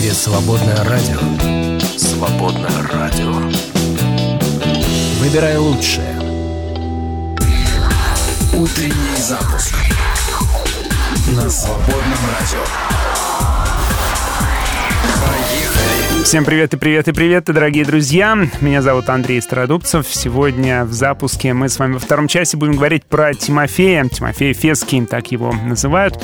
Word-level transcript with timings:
эфире 0.00 0.14
«Свободное 0.14 0.82
радио». 0.84 1.18
«Свободное 1.98 2.82
радио». 2.90 3.32
Выбирай 5.18 5.58
лучшее. 5.58 6.18
Утренний 8.54 9.16
запуск 9.18 9.74
на 11.28 11.50
«Свободном 11.50 12.18
радио». 12.38 12.64
Всем 16.24 16.44
привет 16.44 16.74
и 16.74 16.76
привет 16.76 17.08
и 17.08 17.12
привет, 17.12 17.44
дорогие 17.46 17.84
друзья. 17.84 18.36
Меня 18.60 18.82
зовут 18.82 19.08
Андрей 19.08 19.40
Стародубцев. 19.40 20.06
Сегодня 20.08 20.84
в 20.84 20.92
запуске 20.92 21.54
мы 21.54 21.68
с 21.68 21.78
вами 21.78 21.94
во 21.94 21.98
втором 21.98 22.28
часе 22.28 22.56
будем 22.56 22.76
говорить 22.76 23.04
про 23.04 23.32
Тимофея. 23.34 24.04
Тимофея 24.04 24.52
Феский, 24.54 25.04
так 25.06 25.32
его 25.32 25.52
называют. 25.52 26.22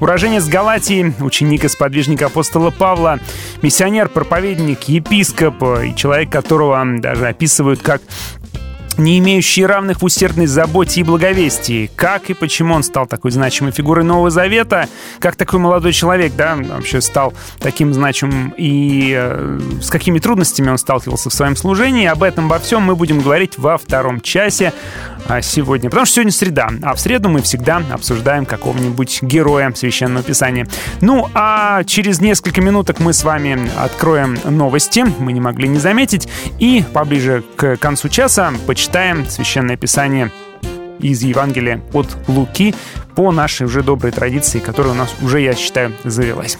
Уроженец 0.00 0.46
Галатии, 0.46 1.14
ученик 1.20 1.64
и 1.64 1.68
сподвижник 1.68 2.22
апостола 2.22 2.70
Павла, 2.70 3.18
миссионер, 3.62 4.08
проповедник, 4.08 4.82
епископ 4.84 5.62
и 5.62 5.94
человек, 5.94 6.30
которого 6.30 6.84
даже 6.98 7.26
описывают 7.26 7.80
как 7.80 8.02
не 8.98 9.18
имеющий 9.18 9.66
равных 9.66 10.00
в 10.00 10.04
усердной 10.04 10.46
заботе 10.46 11.00
и 11.00 11.04
благовестии. 11.04 11.90
Как 11.96 12.30
и 12.30 12.34
почему 12.34 12.74
он 12.74 12.82
стал 12.82 13.06
такой 13.06 13.30
значимой 13.30 13.72
фигурой 13.72 14.04
Нового 14.04 14.30
Завета, 14.30 14.88
как 15.18 15.36
такой 15.36 15.60
молодой 15.60 15.92
человек, 15.92 16.32
да, 16.36 16.56
вообще 16.56 17.00
стал 17.00 17.34
таким 17.58 17.92
значимым 17.92 18.54
и 18.56 19.14
э, 19.16 19.60
с 19.82 19.90
какими 19.90 20.18
трудностями 20.18 20.70
он 20.70 20.78
сталкивался 20.78 21.30
в 21.30 21.34
своем 21.34 21.56
служении. 21.56 22.06
Об 22.06 22.22
этом 22.22 22.48
во 22.48 22.58
всем 22.58 22.82
мы 22.82 22.96
будем 22.96 23.20
говорить 23.20 23.58
во 23.58 23.76
втором 23.76 24.20
часе 24.20 24.72
а, 25.28 25.42
сегодня, 25.42 25.90
потому 25.90 26.06
что 26.06 26.16
сегодня 26.16 26.32
среда, 26.32 26.70
а 26.82 26.94
в 26.94 27.00
среду 27.00 27.28
мы 27.28 27.42
всегда 27.42 27.82
обсуждаем 27.90 28.46
какого-нибудь 28.46 29.22
героя 29.22 29.72
Священного 29.74 30.22
Писания. 30.22 30.66
Ну, 31.00 31.28
а 31.34 31.84
через 31.84 32.20
несколько 32.20 32.60
минуток 32.60 33.00
мы 33.00 33.12
с 33.12 33.24
вами 33.24 33.68
откроем 33.78 34.38
новости, 34.44 35.04
мы 35.18 35.32
не 35.32 35.40
могли 35.40 35.68
не 35.68 35.78
заметить, 35.78 36.28
и 36.58 36.84
поближе 36.92 37.42
к 37.56 37.76
концу 37.76 38.08
часа 38.08 38.52
почитаем 38.66 38.85
Священное 39.28 39.76
Писание 39.76 40.30
из 41.00 41.22
Евангелия 41.22 41.82
от 41.92 42.16
Луки 42.28 42.74
по 43.14 43.32
нашей 43.32 43.66
уже 43.66 43.82
доброй 43.82 44.12
традиции, 44.12 44.58
которая 44.58 44.92
у 44.92 44.96
нас 44.96 45.14
уже, 45.20 45.40
я 45.40 45.54
считаю, 45.54 45.92
завелась. 46.04 46.56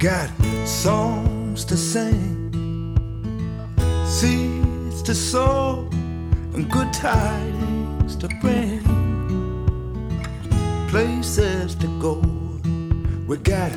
got 0.00 0.30
songs 0.64 1.62
to 1.66 1.76
sing, 1.76 2.50
seeds 4.06 5.02
to 5.02 5.14
sow, 5.14 5.86
and 6.54 6.70
good 6.70 6.90
tidings 6.90 8.16
to 8.16 8.26
bring, 8.40 8.80
places 10.88 11.74
to 11.74 11.86
go. 12.00 12.39
We 13.30 13.36
got 13.36 13.70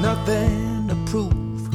nothing 0.00 0.88
to 0.88 0.94
prove, 1.04 1.70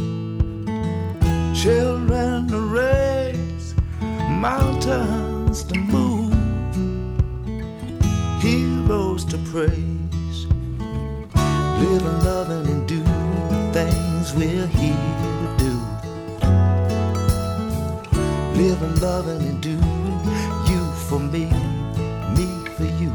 children 1.55 2.47
to 2.47 2.59
raise, 2.59 3.75
mountains 4.01 5.61
to 5.65 5.77
move, 5.77 6.33
heroes 8.41 9.25
to 9.25 9.37
praise, 9.51 10.47
living, 11.77 12.19
loving, 12.23 12.65
and 12.65 12.87
do 12.87 13.03
things 13.73 14.33
we're 14.33 14.65
here 14.65 14.95
to 15.43 15.49
do. 15.59 15.73
Living, 18.59 18.95
loving, 19.01 19.47
and 19.47 19.61
doing 19.61 20.19
you 20.67 20.83
for 21.07 21.19
me, 21.19 21.45
me 22.35 22.47
for 22.75 22.85
you. 22.99 23.13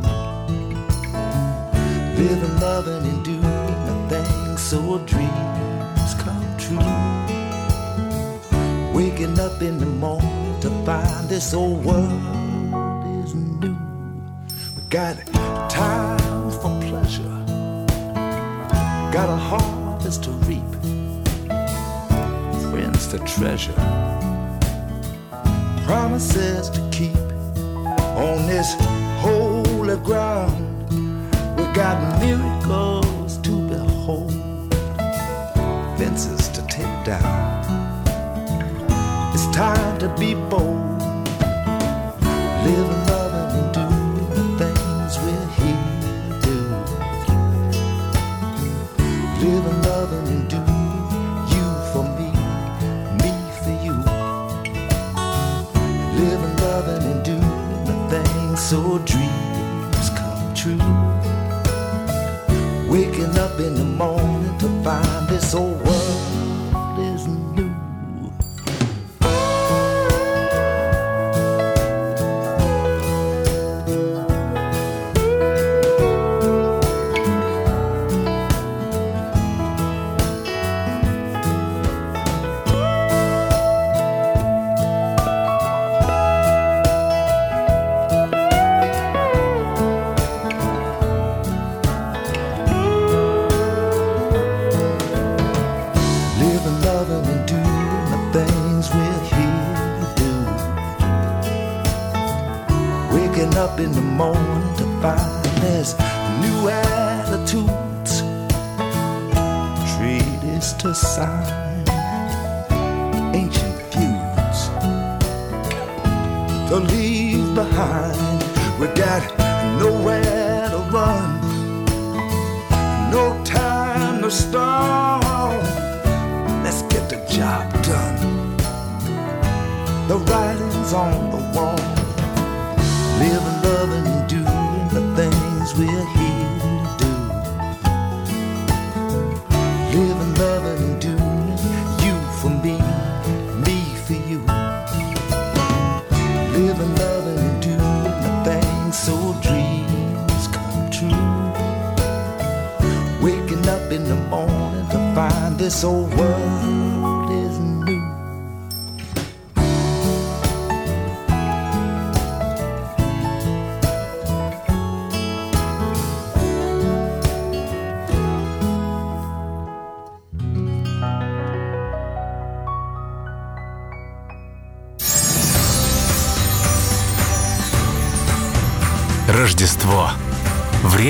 Loving, 2.65 3.07
and 3.07 3.09
the 3.09 3.24
things 3.24 3.24
so 4.75 4.99
dreams 5.07 6.15
come 6.19 6.47
true. 6.59 6.79
Waking 8.93 9.39
up 9.39 9.63
in 9.63 9.79
the 9.79 9.87
morning 9.87 10.61
to 10.63 10.71
find 10.85 11.29
this 11.29 11.55
old 11.55 11.85
world 11.85 12.11
is 13.25 13.35
new. 13.37 13.77
We 14.75 14.83
got 14.91 15.15
time 15.71 16.51
for 16.61 16.73
pleasure, 16.89 17.37
got 19.13 19.29
a 19.29 19.41
harvest 19.51 20.25
to 20.25 20.31
reap, 20.49 20.73
friends 22.71 23.07
to 23.13 23.19
treasure, 23.21 23.81
promises 25.87 26.69
to 26.71 26.81
keep 26.91 27.17
on 28.27 28.39
this 28.49 28.75
holy 29.21 29.99
ground. 29.99 30.91
We 31.57 31.65
got 31.75 31.97
miracles 32.21 33.14
down. 37.05 37.21
It's 39.35 39.47
time 39.55 39.99
to 39.99 40.09
be 40.19 40.35
bold, 40.35 41.03
live 42.65 42.89
and 42.95 43.07
love 43.11 43.35
and 43.59 43.75
do 43.75 43.87
the 44.35 44.45
things 44.59 45.19
we're 45.21 45.49
here 45.59 45.85
to 46.31 46.47
do. 46.47 46.59
Live 49.45 49.67
and 49.67 49.81
love 49.85 50.13
and 50.13 50.49
do 50.49 50.63
you 51.53 51.67
for 51.93 52.05
me, 52.17 52.31
me 53.21 53.33
for 53.63 53.75
you. 53.85 53.97
Live 56.19 56.43
and 56.43 56.57
love 56.61 56.89
and 56.89 57.23
do 57.23 57.39
the 57.85 57.97
things 58.09 58.61
so 58.61 58.99
dreams 59.01 60.09
come 60.17 60.55
true. 60.55 60.79
Waking 62.91 63.37
up 63.39 63.61
in 63.61 63.75
the 63.75 63.85
morning 63.85 64.57
to 64.59 64.69
find 64.83 65.29
this 65.29 65.55
old 65.55 65.84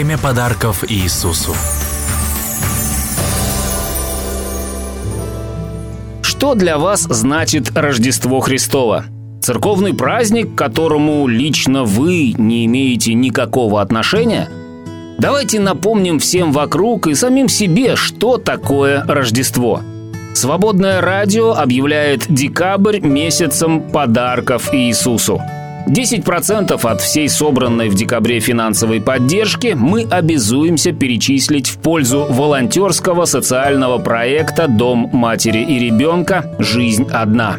Время 0.04 0.18
подарков 0.18 0.84
Иисусу. 0.86 1.54
Что 6.20 6.54
для 6.54 6.76
вас 6.76 7.04
значит 7.08 7.74
Рождество 7.74 8.40
Христово? 8.40 9.06
Церковный 9.40 9.94
праздник, 9.94 10.54
к 10.54 10.58
которому 10.58 11.26
лично 11.26 11.84
вы 11.84 12.34
не 12.36 12.66
имеете 12.66 13.14
никакого 13.14 13.80
отношения? 13.80 14.50
Давайте 15.16 15.58
напомним 15.58 16.18
всем 16.18 16.52
вокруг 16.52 17.06
и 17.06 17.14
самим 17.14 17.48
себе, 17.48 17.96
что 17.96 18.36
такое 18.36 19.02
Рождество. 19.06 19.80
Свободное 20.34 21.00
радио 21.00 21.52
объявляет 21.52 22.26
декабрь 22.28 23.00
месяцем 23.00 23.80
подарков 23.80 24.68
Иисусу. 24.74 25.40
10% 25.86 26.80
от 26.82 27.00
всей 27.00 27.28
собранной 27.28 27.88
в 27.88 27.94
декабре 27.94 28.40
финансовой 28.40 29.00
поддержки 29.00 29.74
мы 29.76 30.06
обязуемся 30.10 30.92
перечислить 30.92 31.68
в 31.68 31.78
пользу 31.78 32.26
волонтерского 32.28 33.26
социального 33.26 33.98
проекта 33.98 34.66
«Дом 34.68 35.10
матери 35.12 35.62
и 35.62 35.78
ребенка. 35.78 36.54
Жизнь 36.58 37.06
одна». 37.10 37.58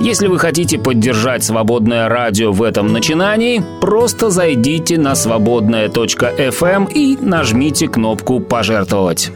Если 0.00 0.28
вы 0.28 0.38
хотите 0.38 0.78
поддержать 0.78 1.42
свободное 1.42 2.08
радио 2.08 2.52
в 2.52 2.62
этом 2.62 2.92
начинании, 2.92 3.64
просто 3.80 4.30
зайдите 4.30 4.96
на 4.96 5.16
свободная.фм 5.16 6.64
эм 6.64 6.84
и 6.84 7.16
нажмите 7.20 7.88
кнопку 7.88 8.38
«Пожертвовать». 8.38 9.32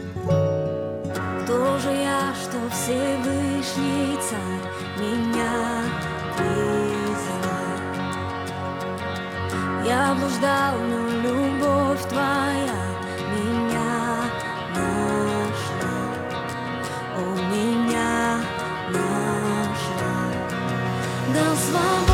Дал 21.31 21.55
свободу. 21.55 22.12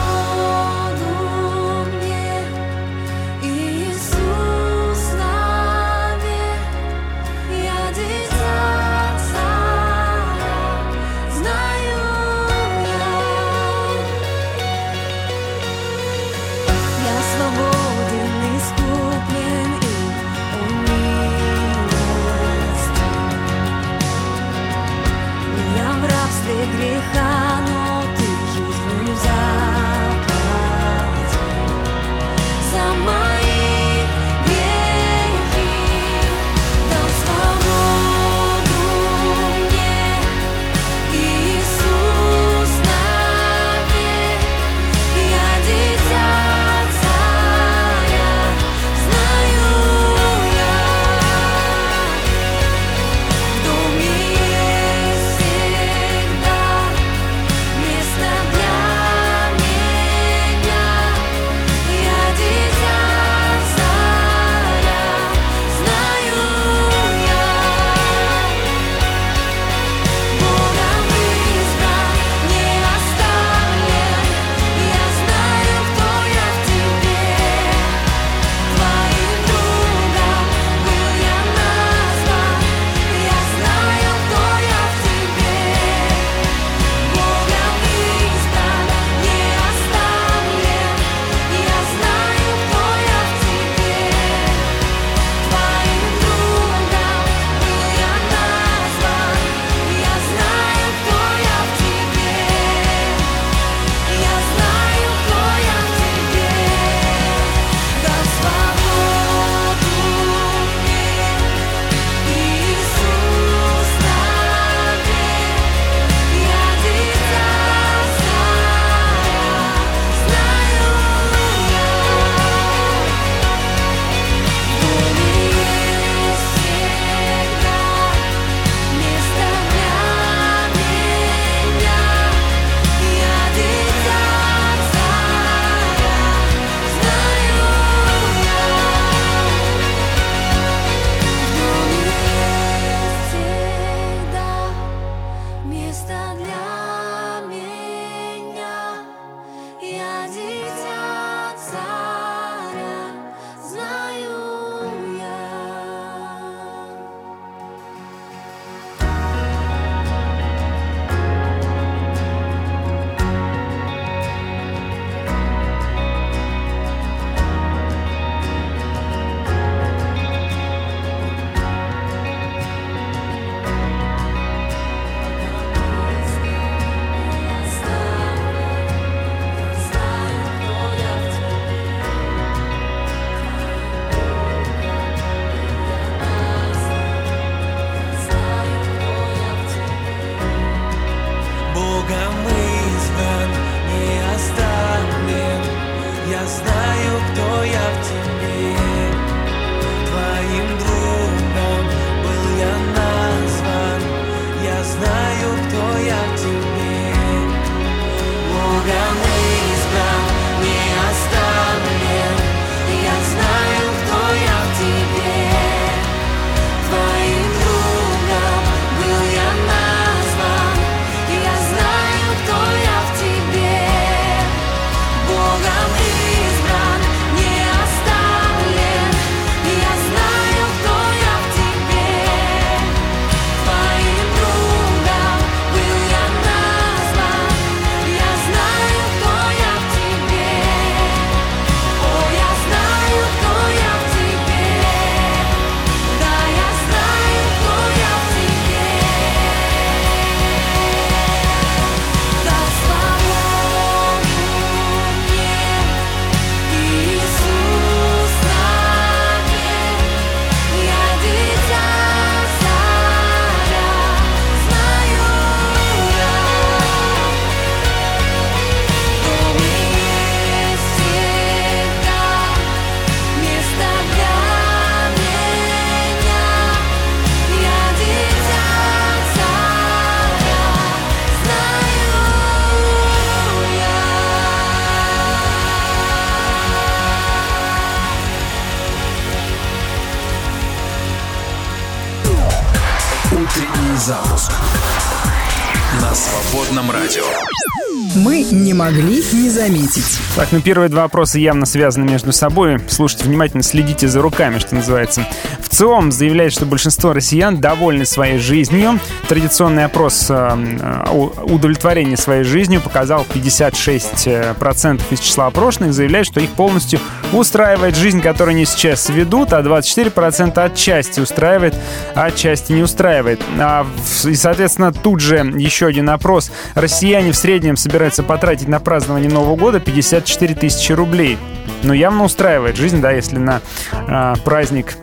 Так, 300.40 300.54
ну 300.54 300.62
первые 300.62 300.88
два 300.88 301.02
вопроса 301.02 301.38
явно 301.38 301.66
связаны 301.66 302.10
между 302.10 302.32
собой. 302.32 302.80
Слушайте 302.88 303.26
внимательно, 303.26 303.62
следите 303.62 304.08
за 304.08 304.22
руками, 304.22 304.60
что 304.60 304.74
называется. 304.74 305.28
В 305.60 305.68
ЦИОМ 305.68 306.14
заявляет, 306.14 306.54
что 306.54 306.66
большинство 306.66 307.12
россиян 307.12 307.60
довольны 307.60 308.06
своей 308.06 308.40
жизнью. 308.40 309.02
Традиционный 309.28 309.84
опрос 309.84 310.28
э, 310.30 311.04
удовлетворения 311.44 312.16
своей 312.16 312.46
жизнью 312.46 312.80
показал 312.80 313.26
56% 313.30 315.02
из 315.10 315.20
числа 315.20 315.48
опрошенных 315.48 315.92
заявляют, 315.94 316.28
что 316.28 316.40
их 316.40 316.52
полностью 316.52 317.02
устраивает 317.34 317.96
жизнь, 317.96 318.22
которую 318.22 318.56
они 318.56 318.66
сейчас 318.66 319.10
ведут, 319.10 319.54
а 319.54 319.62
24% 319.62 320.60
отчасти 320.60 321.20
устраивает, 321.20 321.76
а 322.16 322.26
отчасти 322.26 322.72
не 322.72 322.82
устраивает. 322.82 323.42
А, 323.60 323.86
и, 324.26 324.36
соответственно, 324.36 324.92
тут 324.92 325.20
же 325.20 325.38
еще 325.38 325.88
один 325.88 326.10
опрос. 326.10 326.52
Россияне 326.76 327.32
в 327.32 327.36
среднем 327.36 327.78
собираются 327.78 328.24
потратить 328.24 328.68
на 328.68 328.80
празднование 328.80 329.30
Нового 329.30 329.56
года 329.56 329.80
54 329.80 330.56
тысячи 330.56 330.92
рублей. 330.92 331.38
Но 331.84 331.94
явно 331.94 332.24
устраивает 332.24 332.76
жизнь, 332.76 333.02
да, 333.02 333.12
если 333.12 333.38
на 333.38 333.62
э, 333.92 334.34
праздник 334.44 334.98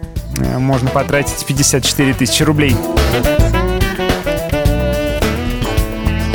можно 0.59 0.91
потратить 0.91 1.47
54 1.47 2.15
тысячи 2.15 2.43
рублей. 2.43 2.77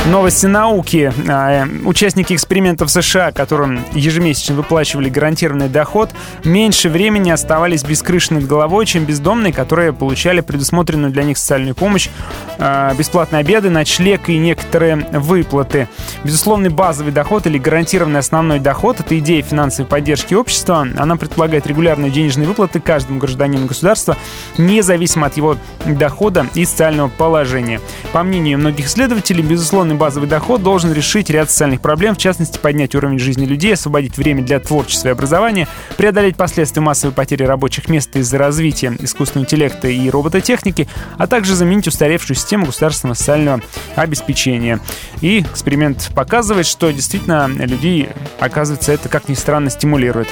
Новости 0.08 0.48
науки. 0.48 1.14
А, 1.30 1.64
э, 1.64 1.68
участники 1.86 2.34
экспериментов 2.34 2.90
США, 2.90 3.32
которым 3.32 3.86
ежемесячно 3.94 4.56
выплачивали 4.56 5.10
гарантированный 5.10 5.70
доход, 5.70 6.10
меньше 6.44 6.90
времени 6.90 7.30
оставались 7.30 7.84
без 7.84 8.02
крыши 8.02 8.34
над 8.34 8.48
головой, 8.48 8.88
чем 8.88 9.06
бездомные, 9.06 9.54
которые 9.54 9.94
получали 9.94 10.42
предусмотренную 10.42 11.12
для 11.12 11.24
них 11.24 11.38
социальную 11.38 11.76
помощь, 11.76 12.10
а, 12.58 12.96
бесплатные 12.96 13.42
обеды, 13.42 13.70
ночлег 13.70 14.28
и 14.28 14.40
некоторые 14.40 14.96
выплаты. 14.96 15.88
Безусловный 16.24 16.70
базовый 16.70 17.14
доход 17.14 17.46
или 17.46 17.60
гарантированный 17.60 18.20
основной 18.22 18.60
доход– 18.60 19.00
это 19.00 19.18
идея 19.20 19.44
финансовой 19.44 19.88
поддержки 19.88 20.34
общества. 20.34 20.88
Она 20.98 21.16
предполагает 21.16 21.68
регулярные 21.68 22.10
денежные 22.10 22.48
выплаты 22.48 22.80
каждому 22.80 23.20
гражданину 23.20 23.68
государства, 23.68 24.18
независимо 24.58 25.28
от 25.28 25.38
его 25.38 25.58
дохода 25.86 26.48
и 26.56 26.66
социального 26.66 27.08
положения. 27.08 27.80
По 28.14 28.24
мнению 28.24 28.58
многих 28.58 28.88
исследователей, 28.88 29.44
безусловно, 29.44 29.91
Определенный 29.92 30.00
базовый 30.00 30.30
доход 30.30 30.64
должен 30.64 30.94
решить 30.94 31.30
ряд 31.30 31.52
социальных 31.52 31.82
проблем, 31.82 32.16
в 32.16 32.18
частности, 32.18 32.58
поднять 32.58 32.96
уровень 32.96 33.20
жизни 33.20 33.46
людей, 33.46 33.74
освободить 33.74 34.16
время 34.16 34.42
для 34.42 34.62
творчества 34.62 35.10
и 35.10 35.12
образования, 35.12 35.68
преодолеть 35.98 36.38
последствия 36.38 36.82
массовой 36.82 37.14
потери 37.14 37.44
рабочих 37.44 37.90
мест 37.90 38.16
из-за 38.16 38.38
развития 38.38 38.96
искусственного 39.00 39.46
интеллекта 39.46 39.90
и 39.90 40.10
робототехники, 40.10 40.88
а 41.18 41.28
также 41.28 41.56
заменить 41.56 41.88
устаревшую 41.88 42.38
систему 42.38 42.68
государственного 42.68 43.16
социального 43.16 43.62
обеспечения. 43.96 44.80
И 45.20 45.42
эксперимент 45.42 46.12
показывает, 46.16 46.68
что 46.68 46.90
действительно 46.92 47.48
людей, 47.48 48.10
оказывается, 48.40 48.94
это, 48.94 49.10
как 49.10 49.28
ни 49.28 49.34
странно, 49.34 49.70
стимулирует. 49.70 50.30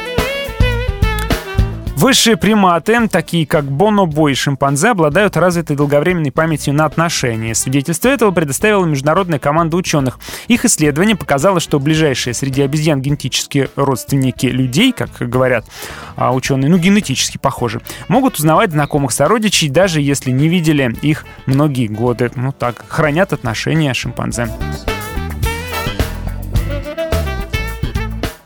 Высшие 1.99 2.37
приматы, 2.37 3.09
такие 3.09 3.45
как 3.45 3.65
бонобо 3.65 4.29
и 4.29 4.33
шимпанзе, 4.33 4.91
обладают 4.91 5.35
развитой 5.35 5.75
долговременной 5.75 6.31
памятью 6.31 6.73
на 6.73 6.85
отношения. 6.85 7.53
Свидетельство 7.53 8.07
этого 8.07 8.31
предоставила 8.31 8.85
международная 8.85 9.37
команда 9.37 9.75
ученых. 9.75 10.17
Их 10.47 10.63
исследование 10.63 11.17
показало, 11.17 11.59
что 11.59 11.77
ближайшие 11.77 12.33
среди 12.33 12.61
обезьян 12.61 13.01
генетические 13.01 13.69
родственники 13.75 14.45
людей, 14.45 14.93
как 14.93 15.09
говорят 15.19 15.65
а, 16.15 16.33
ученые, 16.33 16.69
ну, 16.69 16.77
генетически 16.77 17.37
похожи, 17.37 17.81
могут 18.07 18.37
узнавать 18.37 18.71
знакомых 18.71 19.11
сородичей, 19.11 19.67
даже 19.67 19.99
если 19.99 20.31
не 20.31 20.47
видели 20.47 20.95
их 21.01 21.25
многие 21.47 21.87
годы. 21.87 22.31
Ну 22.33 22.53
так, 22.53 22.85
хранят 22.87 23.33
отношения 23.33 23.93
шимпанзе. 23.93 24.47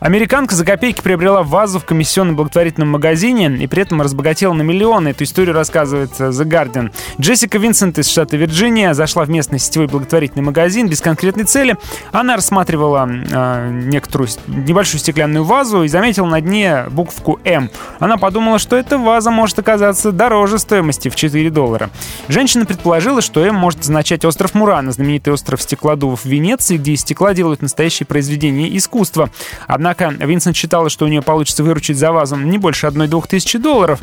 Американка 0.03 0.53
за 0.53 0.65
копейки 0.65 0.99
приобрела 0.99 1.43
вазу 1.43 1.79
в 1.79 1.85
комиссионном 1.85 2.35
благотворительном 2.35 2.89
магазине 2.89 3.47
и 3.63 3.67
при 3.67 3.83
этом 3.83 4.01
разбогатела 4.01 4.51
на 4.51 4.61
миллионы. 4.61 5.09
Эту 5.09 5.23
историю 5.23 5.55
рассказывает 5.55 6.11
э, 6.19 6.27
The 6.27 6.43
Guardian. 6.43 6.91
Джессика 7.21 7.57
Винсент 7.57 7.97
из 7.97 8.09
штата 8.09 8.35
Вирджиния 8.35 8.93
зашла 8.95 9.23
в 9.23 9.29
местный 9.29 9.59
сетевой 9.59 9.87
благотворительный 9.87 10.43
магазин 10.43 10.89
без 10.89 10.99
конкретной 10.99 11.45
цели. 11.45 11.77
Она 12.11 12.35
рассматривала 12.35 13.07
э, 13.09 13.69
некоторую 13.85 14.27
небольшую 14.47 14.99
стеклянную 14.99 15.45
вазу 15.45 15.83
и 15.83 15.87
заметила 15.87 16.25
на 16.25 16.41
дне 16.41 16.83
буковку 16.89 17.39
«М». 17.45 17.69
Она 17.99 18.17
подумала, 18.17 18.59
что 18.59 18.75
эта 18.75 18.97
ваза 18.97 19.31
может 19.31 19.57
оказаться 19.59 20.11
дороже 20.11 20.59
стоимости 20.59 21.07
в 21.07 21.15
4 21.15 21.49
доллара. 21.49 21.89
Женщина 22.27 22.65
предположила, 22.65 23.21
что 23.21 23.39
«М» 23.39 23.55
может 23.55 23.79
означать 23.79 24.25
остров 24.25 24.53
Мурана, 24.53 24.91
знаменитый 24.91 25.31
остров 25.31 25.61
стеклодувов 25.61 26.23
в 26.23 26.25
Венеции, 26.25 26.75
где 26.75 26.91
из 26.91 26.99
стекла 26.99 27.33
делают 27.33 27.61
настоящие 27.61 28.05
произведения 28.05 28.75
искусства. 28.75 29.29
Однако 29.65 29.92
Однако 29.93 30.25
Винсент 30.25 30.55
считала, 30.55 30.89
что 30.89 31.05
у 31.05 31.07
нее 31.07 31.21
получится 31.21 31.63
выручить 31.63 31.97
за 31.97 32.11
вазу 32.11 32.35
не 32.35 32.57
больше 32.57 32.87
одной-двух 32.87 33.27
тысяч 33.27 33.59
долларов. 33.59 33.99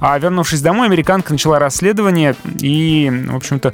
А 0.00 0.18
вернувшись 0.18 0.60
домой, 0.60 0.86
американка 0.86 1.32
начала 1.32 1.58
расследование 1.58 2.36
и, 2.60 3.10
в 3.28 3.36
общем-то, 3.36 3.72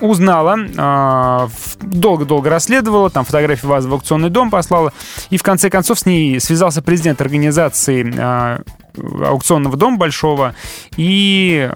узнала, 0.00 0.56
а, 0.76 1.48
долго-долго 1.80 2.50
расследовала, 2.50 3.10
там 3.10 3.24
фотографии 3.24 3.66
вазы 3.66 3.88
в 3.88 3.92
аукционный 3.92 4.30
дом 4.30 4.50
послала, 4.50 4.92
и 5.30 5.36
в 5.36 5.42
конце 5.42 5.70
концов 5.70 5.98
с 5.98 6.06
ней 6.06 6.40
связался 6.40 6.82
президент 6.82 7.20
организации 7.20 8.12
а, 8.18 8.62
аукционного 8.96 9.76
дома 9.76 9.98
большого, 9.98 10.54
и 10.96 11.70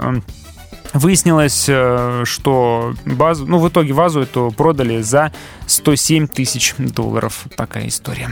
Выяснилось, 0.96 1.66
э, 1.68 2.22
что 2.24 2.94
базу, 3.04 3.46
ну, 3.46 3.58
в 3.58 3.68
итоге 3.68 3.92
вазу 3.92 4.22
эту 4.22 4.52
продали 4.56 5.02
за 5.02 5.30
107 5.66 6.26
тысяч 6.26 6.74
долларов. 6.78 7.44
Такая 7.56 7.88
история. 7.88 8.30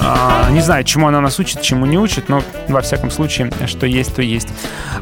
А, 0.00 0.48
не 0.50 0.60
знаю, 0.60 0.84
чему 0.84 1.08
она 1.08 1.20
нас 1.20 1.38
учит, 1.38 1.60
чему 1.60 1.84
не 1.84 1.98
учит, 1.98 2.28
но 2.28 2.42
во 2.68 2.80
всяком 2.80 3.10
случае, 3.10 3.50
что 3.66 3.86
есть, 3.86 4.14
то 4.14 4.22
есть. 4.22 4.48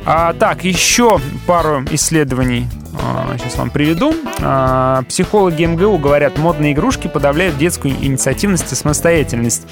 А, 0.05 0.33
так, 0.33 0.65
еще 0.65 1.21
пару 1.47 1.85
исследований 1.93 2.67
сейчас 3.39 3.55
а, 3.57 3.59
вам 3.59 3.71
приведу. 3.71 4.15
А, 4.41 5.03
психологи 5.09 5.65
МГУ 5.65 5.99
говорят, 5.99 6.39
модные 6.39 6.73
игрушки 6.73 7.09
подавляют 7.09 7.59
детскую 7.59 7.95
инициативность 7.95 8.73
и 8.73 8.75
самостоятельность. 8.75 9.67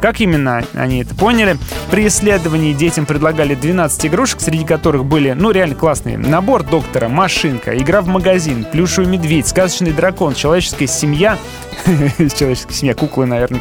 Как 0.00 0.20
именно 0.20 0.64
они 0.74 1.02
это 1.02 1.14
поняли? 1.14 1.56
При 1.90 2.06
исследовании 2.08 2.72
детям 2.72 3.06
предлагали 3.06 3.54
12 3.54 4.06
игрушек, 4.06 4.40
среди 4.40 4.64
которых 4.64 5.04
были, 5.04 5.32
ну, 5.32 5.50
реально 5.50 5.74
классные. 5.74 5.93
Набор 6.04 6.64
доктора, 6.64 7.08
машинка, 7.08 7.76
игра 7.76 8.00
в 8.02 8.08
магазин, 8.08 8.64
плюшевый 8.64 9.10
медведь, 9.10 9.46
сказочный 9.46 9.92
дракон, 9.92 10.34
человеческая 10.34 10.86
семья, 10.86 11.38
человеческая 11.86 12.74
семья, 12.74 12.94
куклы, 12.94 13.26
наверное, 13.26 13.60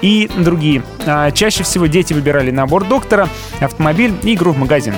и 0.00 0.30
другие. 0.36 0.82
А, 1.06 1.30
чаще 1.30 1.64
всего 1.64 1.86
дети 1.86 2.12
выбирали 2.12 2.50
набор 2.50 2.84
доктора, 2.84 3.28
автомобиль 3.60 4.14
и 4.22 4.34
игру 4.34 4.52
в 4.52 4.58
магазин. 4.58 4.94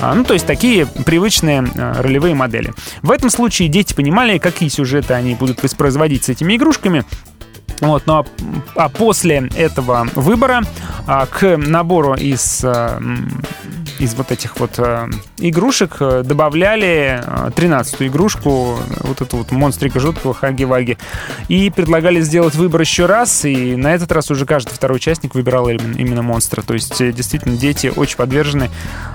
А, 0.00 0.14
ну, 0.14 0.24
то 0.24 0.34
есть 0.34 0.46
такие 0.46 0.86
привычные 0.86 1.64
а, 1.76 2.02
ролевые 2.02 2.34
модели. 2.34 2.72
В 3.02 3.10
этом 3.10 3.30
случае 3.30 3.68
дети 3.68 3.94
понимали, 3.94 4.38
какие 4.38 4.68
сюжеты 4.68 5.14
они 5.14 5.34
будут 5.34 5.62
воспроизводить 5.62 6.24
с 6.24 6.28
этими 6.28 6.56
игрушками, 6.56 7.04
вот, 7.80 8.02
ну 8.06 8.18
а, 8.18 8.24
а 8.76 8.88
после 8.88 9.48
этого 9.56 10.06
выбора 10.14 10.62
а, 11.06 11.26
к 11.26 11.56
набору 11.56 12.14
из 12.14 12.62
а, 12.62 13.00
из 14.00 14.14
вот 14.14 14.32
этих 14.32 14.58
вот 14.58 14.78
э, 14.78 15.08
игрушек 15.38 15.96
э, 16.00 16.22
добавляли 16.24 17.22
э, 17.22 17.50
13 17.54 18.02
игрушку, 18.02 18.78
вот 19.00 19.20
эту 19.20 19.36
вот 19.36 19.52
монстрика 19.52 20.00
жуткого 20.00 20.32
Хаги-Ваги, 20.32 20.96
и 21.48 21.70
предлагали 21.70 22.20
сделать 22.22 22.54
выбор 22.54 22.80
еще 22.80 23.04
раз, 23.04 23.44
и 23.44 23.76
на 23.76 23.94
этот 23.94 24.10
раз 24.10 24.30
уже 24.30 24.46
каждый 24.46 24.72
второй 24.72 24.96
участник 24.96 25.34
выбирал 25.34 25.68
именно, 25.68 25.96
именно 25.98 26.22
монстра. 26.22 26.62
То 26.62 26.72
есть, 26.74 26.98
э, 27.02 27.12
действительно, 27.12 27.58
дети 27.58 27.92
очень 27.94 28.16
подвержены 28.16 28.70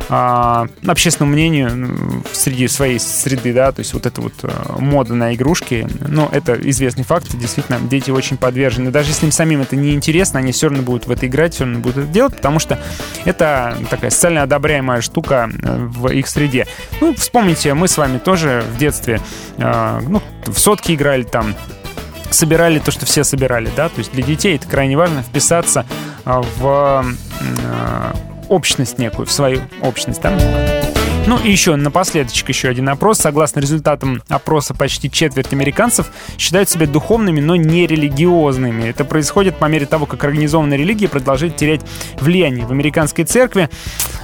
э, 0.08 0.66
общественному 0.86 1.34
мнению 1.34 2.24
среди 2.32 2.68
своей 2.68 3.00
среды, 3.00 3.54
да, 3.54 3.72
то 3.72 3.80
есть 3.80 3.94
вот 3.96 4.06
эта 4.06 4.22
вот 4.22 4.34
э, 4.44 4.50
мода 4.78 5.16
на 5.16 5.34
игрушки, 5.34 5.88
ну, 6.08 6.30
это 6.32 6.54
известный 6.70 7.04
факт, 7.04 7.36
действительно, 7.36 7.80
дети 7.80 8.12
очень 8.12 8.38
подвержены. 8.38 8.92
Даже 8.92 9.10
если 9.10 9.26
им 9.26 9.32
самим 9.32 9.62
это 9.62 9.76
не 9.76 9.96
интересно, 9.96 10.40
они 10.40 10.52
все 10.52 10.68
равно 10.68 10.84
будут 10.84 11.08
в 11.08 11.12
это 11.12 11.26
играть, 11.26 11.56
все 11.56 11.64
равно 11.64 11.80
будут 11.80 11.98
это 11.98 12.08
делать, 12.08 12.36
потому 12.36 12.60
что 12.60 12.80
это 13.26 13.76
такая 13.90 14.12
социально 14.12 14.44
одобряемая 14.44 14.75
одобряемая 14.76 15.02
штука 15.02 15.50
э, 15.64 15.78
в 15.86 16.08
их 16.10 16.28
среде. 16.28 16.68
Ну, 17.02 17.14
вспомните, 17.16 17.74
мы 17.74 17.88
с 17.88 17.98
вами 17.98 18.18
тоже 18.18 18.64
в 18.74 18.78
детстве 18.78 19.22
э, 19.58 20.00
ну, 20.08 20.22
в 20.46 20.58
сотки 20.58 20.94
играли 20.94 21.24
там, 21.24 21.56
собирали 22.30 22.80
то, 22.80 22.92
что 22.92 23.06
все 23.06 23.24
собирали, 23.24 23.70
да, 23.76 23.90
то 23.90 24.00
есть 24.00 24.12
для 24.12 24.24
детей 24.24 24.56
это 24.56 24.68
крайне 24.68 24.98
важно 24.98 25.22
вписаться 25.22 25.86
э, 26.26 26.42
в 26.58 27.06
общность 28.50 28.98
некую, 29.00 29.26
в 29.26 29.32
свою 29.32 29.62
общность, 29.82 30.22
да. 30.22 30.95
Ну 31.28 31.40
и 31.44 31.50
еще 31.50 31.76
напоследочек 31.76 32.50
еще 32.50 32.70
один 32.70 32.88
опрос. 32.88 33.18
Согласно 33.18 33.60
результатам 33.60 34.22
опроса, 34.30 34.76
почти 34.76 35.10
четверть 35.10 35.52
американцев 35.54 36.12
считают 36.38 36.70
себя 36.70 36.86
духовными, 36.86 37.40
но 37.40 37.56
не 37.56 37.88
религиозными. 37.88 38.90
Это 38.90 39.06
происходит 39.06 39.58
по 39.58 39.66
мере 39.66 39.88
того, 39.88 40.06
как 40.06 40.24
организованная 40.24 40.78
религия 40.78 41.08
продолжает 41.08 41.56
терять 41.56 41.82
влияние 42.20 42.68
в 42.68 42.72
американской 42.72 43.26
церкви. 43.26 43.70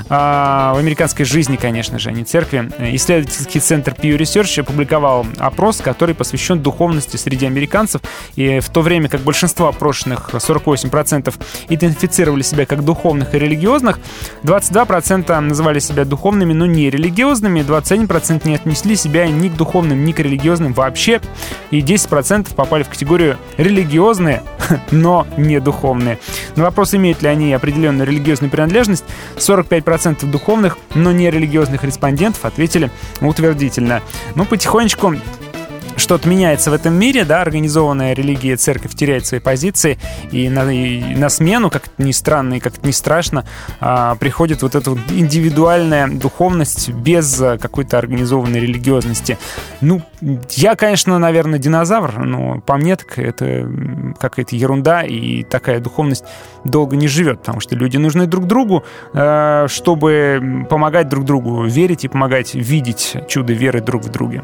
а, 0.10 0.74
в 0.74 0.78
американской 0.78 1.26
жизни, 1.26 1.56
конечно 1.56 1.98
же, 1.98 2.10
а 2.10 2.12
не 2.12 2.24
церкви. 2.24 2.70
Исследовательский 2.96 3.62
центр 3.62 3.94
Pew 3.94 4.18
Research 4.18 4.60
опубликовал 4.60 5.26
опрос, 5.38 5.78
который 5.78 6.14
посвящен 6.14 6.60
духовности 6.60 7.18
среди 7.18 7.46
американцев. 7.46 8.02
И 8.36 8.60
в 8.60 8.70
то 8.70 8.82
время 8.82 9.10
как 9.10 9.22
большинство 9.22 9.68
опрошенных, 9.68 10.30
48%, 10.34 11.34
идентифицировали 11.70 12.42
себя 12.42 12.66
как 12.66 12.84
духовных 12.84 13.34
и 13.34 13.40
религиозных, 13.40 14.00
22% 14.44 15.40
называли 15.40 15.80
себя 15.80 16.06
духовными, 16.06 16.54
но 16.54 16.66
не 16.66 16.91
религиозными, 16.92 17.62
21% 17.62 18.48
не 18.48 18.56
отнесли 18.56 18.96
себя 18.96 19.28
ни 19.28 19.50
к 19.50 19.56
духовным, 19.56 20.06
ни 20.06 20.12
к 20.12 20.20
религиозным 20.20 20.74
вообще, 20.74 21.22
и 21.72 21.82
10% 21.82 22.54
попали 22.54 22.84
в 22.84 22.90
категорию 22.90 23.38
религиозные, 23.58 24.44
но 24.92 25.26
не 25.38 25.60
духовные. 25.60 26.20
На 26.56 26.64
вопрос, 26.64 26.94
имеют 26.94 27.22
ли 27.22 27.30
они 27.30 27.54
определенную 27.54 28.08
религиозную 28.08 28.52
принадлежность, 28.52 29.06
45% 29.38 30.26
духовных, 30.26 30.78
но 30.94 31.12
не 31.12 31.32
религиозных 31.32 31.84
респондентов 31.84 32.46
ответили 32.46 32.92
утвердительно. 33.22 34.02
Ну, 34.36 34.46
потихонечку 34.46 35.16
что-то 36.12 36.28
меняется 36.28 36.72
в 36.72 36.74
этом 36.74 36.94
мире, 36.94 37.24
да, 37.24 37.42
организованная 37.42 38.12
религия, 38.12 38.58
церковь 38.58 38.96
теряет 38.96 39.26
свои 39.26 39.40
позиции, 39.40 39.98
и 40.30 40.50
на, 40.50 40.70
и 40.70 41.16
на 41.16 41.30
смену, 41.30 41.70
как 41.70 41.88
это 41.88 42.04
ни 42.04 42.12
странно 42.12 42.56
и 42.56 42.60
как 42.60 42.78
это 42.78 42.86
ни 42.86 42.92
страшно, 42.92 43.46
а, 43.80 44.16
приходит 44.16 44.62
вот 44.62 44.76
эта 44.76 44.90
вот 44.90 45.00
индивидуальная 45.10 46.10
духовность 46.10 46.90
без 46.90 47.42
а, 47.42 47.58
какой-то 47.58 47.98
организованной 47.98 48.60
религиозности. 48.60 49.38
Ну, 49.80 50.02
я, 50.50 50.76
конечно, 50.76 51.18
наверное, 51.18 51.60
динозавр, 51.60 52.26
но 52.26 52.60
по 52.60 52.76
мне 52.76 52.98
так 52.98 53.18
это 53.18 53.72
какая-то 54.20 54.58
ерунда, 54.58 55.04
и 55.04 55.44
такая 55.44 55.80
духовность 55.80 56.26
долго 56.66 56.98
не 56.98 57.08
живет, 57.08 57.40
потому 57.40 57.62
что 57.62 57.78
люди 57.78 57.96
нужны 57.96 58.28
друг 58.28 58.48
другу, 58.48 58.84
а, 59.14 59.70
чтобы 59.70 60.66
помогать 60.70 61.08
друг 61.08 61.24
другу, 61.24 61.64
верить 61.64 62.04
и 62.04 62.10
помогать 62.10 62.54
видеть 62.54 63.16
чудо 63.30 63.54
веры 63.54 63.80
друг 63.80 64.04
в 64.04 64.10
друге. 64.10 64.44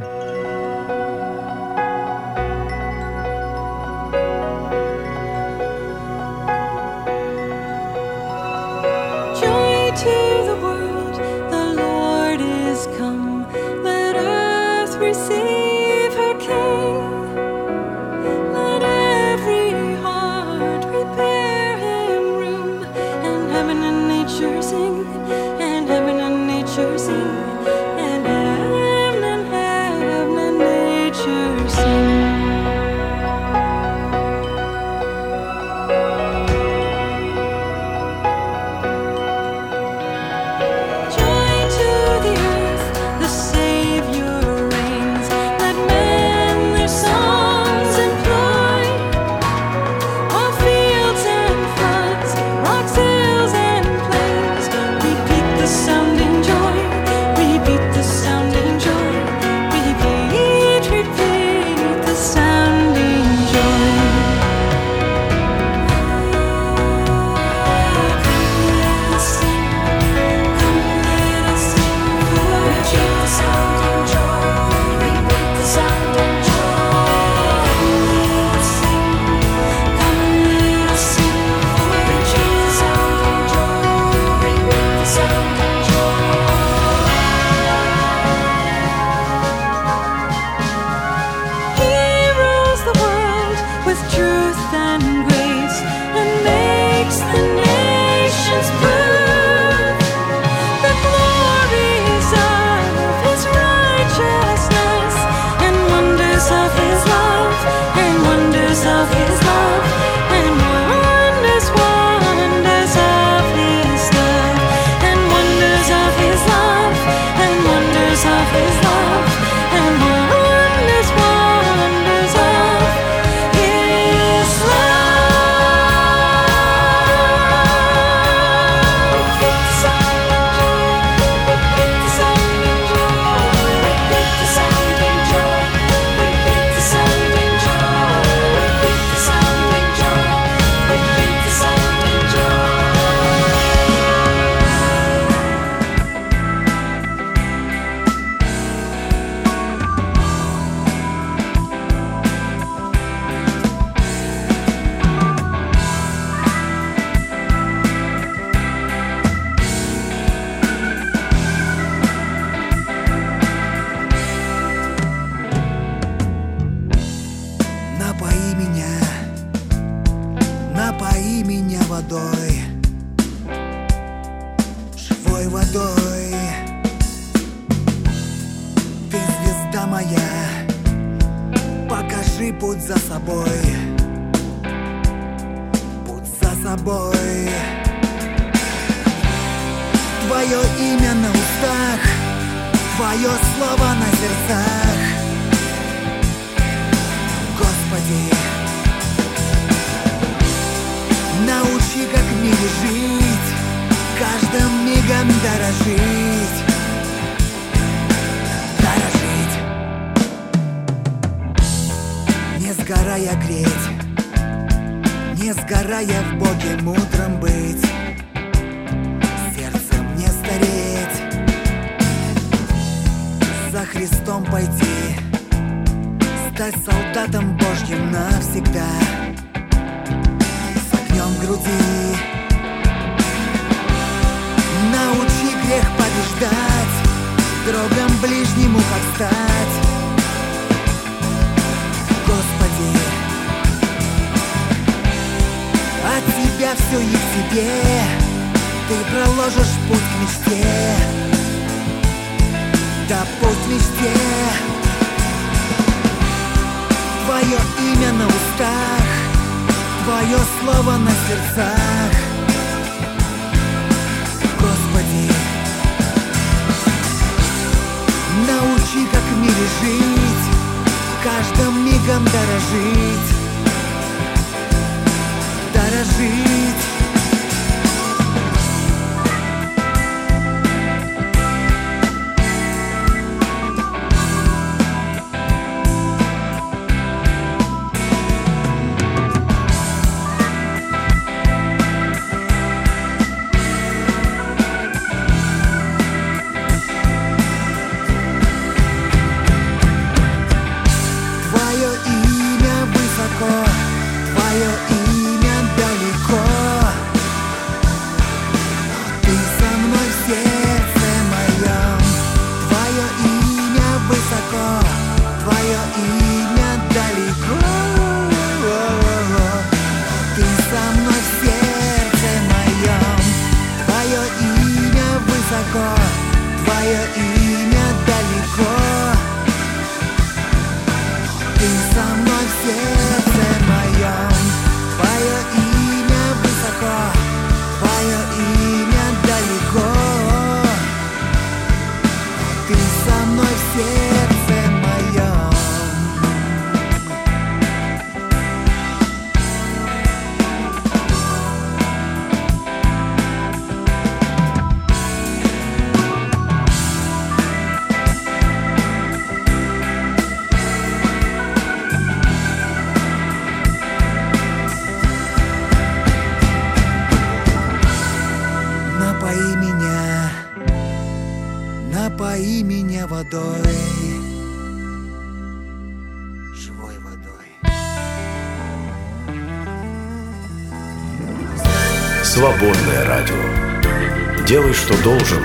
Что 384.88 385.04
должен, 385.04 385.43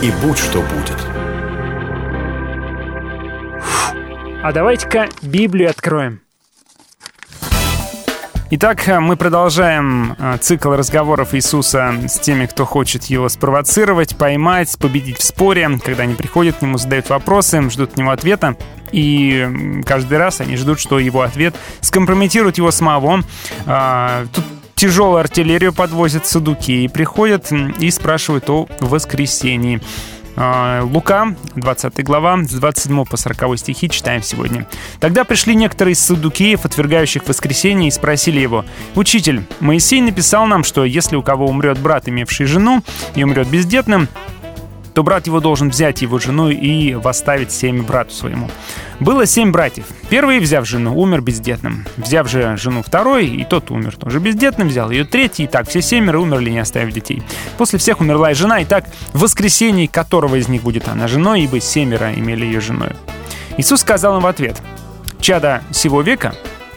и 0.00 0.10
будь, 0.22 0.38
что 0.38 0.62
будет. 0.62 0.96
А 4.42 4.50
давайте-ка 4.50 5.08
Библию 5.20 5.68
откроем. 5.68 6.22
Итак, 8.50 8.88
э, 8.88 8.98
мы 8.98 9.18
продолжаем 9.18 10.16
э, 10.18 10.38
цикл 10.40 10.70
разговоров 10.70 11.34
Иисуса 11.34 11.92
с 12.08 12.18
теми, 12.18 12.46
кто 12.46 12.64
хочет 12.64 13.04
его 13.04 13.28
спровоцировать, 13.28 14.16
поймать, 14.16 14.78
победить 14.78 15.18
в 15.18 15.22
споре. 15.22 15.68
Когда 15.84 16.04
они 16.04 16.14
приходят 16.14 16.56
к 16.56 16.62
нему, 16.62 16.78
задают 16.78 17.10
вопросы, 17.10 17.68
ждут 17.68 17.90
от 17.90 17.96
него 17.98 18.10
ответа. 18.10 18.56
И 18.90 19.82
каждый 19.84 20.16
раз 20.16 20.40
они 20.40 20.56
ждут, 20.56 20.80
что 20.80 20.98
его 20.98 21.20
ответ 21.20 21.54
скомпрометирует 21.82 22.56
его 22.56 22.70
самого. 22.70 23.22
А, 23.66 24.24
Тут 24.32 24.44
тяжелую 24.78 25.18
артиллерию 25.18 25.72
подвозят 25.72 26.24
садуки 26.24 26.70
и 26.70 26.88
приходят 26.88 27.50
и 27.50 27.90
спрашивают 27.90 28.48
о 28.48 28.68
воскресении. 28.78 29.80
А, 30.36 30.82
Лука, 30.84 31.34
20 31.56 32.04
глава, 32.04 32.44
с 32.44 32.52
27 32.52 33.04
по 33.04 33.16
40 33.16 33.58
стихи 33.58 33.90
читаем 33.90 34.22
сегодня. 34.22 34.68
«Тогда 35.00 35.24
пришли 35.24 35.56
некоторые 35.56 35.94
из 35.94 35.98
саддукеев, 35.98 36.64
отвергающих 36.64 37.26
воскресенье, 37.26 37.88
и 37.88 37.90
спросили 37.90 38.38
его, 38.38 38.64
«Учитель, 38.94 39.42
Моисей 39.58 40.00
написал 40.00 40.46
нам, 40.46 40.62
что 40.62 40.84
если 40.84 41.16
у 41.16 41.22
кого 41.22 41.46
умрет 41.46 41.80
брат, 41.80 42.08
имевший 42.08 42.46
жену, 42.46 42.84
и 43.16 43.24
умрет 43.24 43.48
бездетным, 43.48 44.06
то 44.98 45.04
брат 45.04 45.28
его 45.28 45.38
должен 45.38 45.68
взять 45.70 46.02
его 46.02 46.18
жену 46.18 46.50
и 46.50 46.94
восставить 46.94 47.52
семя 47.52 47.84
брату 47.84 48.12
своему. 48.12 48.50
Было 48.98 49.26
семь 49.26 49.52
братьев. 49.52 49.84
Первый, 50.10 50.40
взяв 50.40 50.66
жену, 50.66 50.98
умер 50.98 51.20
бездетным. 51.20 51.86
Взяв 51.96 52.28
же 52.28 52.56
жену 52.56 52.82
второй, 52.82 53.28
и 53.28 53.44
тот 53.44 53.70
умер 53.70 53.96
тоже 53.96 54.18
бездетным, 54.18 54.66
взял 54.66 54.90
ее 54.90 55.04
третий, 55.04 55.44
и 55.44 55.46
так 55.46 55.68
все 55.68 55.82
семеро 55.82 56.18
умерли, 56.18 56.50
не 56.50 56.58
оставив 56.58 56.92
детей. 56.92 57.22
После 57.58 57.78
всех 57.78 58.00
умерла 58.00 58.32
и 58.32 58.34
жена, 58.34 58.58
и 58.58 58.64
так 58.64 58.86
в 59.12 59.20
воскресенье 59.20 59.86
которого 59.86 60.34
из 60.34 60.48
них 60.48 60.64
будет 60.64 60.88
она 60.88 61.06
женой, 61.06 61.42
ибо 61.42 61.60
семеро 61.60 62.12
имели 62.12 62.44
ее 62.44 62.60
женой. 62.60 62.90
Иисус 63.56 63.82
сказал 63.82 64.16
им 64.16 64.22
в 64.24 64.26
ответ, 64.26 64.60
«Чада 65.20 65.62
сего 65.70 66.02
века 66.02 66.34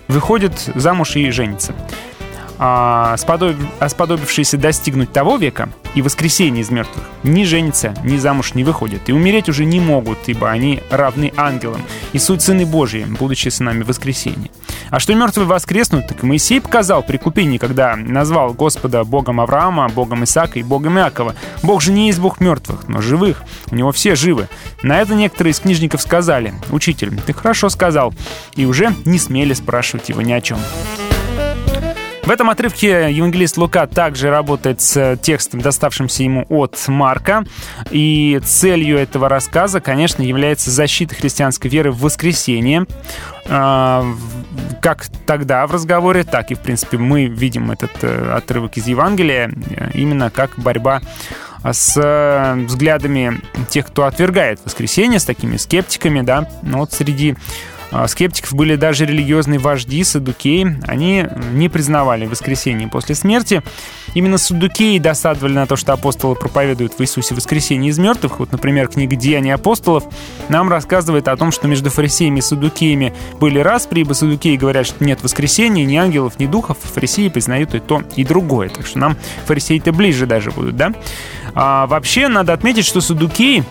выходит 0.08 0.54
замуж 0.76 1.16
и 1.16 1.32
женится 1.32 1.74
а, 2.64 3.16
сподоб- 3.18 3.58
а 3.80 4.58
достигнуть 4.58 5.12
того 5.12 5.38
века 5.38 5.70
и 5.96 6.04
воскресения 6.04 6.62
из 6.62 6.70
мертвых 6.70 7.04
ни 7.24 7.44
женятся, 7.44 7.96
ни 8.04 8.18
замуж 8.18 8.54
не 8.54 8.64
выходят, 8.64 9.02
и 9.10 9.14
умереть 9.14 9.50
уже 9.50 9.66
не 9.66 9.80
могут, 9.80 10.20
ибо 10.28 10.50
они 10.50 10.82
равны 10.92 11.34
ангелам, 11.36 11.82
и 12.14 12.20
суть 12.20 12.44
сыны 12.44 12.68
Божьи, 12.68 13.04
будучи 13.04 13.50
сынами 13.50 13.82
воскресения. 13.82 14.52
А 14.92 15.00
что 15.00 15.16
мертвые 15.16 15.48
воскреснут, 15.48 16.08
так 16.08 16.22
Моисей 16.22 16.62
показал 16.62 17.02
при 17.02 17.18
купении, 17.18 17.58
когда 17.58 17.96
назвал 17.96 18.54
Господа 18.54 19.04
Богом 19.06 19.42
Авраама, 19.42 19.90
Богом 19.90 20.24
Исаака 20.24 20.60
и 20.60 20.64
Богом 20.64 21.00
Иакова. 21.00 21.36
Бог 21.64 21.82
же 21.82 21.92
не 21.92 22.08
есть 22.08 22.20
Бог 22.20 22.40
мертвых, 22.40 22.88
но 22.88 23.02
живых, 23.02 23.44
у 23.72 23.76
него 23.76 23.92
все 23.92 24.16
живы. 24.16 24.50
На 24.84 25.02
это 25.02 25.16
некоторые 25.16 25.54
из 25.54 25.60
книжников 25.60 26.02
сказали, 26.02 26.54
«Учитель, 26.70 27.20
ты 27.26 27.34
хорошо 27.34 27.70
сказал», 27.70 28.14
и 28.56 28.66
уже 28.66 28.94
не 29.06 29.18
смели 29.18 29.54
спрашивать 29.54 30.10
его 30.10 30.22
ни 30.22 30.34
о 30.34 30.42
чем. 30.42 30.60
В 32.24 32.30
этом 32.30 32.50
отрывке 32.50 33.12
евангелист 33.12 33.58
Лука 33.58 33.88
также 33.88 34.30
работает 34.30 34.80
с 34.80 35.18
текстом, 35.18 35.62
доставшимся 35.62 36.24
ему 36.24 36.46
от 36.50 36.78
Марка. 36.88 37.44
И 37.90 38.40
целью 38.46 38.98
этого 38.98 39.28
рассказа, 39.28 39.82
конечно, 39.82 40.22
является 40.22 40.70
защита 40.70 41.16
христианской 41.16 41.70
веры 41.70 41.92
в 41.92 42.00
воскресенье. 42.02 42.86
А, 43.50 44.06
Как 44.82 45.08
тогда 45.26 45.66
в 45.66 45.72
разговоре, 45.72 46.24
так 46.24 46.52
и, 46.52 46.56
в 46.56 46.60
принципе, 46.60 46.98
мы 46.98 47.26
видим 47.26 47.72
этот 47.72 47.92
э, 48.02 48.34
отрывок 48.34 48.78
из 48.78 48.88
Евангелия 48.88 49.52
э, 49.52 49.92
именно 49.96 50.30
как 50.30 50.58
борьба 50.58 51.02
с 51.64 51.96
э, 51.98 52.56
взглядами 52.66 53.42
тех, 53.70 53.88
кто 53.88 54.06
отвергает 54.06 54.60
воскресенье, 54.64 55.20
с 55.20 55.26
такими 55.26 55.58
скептиками, 55.58 56.22
да. 56.22 56.48
Но 56.62 56.80
вот 56.80 56.94
среди 56.94 57.36
скептиков 58.08 58.54
были 58.54 58.76
даже 58.76 59.06
религиозные 59.06 59.60
вожди, 59.60 60.04
садукеи. 60.04 60.80
Они 60.88 61.28
не 61.54 61.70
признавали 61.70 62.26
воскресение 62.26 62.88
после 62.88 63.16
смерти. 63.16 63.62
Именно 64.14 64.38
садукеи 64.38 64.98
досадовали 64.98 65.54
на 65.54 65.66
то, 65.66 65.76
что 65.76 65.94
апостолы 65.94 66.36
проповедуют 66.36 66.94
в 66.94 67.02
Иисусе 67.02 67.34
воскресение 67.36 67.92
из 67.92 68.00
мертвых. 68.00 68.40
Вот, 68.40 68.52
например, 68.52 68.88
книга 68.88 69.16
«Деяния 69.16 69.54
апостолов» 69.54 70.04
нам 70.50 70.70
рассказывает 70.70 71.28
о 71.28 71.38
том, 71.38 71.52
что 71.52 71.68
между 71.68 71.90
фарисеями 71.90 72.40
и 72.40 72.42
садукеями 72.42 73.14
были 73.40 73.60
распри, 73.60 74.02
ибо 74.02 74.14
садукеи 74.14 74.58
говорят, 74.58 74.86
что 74.86 75.04
нет 75.04 75.24
воскресения, 75.24 75.86
ни 75.86 75.96
ангелов, 75.96 76.40
ни 76.40 76.46
духов. 76.46 76.78
Фарисеи 76.82 77.30
признают 77.30 77.74
и 77.76 77.80
то, 77.80 78.04
и 78.16 78.24
другое. 78.24 78.70
Так 78.70 78.86
что 78.86 79.00
нам 79.00 79.18
фарисеи-то 79.46 79.92
ближе 79.92 80.26
даже 80.26 80.52
будут, 80.52 80.76
да? 80.76 80.94
А, 81.54 81.88
вообще, 81.88 82.28
надо 82.28 82.54
отметить, 82.54 82.86
что 82.86 83.02
садукеи 83.02 83.64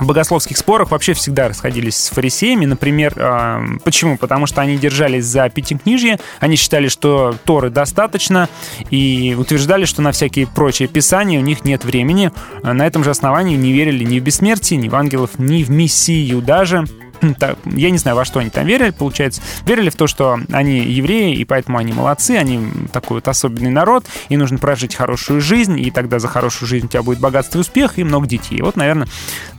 в 0.00 0.06
богословских 0.06 0.56
спорах 0.56 0.90
вообще 0.90 1.12
всегда 1.12 1.48
расходились 1.48 1.96
с 1.96 2.08
фарисеями. 2.08 2.66
Например, 2.66 3.12
э, 3.16 3.78
почему? 3.84 4.16
Потому 4.16 4.46
что 4.46 4.60
они 4.60 4.76
держались 4.76 5.24
за 5.26 5.48
пятикнижье, 5.48 6.18
они 6.40 6.56
считали, 6.56 6.88
что 6.88 7.36
Торы 7.44 7.70
достаточно, 7.70 8.48
и 8.90 9.36
утверждали, 9.38 9.84
что 9.84 10.02
на 10.02 10.12
всякие 10.12 10.46
прочие 10.46 10.88
писания 10.88 11.38
у 11.38 11.42
них 11.42 11.64
нет 11.64 11.84
времени. 11.84 12.32
Э, 12.62 12.72
На 12.72 12.86
этом 12.86 13.04
же 13.04 13.10
основании 13.10 13.56
не 13.56 13.72
верили 13.72 14.04
ни 14.04 14.18
в 14.18 14.22
бессмертие, 14.22 14.78
ни 14.78 14.88
в 14.88 14.96
ангелов, 14.96 15.38
ни 15.38 15.62
в 15.62 15.70
Мессию 15.70 16.40
даже. 16.40 16.84
Так, 17.38 17.58
я 17.64 17.90
не 17.90 17.98
знаю, 17.98 18.16
во 18.16 18.24
что 18.24 18.40
они 18.40 18.50
там 18.50 18.66
верили, 18.66 18.90
получается. 18.90 19.42
Верили 19.64 19.90
в 19.90 19.96
то, 19.96 20.06
что 20.06 20.40
они 20.52 20.80
евреи, 20.80 21.34
и 21.36 21.44
поэтому 21.44 21.78
они 21.78 21.92
молодцы, 21.92 22.32
они 22.32 22.60
такой 22.92 23.18
вот 23.18 23.28
особенный 23.28 23.70
народ, 23.70 24.04
и 24.28 24.36
нужно 24.36 24.58
прожить 24.58 24.94
хорошую 24.94 25.40
жизнь, 25.40 25.78
и 25.78 25.90
тогда 25.90 26.18
за 26.18 26.28
хорошую 26.28 26.68
жизнь 26.68 26.86
у 26.86 26.88
тебя 26.88 27.02
будет 27.02 27.20
богатство 27.20 27.58
и 27.58 27.60
успех, 27.60 27.98
и 27.98 28.04
много 28.04 28.26
детей. 28.26 28.60
Вот, 28.62 28.76
наверное, 28.76 29.08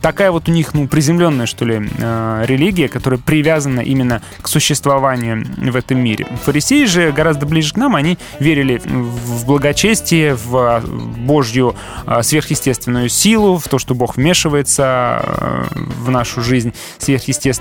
такая 0.00 0.30
вот 0.30 0.48
у 0.48 0.52
них, 0.52 0.74
ну, 0.74 0.86
приземленная, 0.86 1.46
что 1.46 1.64
ли, 1.64 1.88
э, 1.98 2.44
религия, 2.46 2.88
которая 2.88 3.18
привязана 3.18 3.80
именно 3.80 4.22
к 4.40 4.48
существованию 4.48 5.46
в 5.56 5.76
этом 5.76 5.98
мире. 5.98 6.26
Фарисеи 6.44 6.84
же 6.84 7.12
гораздо 7.12 7.46
ближе 7.46 7.74
к 7.74 7.76
нам, 7.76 7.96
они 7.96 8.18
верили 8.38 8.80
в 8.84 9.46
благочестие, 9.46 10.34
в 10.34 10.56
э, 10.56 10.86
Божью 10.86 11.74
э, 12.06 12.22
сверхъестественную 12.22 13.08
силу, 13.08 13.58
в 13.58 13.68
то, 13.68 13.78
что 13.78 13.94
Бог 13.94 14.16
вмешивается 14.16 15.22
э, 15.22 15.64
в 15.74 16.10
нашу 16.10 16.42
жизнь 16.42 16.72
сверхъестественно 16.98 17.51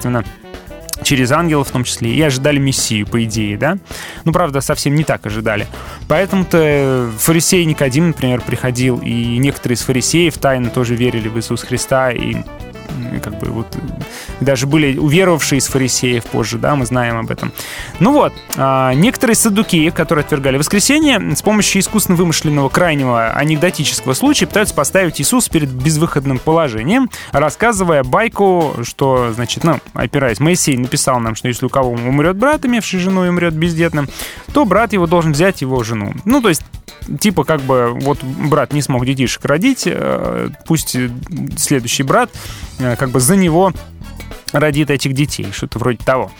через 1.03 1.31
ангелов 1.31 1.69
в 1.69 1.71
том 1.71 1.83
числе, 1.83 2.13
и 2.13 2.21
ожидали 2.21 2.59
Мессию, 2.59 3.07
по 3.07 3.23
идее, 3.23 3.57
да? 3.57 3.77
Ну, 4.23 4.31
правда, 4.31 4.61
совсем 4.61 4.95
не 4.95 5.03
так 5.03 5.25
ожидали. 5.25 5.67
Поэтому-то 6.07 7.09
фарисей 7.17 7.65
Никодим, 7.65 8.09
например, 8.09 8.41
приходил, 8.41 8.99
и 8.99 9.37
некоторые 9.37 9.75
из 9.75 9.81
фарисеев 9.81 10.37
тайно 10.37 10.69
тоже 10.69 10.95
верили 10.95 11.27
в 11.27 11.37
Иисуса 11.37 11.65
Христа, 11.65 12.11
и 12.11 12.37
как 13.23 13.37
бы 13.39 13.47
вот 13.47 13.77
даже 14.39 14.67
были 14.67 14.97
уверовавшие 14.97 15.59
из 15.59 15.67
фарисеев 15.67 16.23
позже, 16.25 16.57
да, 16.57 16.75
мы 16.75 16.85
знаем 16.85 17.17
об 17.17 17.31
этом. 17.31 17.51
Ну 17.99 18.11
вот, 18.13 18.33
а, 18.57 18.93
некоторые 18.93 19.35
саддукеи, 19.35 19.89
которые 19.89 20.23
отвергали 20.23 20.57
воскресенье, 20.57 21.35
с 21.35 21.41
помощью 21.41 21.81
искусственно 21.81 22.17
вымышленного 22.17 22.69
крайнего 22.69 23.31
анекдотического 23.31 24.13
случая 24.13 24.47
пытаются 24.47 24.73
поставить 24.73 25.19
Иисуса 25.21 25.49
перед 25.49 25.69
безвыходным 25.69 26.39
положением, 26.39 27.09
рассказывая 27.31 28.03
байку, 28.03 28.75
что, 28.83 29.31
значит, 29.33 29.63
ну, 29.63 29.79
опираясь, 29.93 30.39
Моисей 30.39 30.77
написал 30.77 31.19
нам, 31.19 31.35
что 31.35 31.47
если 31.47 31.65
у 31.65 31.69
кого 31.69 31.91
умрет 31.91 32.37
брат, 32.37 32.65
имевший 32.65 32.99
жену, 32.99 33.25
и 33.25 33.29
умрет 33.29 33.53
бездетным, 33.53 34.09
то 34.53 34.65
брат 34.65 34.93
его 34.93 35.07
должен 35.07 35.33
взять 35.33 35.61
его 35.61 35.83
жену. 35.83 36.13
Ну, 36.25 36.41
то 36.41 36.49
есть 36.49 36.63
типа 37.19 37.43
как 37.43 37.61
бы 37.61 37.91
вот 37.99 38.23
брат 38.23 38.73
не 38.73 38.81
смог 38.81 39.05
детишек 39.05 39.43
родить, 39.45 39.83
э, 39.85 40.49
пусть 40.65 40.95
э, 40.95 41.09
следующий 41.57 42.03
брат 42.03 42.29
э, 42.79 42.80
как 42.97 43.09
бы 43.09 43.19
за 43.19 43.35
него 43.35 43.73
родит 44.53 44.89
этих 44.89 45.13
детей, 45.13 45.47
что-то 45.51 45.79
вроде 45.79 45.99
того. 46.03 46.31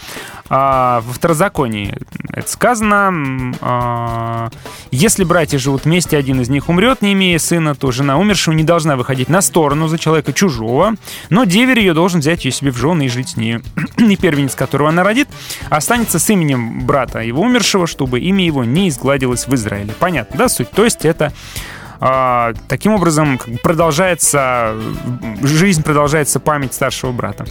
А, 0.53 0.99
во 1.05 1.13
второзаконии 1.13 1.97
это 2.33 2.49
сказано, 2.49 3.53
а, 3.61 4.49
если 4.91 5.23
братья 5.23 5.57
живут 5.57 5.85
вместе, 5.85 6.17
один 6.17 6.41
из 6.41 6.49
них 6.49 6.67
умрет, 6.67 7.01
не 7.01 7.13
имея 7.13 7.39
сына, 7.39 7.73
то 7.73 7.89
жена 7.91 8.17
умершего 8.17 8.53
не 8.53 8.65
должна 8.65 8.97
выходить 8.97 9.29
на 9.29 9.41
сторону 9.41 9.87
за 9.87 9.97
человека 9.97 10.33
чужого, 10.33 10.95
но 11.29 11.45
деверь 11.45 11.79
ее 11.79 11.93
должен 11.93 12.19
взять 12.19 12.43
ее 12.43 12.51
себе 12.51 12.71
в 12.71 12.77
жены 12.77 13.05
и 13.05 13.09
жить 13.09 13.29
с 13.29 13.37
ней. 13.37 13.59
И 13.97 14.17
первенец, 14.17 14.53
которого 14.55 14.89
она 14.89 15.05
родит, 15.05 15.29
останется 15.69 16.19
с 16.19 16.29
именем 16.29 16.85
брата 16.85 17.19
его 17.19 17.41
умершего, 17.41 17.87
чтобы 17.87 18.19
имя 18.19 18.45
его 18.45 18.65
не 18.65 18.89
изгладилось 18.89 19.47
в 19.47 19.55
Израиле. 19.55 19.93
Понятно, 19.99 20.37
да, 20.37 20.49
суть? 20.49 20.69
То 20.71 20.83
есть 20.83 21.05
это 21.05 21.31
а, 22.03 22.53
таким 22.67 22.93
образом 22.93 23.39
продолжается 23.61 24.75
жизнь, 25.43 25.83
продолжается 25.83 26.39
память 26.39 26.73
старшего 26.73 27.11
брата. 27.11 27.45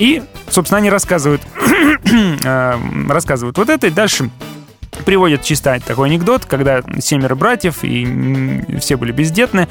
И, 0.00 0.22
собственно, 0.50 0.78
они 0.78 0.90
рассказывают, 0.90 1.40
э, 2.44 2.74
рассказывают 3.08 3.56
вот 3.56 3.70
это, 3.70 3.86
и 3.86 3.90
дальше 3.90 4.30
приводят 5.02 5.42
чисто 5.42 5.80
такой 5.84 6.08
анекдот, 6.08 6.44
когда 6.46 6.82
семеро 7.00 7.34
братьев, 7.34 7.78
и 7.82 8.78
все 8.80 8.96
были 8.96 9.12
бездетны. 9.12 9.68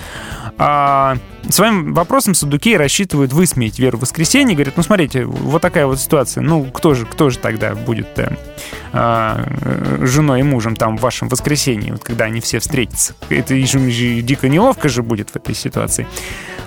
А, 0.58 1.18
своим 1.50 1.94
вопросом 1.94 2.34
Садукей 2.34 2.78
рассчитывают 2.78 3.34
высмеять 3.34 3.80
веру 3.80 3.98
в 3.98 4.02
воскресенье. 4.02 4.56
Говорят, 4.56 4.78
ну 4.78 4.84
смотрите, 4.84 5.26
вот 5.26 5.62
такая 5.62 5.88
вот 5.88 6.00
ситуация. 6.00 6.42
Ну, 6.42 6.66
кто 6.66 6.94
же, 6.94 7.06
кто 7.06 7.30
же 7.30 7.40
тогда 7.40 7.74
будет 7.74 8.20
э, 8.20 8.36
а, 8.94 9.44
женой 10.02 10.42
и 10.42 10.44
мужем 10.44 10.76
там 10.76 10.98
в 10.98 11.02
вашем 11.02 11.30
воскресенье, 11.30 11.94
вот 11.94 12.04
когда 12.04 12.26
они 12.26 12.42
все 12.42 12.60
встретятся? 12.60 13.16
Это 13.30 13.56
же 13.56 13.80
дико 14.22 14.50
неловко 14.50 14.90
же 14.90 15.04
будет 15.04 15.32
в 15.32 15.36
этой 15.36 15.56
ситуации. 15.56 16.08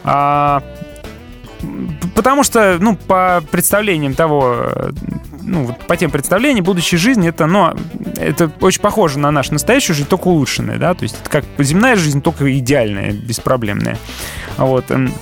А, 0.03 0.63
Потому 2.15 2.45
что, 2.45 2.79
ну, 2.81 2.97
по 2.97 3.43
представлениям 3.51 4.15
того, 4.15 4.71
ну, 5.43 5.65
вот 5.65 5.79
по 5.87 5.97
тем 5.97 6.11
представлениям, 6.11 6.65
будущей 6.65 6.97
жизни, 6.97 7.29
это, 7.29 7.47
ну, 7.47 7.75
это 8.17 8.51
очень 8.61 8.81
похоже 8.81 9.19
на 9.19 9.31
нашу 9.31 9.53
настоящую 9.53 9.97
жизнь, 9.97 10.09
только 10.09 10.29
улучшенная, 10.29 10.79
да, 10.79 10.95
то 10.95 11.03
есть 11.03 11.17
это 11.21 11.31
как 11.31 11.45
земная 11.59 11.97
жизнь, 11.97 12.23
только 12.23 12.57
идеальная, 12.59 13.13
беспроблемная. 13.13 13.99
Вот. 14.57 14.91
эм, 14.91 15.13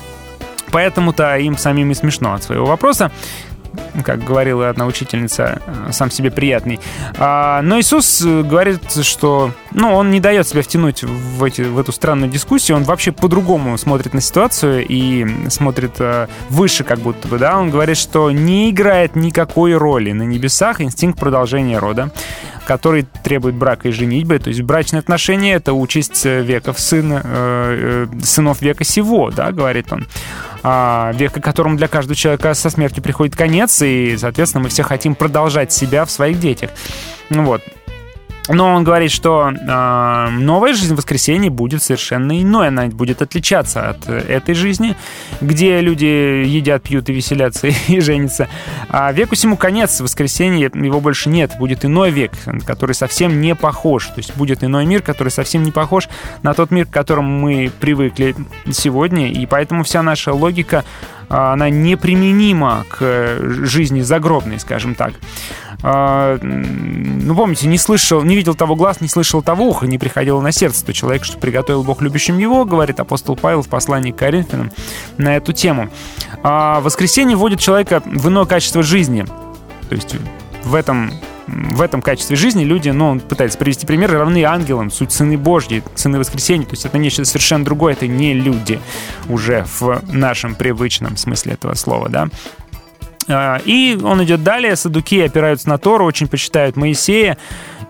Поэтому-то 0.70 1.36
им 1.36 1.58
самим 1.58 1.90
и 1.90 1.94
смешно 1.94 2.32
от 2.32 2.42
своего 2.42 2.64
вопроса 2.64 3.12
как 4.04 4.24
говорила 4.24 4.68
одна 4.68 4.86
учительница, 4.86 5.60
э, 5.66 5.92
сам 5.92 6.10
себе 6.10 6.30
приятный. 6.30 6.80
А, 7.18 7.62
но 7.62 7.78
Иисус 7.78 8.22
э, 8.24 8.42
говорит, 8.42 8.92
что 9.02 9.52
ну, 9.72 9.92
он 9.94 10.10
не 10.10 10.20
дает 10.20 10.48
себя 10.48 10.62
втянуть 10.62 11.02
в, 11.02 11.44
эти, 11.44 11.62
в 11.62 11.78
эту 11.78 11.92
странную 11.92 12.30
дискуссию, 12.30 12.76
он 12.76 12.84
вообще 12.84 13.12
по-другому 13.12 13.76
смотрит 13.78 14.14
на 14.14 14.20
ситуацию 14.20 14.84
и 14.86 15.48
смотрит 15.50 15.92
э, 15.98 16.28
выше 16.48 16.84
как 16.84 17.00
будто 17.00 17.28
бы, 17.28 17.38
да, 17.38 17.58
он 17.58 17.70
говорит, 17.70 17.96
что 17.96 18.30
не 18.30 18.70
играет 18.70 19.16
никакой 19.16 19.76
роли 19.76 20.12
на 20.12 20.22
небесах 20.22 20.80
инстинкт 20.80 21.18
продолжения 21.18 21.78
рода, 21.78 22.10
который 22.66 23.06
требует 23.24 23.54
брака 23.54 23.88
и 23.88 23.92
женитьбы, 23.92 24.38
то 24.38 24.48
есть 24.48 24.62
брачные 24.62 25.00
отношения— 25.00 25.54
это 25.54 25.72
участь 25.72 26.24
веков 26.24 26.78
сына, 26.78 28.08
сынов 28.22 28.62
века 28.62 28.84
сего, 28.84 29.30
да, 29.30 29.52
говорит 29.52 29.92
он 29.92 30.06
века, 30.62 31.40
которому 31.40 31.76
для 31.76 31.88
каждого 31.88 32.14
человека 32.14 32.54
со 32.54 32.70
смертью 32.70 33.02
приходит 33.02 33.36
конец, 33.36 33.82
и, 33.82 34.16
соответственно, 34.16 34.64
мы 34.64 34.68
все 34.68 34.82
хотим 34.82 35.14
продолжать 35.14 35.72
себя 35.72 36.04
в 36.04 36.10
своих 36.10 36.38
детях. 36.38 36.70
Ну 37.30 37.44
Вот. 37.44 37.62
Но 38.48 38.74
он 38.74 38.82
говорит, 38.82 39.12
что 39.12 39.50
э, 39.50 40.28
новая 40.30 40.74
жизнь 40.74 40.94
в 40.94 40.96
воскресенье 40.96 41.50
будет 41.50 41.82
совершенно 41.82 42.40
иной. 42.42 42.68
Она 42.68 42.86
будет 42.86 43.22
отличаться 43.22 43.90
от 43.90 44.08
э, 44.08 44.18
этой 44.18 44.54
жизни, 44.54 44.96
где 45.40 45.80
люди 45.80 46.04
едят, 46.04 46.82
пьют 46.82 47.08
и 47.08 47.12
веселятся 47.12 47.68
и 47.88 48.00
женятся. 48.00 48.48
А 48.88 49.12
веку 49.12 49.36
всему 49.36 49.56
конец. 49.56 50.00
В 50.00 50.04
воскресенье 50.04 50.70
его 50.74 51.00
больше 51.00 51.28
нет. 51.28 51.52
Будет 51.58 51.84
иной 51.84 52.10
век, 52.10 52.32
который 52.66 52.94
совсем 52.94 53.40
не 53.40 53.54
похож. 53.54 54.06
То 54.06 54.18
есть 54.18 54.36
будет 54.36 54.64
иной 54.64 54.86
мир, 54.86 55.02
который 55.02 55.28
совсем 55.28 55.62
не 55.62 55.70
похож 55.70 56.08
на 56.42 56.52
тот 56.52 56.70
мир, 56.72 56.86
к 56.86 56.90
которому 56.90 57.38
мы 57.38 57.70
привыкли 57.80 58.34
сегодня. 58.72 59.30
И 59.30 59.46
поэтому 59.46 59.84
вся 59.84 60.02
наша 60.02 60.32
логика 60.32 60.84
а, 61.32 61.54
она 61.54 61.70
неприменима 61.70 62.84
к 62.90 62.98
э, 63.00 63.64
жизни 63.64 64.02
загробной, 64.02 64.60
скажем 64.60 64.94
так. 64.94 65.14
А, 65.82 66.38
Ну, 66.42 67.34
помните, 67.34 67.66
не 67.68 67.78
слышал, 67.78 68.22
не 68.22 68.36
видел 68.36 68.54
того 68.54 68.74
глаз, 68.76 69.00
не 69.00 69.08
слышал 69.08 69.42
того 69.42 69.66
уха, 69.66 69.86
не 69.86 69.98
приходило 69.98 70.40
на 70.40 70.52
сердце 70.52 70.84
то 70.84 70.92
человек, 70.92 71.24
что 71.24 71.38
приготовил 71.38 71.82
Бог 71.82 72.02
любящим 72.02 72.38
его, 72.38 72.64
говорит 72.64 73.00
апостол 73.00 73.36
Павел 73.36 73.62
в 73.62 73.68
послании 73.68 74.12
к 74.12 74.16
Коринфянам 74.16 74.70
на 75.18 75.36
эту 75.36 75.52
тему. 75.52 75.88
А 76.42 76.80
Воскресенье 76.80 77.36
вводит 77.36 77.60
человека 77.60 78.02
в 78.04 78.28
иное 78.28 78.44
качество 78.44 78.82
жизни. 78.82 79.24
То 79.88 79.94
есть 79.94 80.16
в 80.64 80.74
этом 80.74 81.12
в 81.46 81.80
этом 81.80 82.02
качестве 82.02 82.36
жизни 82.36 82.64
люди, 82.64 82.88
ну, 82.90 83.18
пытается 83.18 83.58
привести 83.58 83.86
пример, 83.86 84.12
равны 84.12 84.44
ангелам, 84.44 84.90
суть 84.90 85.12
сыны 85.12 85.36
Божьи, 85.36 85.82
сыны 85.94 86.18
воскресения. 86.18 86.64
То 86.64 86.72
есть 86.72 86.86
это 86.86 86.98
нечто 86.98 87.24
совершенно 87.24 87.64
другое, 87.64 87.94
это 87.94 88.06
не 88.06 88.32
люди 88.32 88.80
уже 89.28 89.66
в 89.80 90.02
нашем 90.12 90.54
привычном 90.54 91.16
смысле 91.16 91.54
этого 91.54 91.74
слова, 91.74 92.08
да. 92.08 92.28
А, 93.28 93.60
И 93.64 93.98
он 94.02 94.22
идет 94.24 94.42
далее, 94.42 94.76
садуки 94.76 95.20
опираются 95.20 95.68
на 95.68 95.78
Тору, 95.78 96.04
очень 96.04 96.28
почитают 96.28 96.76
Моисея 96.76 97.38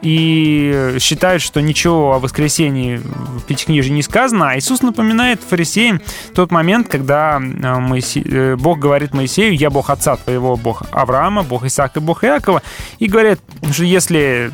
и 0.03 0.97
считают, 0.99 1.43
что 1.43 1.61
ничего 1.63 2.15
о 2.15 2.19
воскресении 2.19 2.97
в 2.97 3.43
Пятикнижии 3.47 3.93
не 3.93 4.03
сказано, 4.03 4.51
а 4.51 4.59
Иисус 4.59 4.83
напоминает 4.83 5.41
фарисеям 5.41 6.01
тот 6.35 6.51
момент, 6.51 6.89
когда 6.89 7.37
а, 7.37 7.41
Моисе- 7.41 8.29
э, 8.29 8.57
Бог 8.57 8.81
говорит 8.81 9.15
Моисею, 9.15 9.55
«Я 9.55 9.71
Бог 9.71 9.91
отца 9.91 10.17
твоего, 10.17 10.57
Бог 10.57 10.83
Авраама, 10.91 11.45
Бог 11.45 11.65
Исаака 11.65 12.01
и 12.01 12.03
Бог 12.03 12.25
Иакова», 12.25 12.63
и 12.99 13.07
говорит, 13.07 13.39
что 13.71 13.85
если 13.85 14.51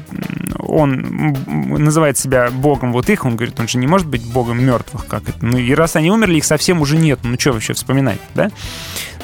он 0.58 1.34
называет 1.68 2.18
себя 2.18 2.50
Богом 2.50 2.92
вот 2.92 3.08
их, 3.08 3.24
он 3.24 3.36
говорит, 3.36 3.58
он 3.58 3.68
же 3.68 3.78
не 3.78 3.86
может 3.86 4.06
быть 4.06 4.22
Богом 4.22 4.62
мертвых, 4.62 5.06
как 5.06 5.22
это. 5.30 5.38
Ну 5.40 5.56
и 5.56 5.72
раз 5.72 5.96
они 5.96 6.10
умерли, 6.10 6.36
их 6.36 6.44
совсем 6.44 6.82
уже 6.82 6.96
нет, 6.98 7.20
ну 7.22 7.38
что 7.38 7.52
вообще 7.52 7.72
вспоминать, 7.72 8.20
да? 8.34 8.50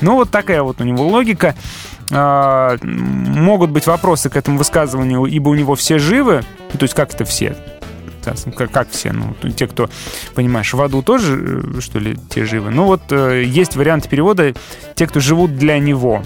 Ну 0.05 0.17
вот 0.17 0.31
такая 0.31 0.63
вот 0.63 0.83
у 0.83 0.85
него 0.85 1.07
логика. 1.09 1.55
А, 2.11 2.77
могут 2.83 3.71
быть 3.71 3.87
вопросы 3.87 4.29
к 4.29 4.37
этому 4.37 4.59
высказыванию, 4.59 5.25
ибо 5.25 5.49
у 5.49 5.55
него 5.55 5.75
все 5.75 5.99
живы, 5.99 6.45
то 6.71 6.83
есть 6.83 6.93
как 6.93 7.15
это 7.15 7.25
все? 7.25 7.57
Соответственно, 8.23 8.69
Как, 8.69 8.91
все, 8.91 9.13
ну, 9.13 9.35
те, 9.51 9.67
кто, 9.67 9.89
понимаешь, 10.35 10.73
в 10.73 10.81
аду 10.81 11.03
тоже, 11.03 11.63
э, 11.77 11.81
что 11.81 11.99
ли, 11.99 12.19
те 12.31 12.47
живы. 12.47 12.71
Ну 12.71 12.85
вот 12.85 13.03
э, 13.11 13.43
есть 13.45 13.77
варианты 13.77 14.09
перевода 14.09 14.55
«те, 14.95 15.07
кто 15.07 15.21
живут 15.21 15.57
для 15.57 15.79
него». 15.79 16.23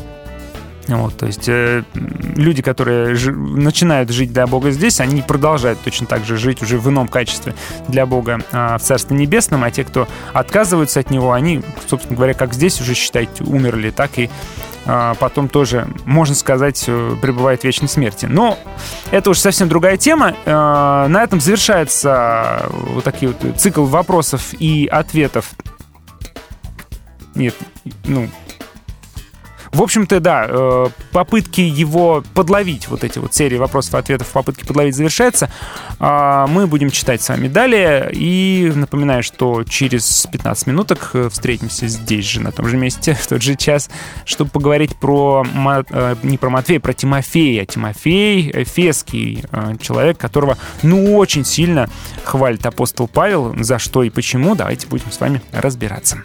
Вот, 0.88 1.18
то 1.18 1.26
есть 1.26 1.46
э, 1.48 1.84
люди, 1.94 2.62
которые 2.62 3.14
жи- 3.14 3.30
начинают 3.32 4.08
жить 4.10 4.32
для 4.32 4.46
Бога 4.46 4.70
здесь, 4.70 5.00
они 5.00 5.20
продолжают 5.20 5.78
точно 5.82 6.06
так 6.06 6.24
же 6.24 6.38
жить 6.38 6.62
уже 6.62 6.78
в 6.78 6.88
ином 6.88 7.08
качестве 7.08 7.54
для 7.88 8.06
Бога 8.06 8.40
а, 8.52 8.78
в 8.78 8.82
Царстве 8.82 9.14
Небесном, 9.14 9.64
а 9.64 9.70
те, 9.70 9.84
кто 9.84 10.08
отказываются 10.32 11.00
от 11.00 11.10
Него, 11.10 11.32
они, 11.32 11.60
собственно 11.86 12.16
говоря, 12.16 12.32
как 12.32 12.54
здесь 12.54 12.80
уже, 12.80 12.94
считайте, 12.94 13.44
умерли, 13.44 13.90
так 13.90 14.18
и 14.18 14.30
а, 14.86 15.12
потом 15.16 15.50
тоже, 15.50 15.86
можно 16.06 16.34
сказать, 16.34 16.84
э, 16.86 17.16
пребывает 17.20 17.60
в 17.60 17.64
вечной 17.64 17.88
смерти. 17.88 18.24
Но 18.24 18.58
это 19.10 19.28
уже 19.28 19.40
совсем 19.40 19.68
другая 19.68 19.98
тема. 19.98 20.34
Э, 20.46 21.06
На 21.08 21.22
этом 21.22 21.38
завершается 21.38 22.62
вот 22.70 23.04
такие 23.04 23.32
вот 23.32 23.60
цикл 23.60 23.84
вопросов 23.84 24.54
и 24.58 24.86
ответов. 24.90 25.50
Нет, 27.34 27.54
ну, 28.06 28.28
в 29.72 29.82
общем-то, 29.82 30.20
да, 30.20 30.46
э, 30.48 30.86
попытки 31.12 31.60
его 31.60 32.22
подловить, 32.34 32.88
вот 32.88 33.04
эти 33.04 33.18
вот 33.18 33.34
серии 33.34 33.56
вопросов 33.56 33.94
и 33.94 33.98
ответов, 33.98 34.28
попытки 34.28 34.64
подловить 34.64 34.94
завершаются. 34.94 35.50
А, 35.98 36.46
Мы 36.46 36.66
будем 36.66 36.90
читать 36.90 37.22
с 37.22 37.28
вами 37.28 37.48
далее. 37.48 38.10
И 38.12 38.72
напоминаю, 38.74 39.22
что 39.22 39.64
через 39.64 40.26
15 40.30 40.66
минуток 40.66 41.10
э, 41.14 41.28
встретимся 41.28 41.86
здесь 41.88 42.24
же, 42.24 42.40
на 42.40 42.52
том 42.52 42.66
же 42.66 42.76
месте, 42.76 43.14
в 43.20 43.26
тот 43.26 43.42
же 43.42 43.56
час, 43.56 43.90
чтобы 44.24 44.50
поговорить 44.50 44.96
про, 44.96 45.44
э, 45.90 46.16
не 46.22 46.38
про 46.38 46.50
Матфея, 46.50 46.80
про 46.80 46.92
Тимофея. 46.92 47.64
Тимофей 47.66 48.50
Эфесский, 48.62 49.44
э, 49.50 49.74
человек, 49.80 50.18
которого, 50.18 50.56
ну, 50.82 51.16
очень 51.16 51.44
сильно 51.44 51.88
хвалит 52.24 52.64
апостол 52.66 53.08
Павел. 53.08 53.54
За 53.62 53.78
что 53.78 54.02
и 54.02 54.10
почему, 54.10 54.54
давайте 54.54 54.86
будем 54.86 55.10
с 55.10 55.20
вами 55.20 55.42
разбираться. 55.52 56.22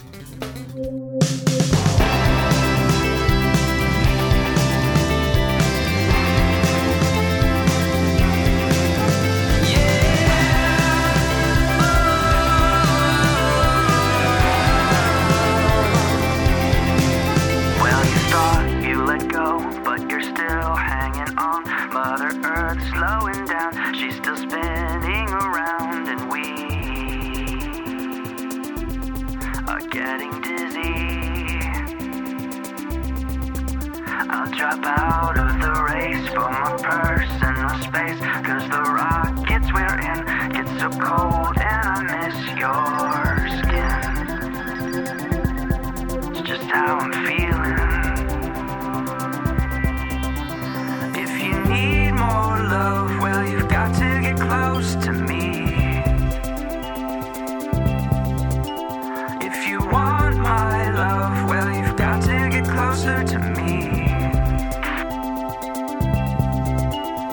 Closer 62.94 63.24
to 63.24 63.40
me. 63.40 63.90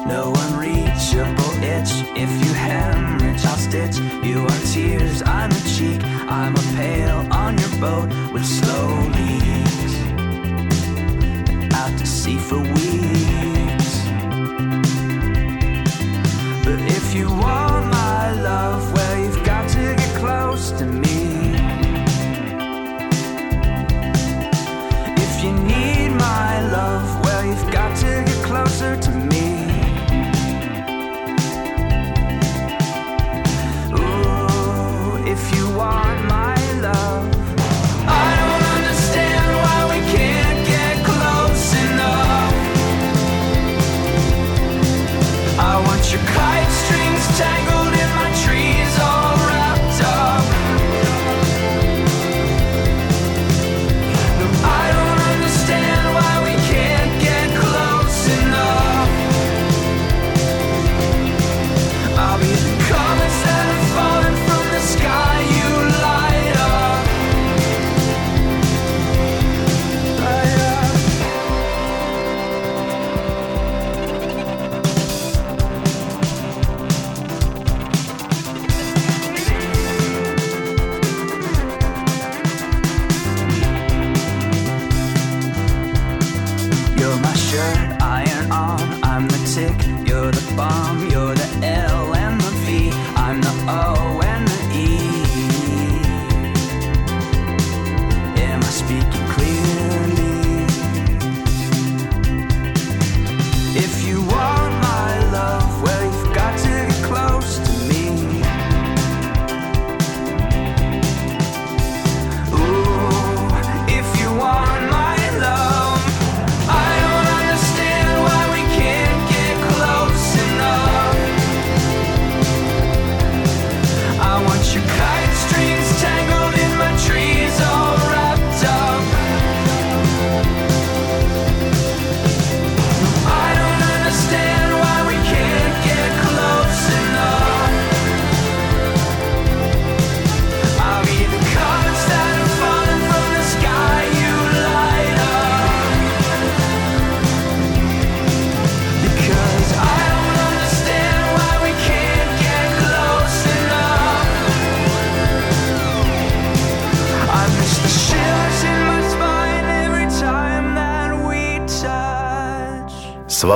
No 0.07 0.33
unreachable 0.44 1.53
itch. 1.62 1.92
If 2.16 2.31
you 2.42 2.53
hemorrhage, 2.55 3.44
I'll 3.44 3.59
stitch. 3.59 3.99
You 4.25 4.46
are 4.46 4.61
tears, 4.73 5.23
I'm 5.27 5.51
a 5.51 5.61
cheek. 5.77 6.03
I'm 6.05 6.55
a 6.57 6.64
pail 6.77 7.29
on 7.31 7.59
your 7.59 7.75
boat 7.79 8.09
with 8.33 8.46
slow 8.46 8.88
leaks. 9.16 9.94
Out 11.75 11.99
to 11.99 12.07
sea 12.07 12.38
for 12.38 12.61
weeks. 12.61 13.90
But 16.64 16.81
if 16.96 17.14
you 17.14 17.29
want 17.29 17.87
my 17.87 18.33
love, 18.33 18.92
well, 18.94 19.18
you've 19.18 19.44
got 19.44 19.68
to 19.70 19.94
get 19.94 20.16
close 20.16 20.70
to 20.73 20.87
me. 20.87 21.30
My 26.31 26.61
love, 26.71 27.25
well, 27.25 27.45
you've 27.45 27.73
got 27.73 27.90
to 27.97 28.11
get 28.27 28.45
closer 28.45 28.97
to 28.97 29.10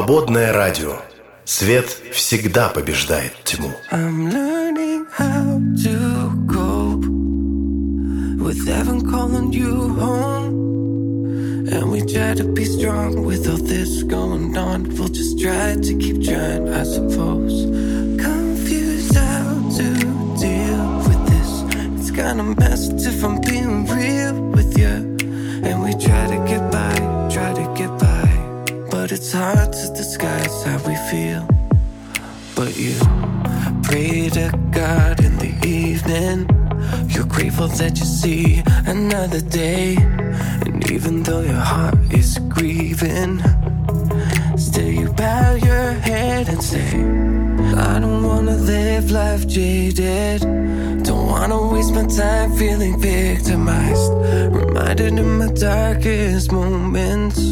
Свободное 0.05 0.52
радио. 0.52 0.98
Свет 1.46 1.88
всегда 2.12 2.68
побеждает 2.68 3.32
тьму. 3.42 3.72
I'm 3.90 4.14
see 38.25 38.62
another 38.87 39.43
day. 39.43 39.97
And 40.64 40.91
even 40.91 41.22
though 41.25 41.43
your 41.43 41.64
heart 41.72 41.99
is 42.11 42.39
grieving, 42.49 43.33
still 44.57 44.93
you 45.01 45.09
bow 45.12 45.55
your 45.70 45.91
head 46.09 46.49
and 46.49 46.62
say, 46.62 46.89
I 47.91 47.99
don't 48.01 48.22
wanna 48.31 48.57
live 48.57 49.11
life 49.11 49.47
jaded. 49.47 50.41
Don't 51.09 51.27
wanna 51.35 51.61
waste 51.72 51.93
my 51.93 52.07
time 52.07 52.51
feeling 52.57 52.99
victimized. 52.99 54.11
Reminded 54.61 55.18
in 55.22 55.31
my 55.41 55.51
darkest 55.53 56.51
moments 56.51 57.43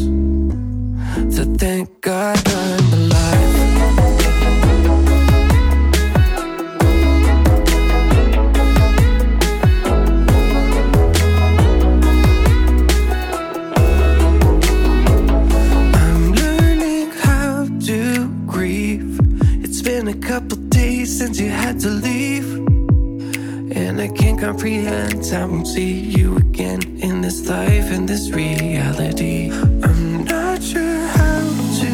life, 27.45 27.91
in 27.91 28.05
this 28.05 28.31
reality. 28.31 29.51
I'm 29.83 30.23
not 30.23 30.61
sure 30.61 31.07
how 31.17 31.41
to 31.81 31.91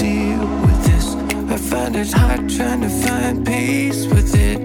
deal 0.00 0.40
with 0.64 0.80
this. 0.84 1.14
I 1.50 1.56
find 1.56 1.96
it 1.96 2.12
hard 2.12 2.48
trying 2.48 2.80
to 2.82 2.88
find 2.88 3.46
peace 3.46 4.06
with 4.06 4.34
it. 4.34 4.58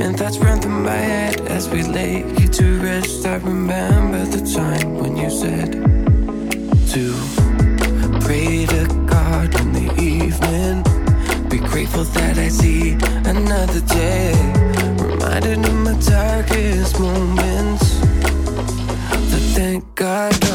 And 0.00 0.16
thoughts 0.18 0.38
run 0.38 0.60
through 0.60 0.80
my 0.80 0.90
head 0.90 1.40
as 1.42 1.68
we 1.68 1.82
lay 1.82 2.18
you 2.38 2.48
to 2.48 2.78
rest. 2.80 3.26
I 3.26 3.36
remember 3.36 4.24
the 4.26 4.42
time 4.54 4.98
when 4.98 5.16
you 5.16 5.30
said 5.30 5.72
to 6.92 7.04
pray 8.24 8.66
to 8.66 8.86
God 9.06 9.48
in 9.60 9.72
the 9.72 9.88
evening. 10.00 10.82
Be 11.48 11.58
grateful 11.58 12.04
that 12.04 12.38
I 12.38 12.48
see 12.48 12.92
another 13.24 13.80
day. 13.80 14.34
Reminded 15.02 15.64
of 15.66 15.74
my 15.74 15.94
darkest 16.00 17.00
moments. 17.00 17.83
Thank 19.64 19.94
God 19.94 20.53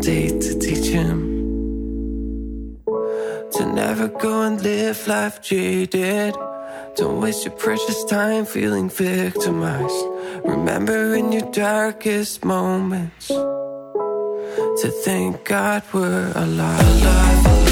promise 0.00 0.06
one 0.06 0.16
day 0.16 0.28
to 0.38 0.58
teach 0.58 0.86
him 0.92 1.40
to 3.52 3.66
never 3.66 4.08
go 4.08 4.42
and 4.42 4.62
live 4.62 5.06
life 5.06 5.40
jaded. 5.42 6.34
Don't 6.96 7.20
waste 7.20 7.44
your 7.44 7.54
precious 7.54 8.04
time 8.04 8.44
feeling 8.44 8.88
victimized. 8.88 10.04
Remember 10.44 11.14
in 11.14 11.32
your 11.32 11.50
darkest 11.52 12.44
moments 12.44 13.28
to 13.28 14.90
thank 15.04 15.44
God 15.44 15.82
we're 15.92 16.32
alive, 16.34 16.80
alive, 16.80 17.46
alive, 17.46 17.69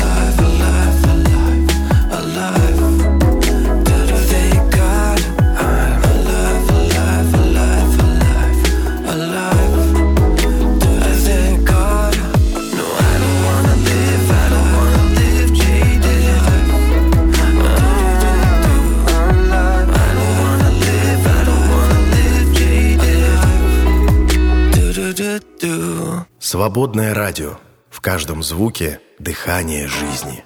Свободное 26.51 27.13
радио. 27.13 27.59
В 27.91 28.01
каждом 28.01 28.43
звуке 28.43 29.03
дыхание 29.19 29.87
жизни. 29.87 30.43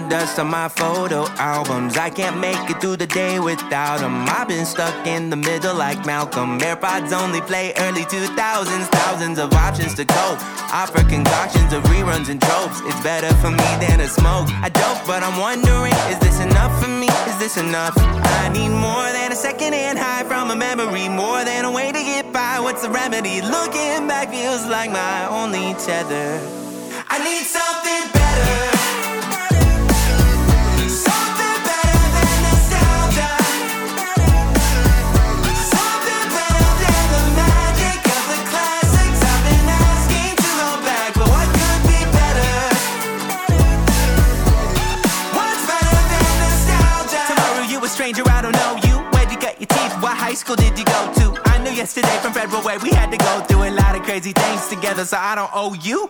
Dust 0.00 0.40
on 0.40 0.48
my 0.48 0.68
photo 0.68 1.24
albums. 1.38 1.96
I 1.96 2.10
can't 2.10 2.38
make 2.40 2.58
it 2.68 2.80
through 2.80 2.96
the 2.96 3.06
day 3.06 3.38
without 3.38 4.00
them. 4.00 4.26
I've 4.28 4.48
been 4.48 4.66
stuck 4.66 5.06
in 5.06 5.30
the 5.30 5.36
middle 5.36 5.74
like 5.74 6.04
Malcolm. 6.04 6.58
AirPods 6.58 7.12
only 7.12 7.40
play 7.40 7.72
early 7.78 8.02
2000s. 8.02 8.86
Thousands 8.88 9.38
of 9.38 9.52
options 9.52 9.94
to 9.94 10.04
cope. 10.04 10.40
Offer 10.74 11.04
concoctions 11.08 11.72
of 11.72 11.84
reruns 11.84 12.28
and 12.28 12.42
tropes. 12.42 12.80
It's 12.86 13.00
better 13.02 13.32
for 13.36 13.50
me 13.50 13.70
than 13.78 14.00
a 14.00 14.08
smoke. 14.08 14.48
I 14.66 14.68
dope, 14.68 15.06
but 15.06 15.22
I'm 15.22 15.38
wondering, 15.38 15.94
is 16.10 16.18
this 16.18 16.40
enough 16.40 16.74
for 16.82 16.90
me? 16.90 17.06
Is 17.30 17.38
this 17.38 17.56
enough? 17.56 17.94
I 17.96 18.50
need 18.52 18.70
more 18.70 19.08
than 19.12 19.30
a 19.30 19.36
secondhand 19.36 19.98
high 19.98 20.24
from 20.24 20.50
a 20.50 20.56
memory. 20.56 21.08
More 21.08 21.44
than 21.44 21.64
a 21.64 21.70
way 21.70 21.92
to 21.92 22.02
get 22.02 22.32
by. 22.32 22.58
What's 22.58 22.82
the 22.82 22.90
remedy? 22.90 23.42
Looking 23.42 24.08
back 24.08 24.30
feels 24.30 24.66
like 24.66 24.90
my 24.90 25.28
only 25.28 25.74
tether. 25.74 26.40
I 27.08 27.22
need 27.22 27.46
something 27.46 28.12
better. 28.12 28.73
High 50.34 50.40
school 50.40 50.56
did 50.56 50.76
you 50.76 50.84
go 50.84 51.12
to? 51.14 51.40
I 51.44 51.58
knew 51.62 51.70
yesterday 51.70 52.16
from 52.18 52.32
February 52.32 52.78
we 52.78 52.90
had 52.90 53.08
to 53.12 53.16
go 53.16 53.40
through 53.46 53.68
a 53.68 53.70
lot 53.70 53.94
of 53.94 54.02
crazy 54.02 54.32
things 54.32 54.66
together, 54.66 55.04
so 55.04 55.16
I 55.16 55.36
don't 55.36 55.50
owe 55.54 55.74
you. 55.74 56.08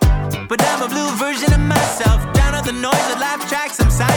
But 0.49 0.63
I'm 0.65 0.83
a 0.83 0.89
blue 0.89 1.11
version 1.17 1.53
of 1.53 1.61
myself. 1.61 2.19
Down 2.33 2.55
on 2.55 2.65
the 2.65 2.73
noise 2.73 3.07
of 3.13 3.21
laugh 3.21 3.47
tracks, 3.51 3.79
I'm 3.81 3.91
Seinfeld. 3.91 4.14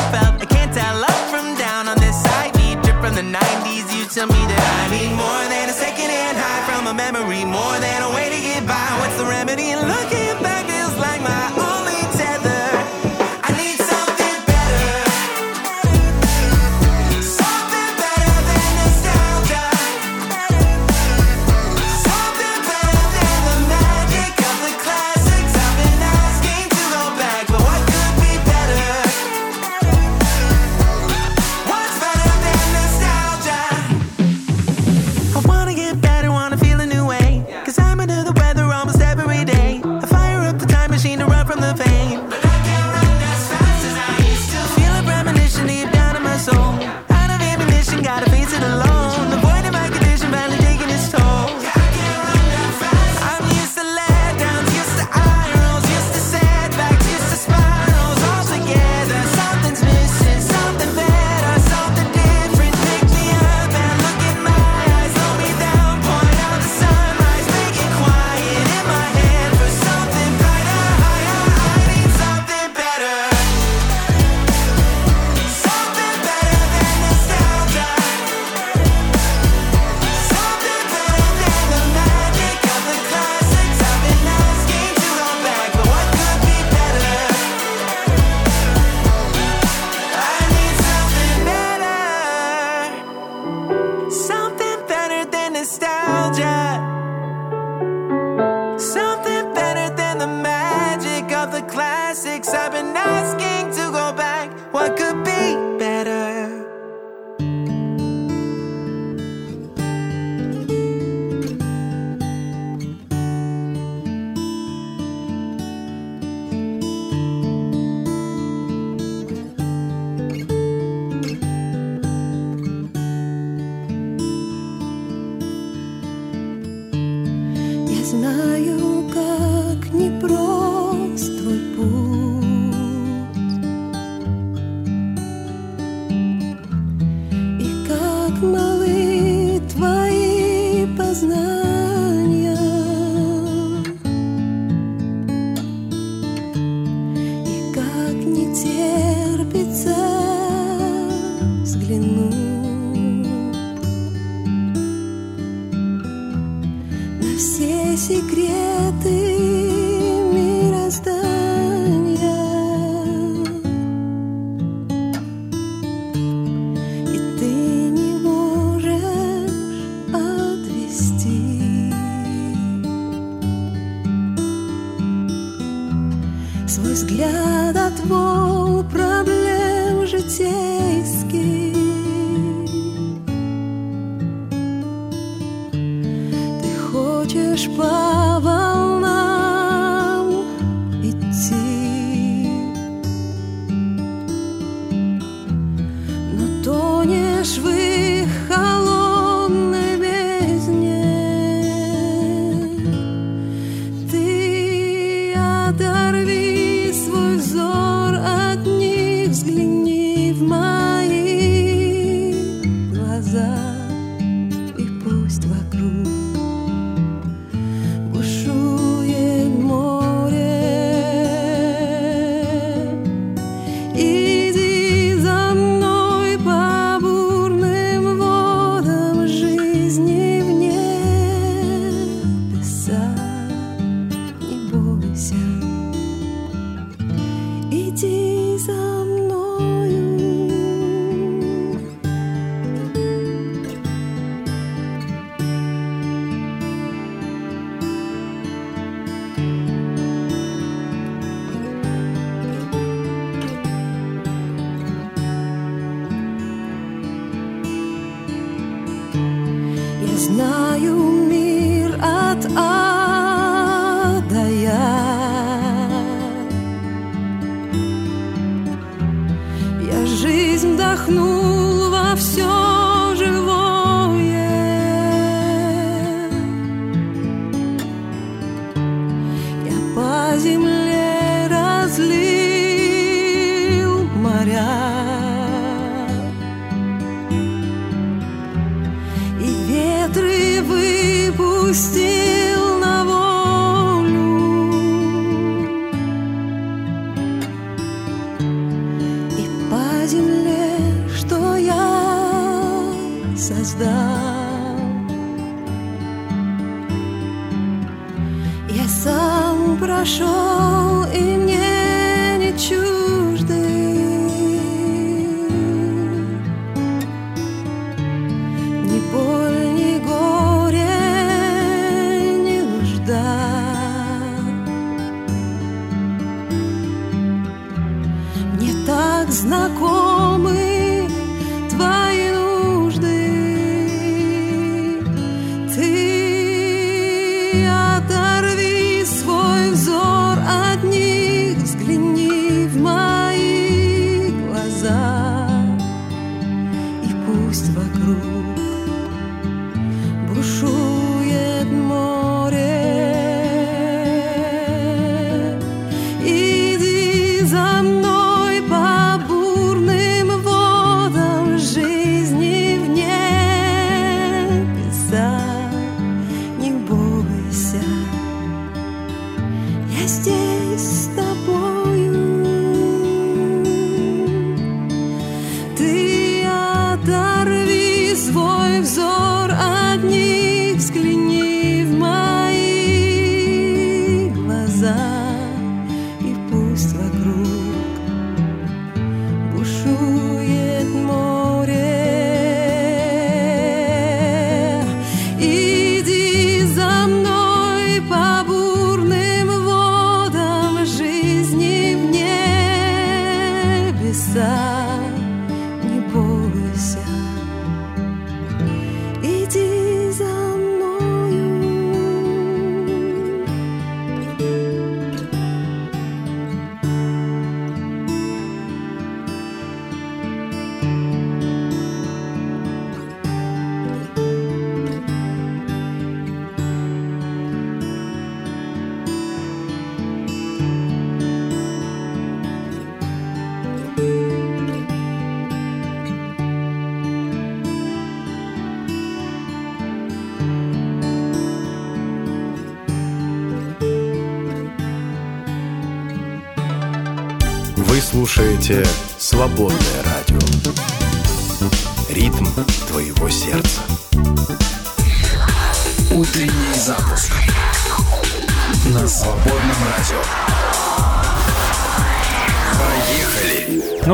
Хочешь 187.37 187.69
по 187.75 188.66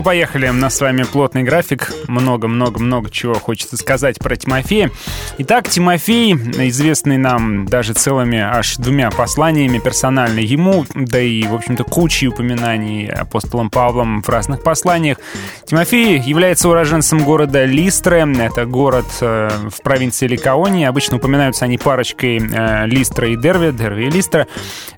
Поехали! 0.03 0.49
У 0.49 0.53
нас 0.53 0.75
с 0.75 0.81
вами 0.81 1.03
плотный 1.03 1.43
график. 1.43 1.93
Много-много-много 2.09 3.09
чего 3.09 3.35
хочется 3.35 3.77
сказать 3.77 4.19
про 4.19 4.35
Тимофея. 4.35 4.91
Итак, 5.37 5.69
Тимофей, 5.69 6.33
известный 6.33 7.15
нам 7.17 7.65
даже 7.67 7.93
целыми 7.93 8.37
аж 8.37 8.75
двумя 8.75 9.09
посланиями 9.11 9.79
персонально 9.79 10.39
ему, 10.39 10.85
да 10.93 11.21
и, 11.21 11.43
в 11.43 11.55
общем-то, 11.55 11.85
кучей 11.85 12.27
упоминаний 12.27 13.07
апостолом 13.07 13.69
Павлом 13.69 14.21
в 14.21 14.27
разных 14.27 14.61
посланиях. 14.61 15.19
Тимофей 15.65 16.19
является 16.19 16.67
уроженцем 16.67 17.23
города 17.23 17.63
Листре. 17.63 18.27
Это 18.39 18.65
город 18.65 19.05
э, 19.21 19.49
в 19.69 19.81
провинции 19.83 20.27
Ликаонии. 20.27 20.85
Обычно 20.85 21.15
упоминаются 21.15 21.63
они 21.63 21.77
парочкой 21.77 22.39
э, 22.39 22.85
Листра 22.87 23.29
и 23.29 23.37
Дерви, 23.37 23.71
Дерви 23.71 24.07
и 24.07 24.09
Листра. 24.09 24.47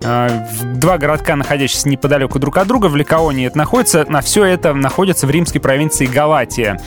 Э, 0.01 0.47
два 0.73 0.97
городка, 0.97 1.35
находящиеся 1.35 1.89
неподалеку 1.89 2.39
друг 2.39 2.57
от 2.57 2.67
друга, 2.67 2.87
в 2.87 2.95
Ликаонии 2.95 3.45
это 3.45 3.57
находится. 3.59 4.03
На 4.09 4.21
все 4.21 4.45
это 4.45 4.73
находится 4.73 4.94
в 4.97 5.29
римской 5.29 5.59
провинции 5.61 6.05
Галатия. 6.05 6.79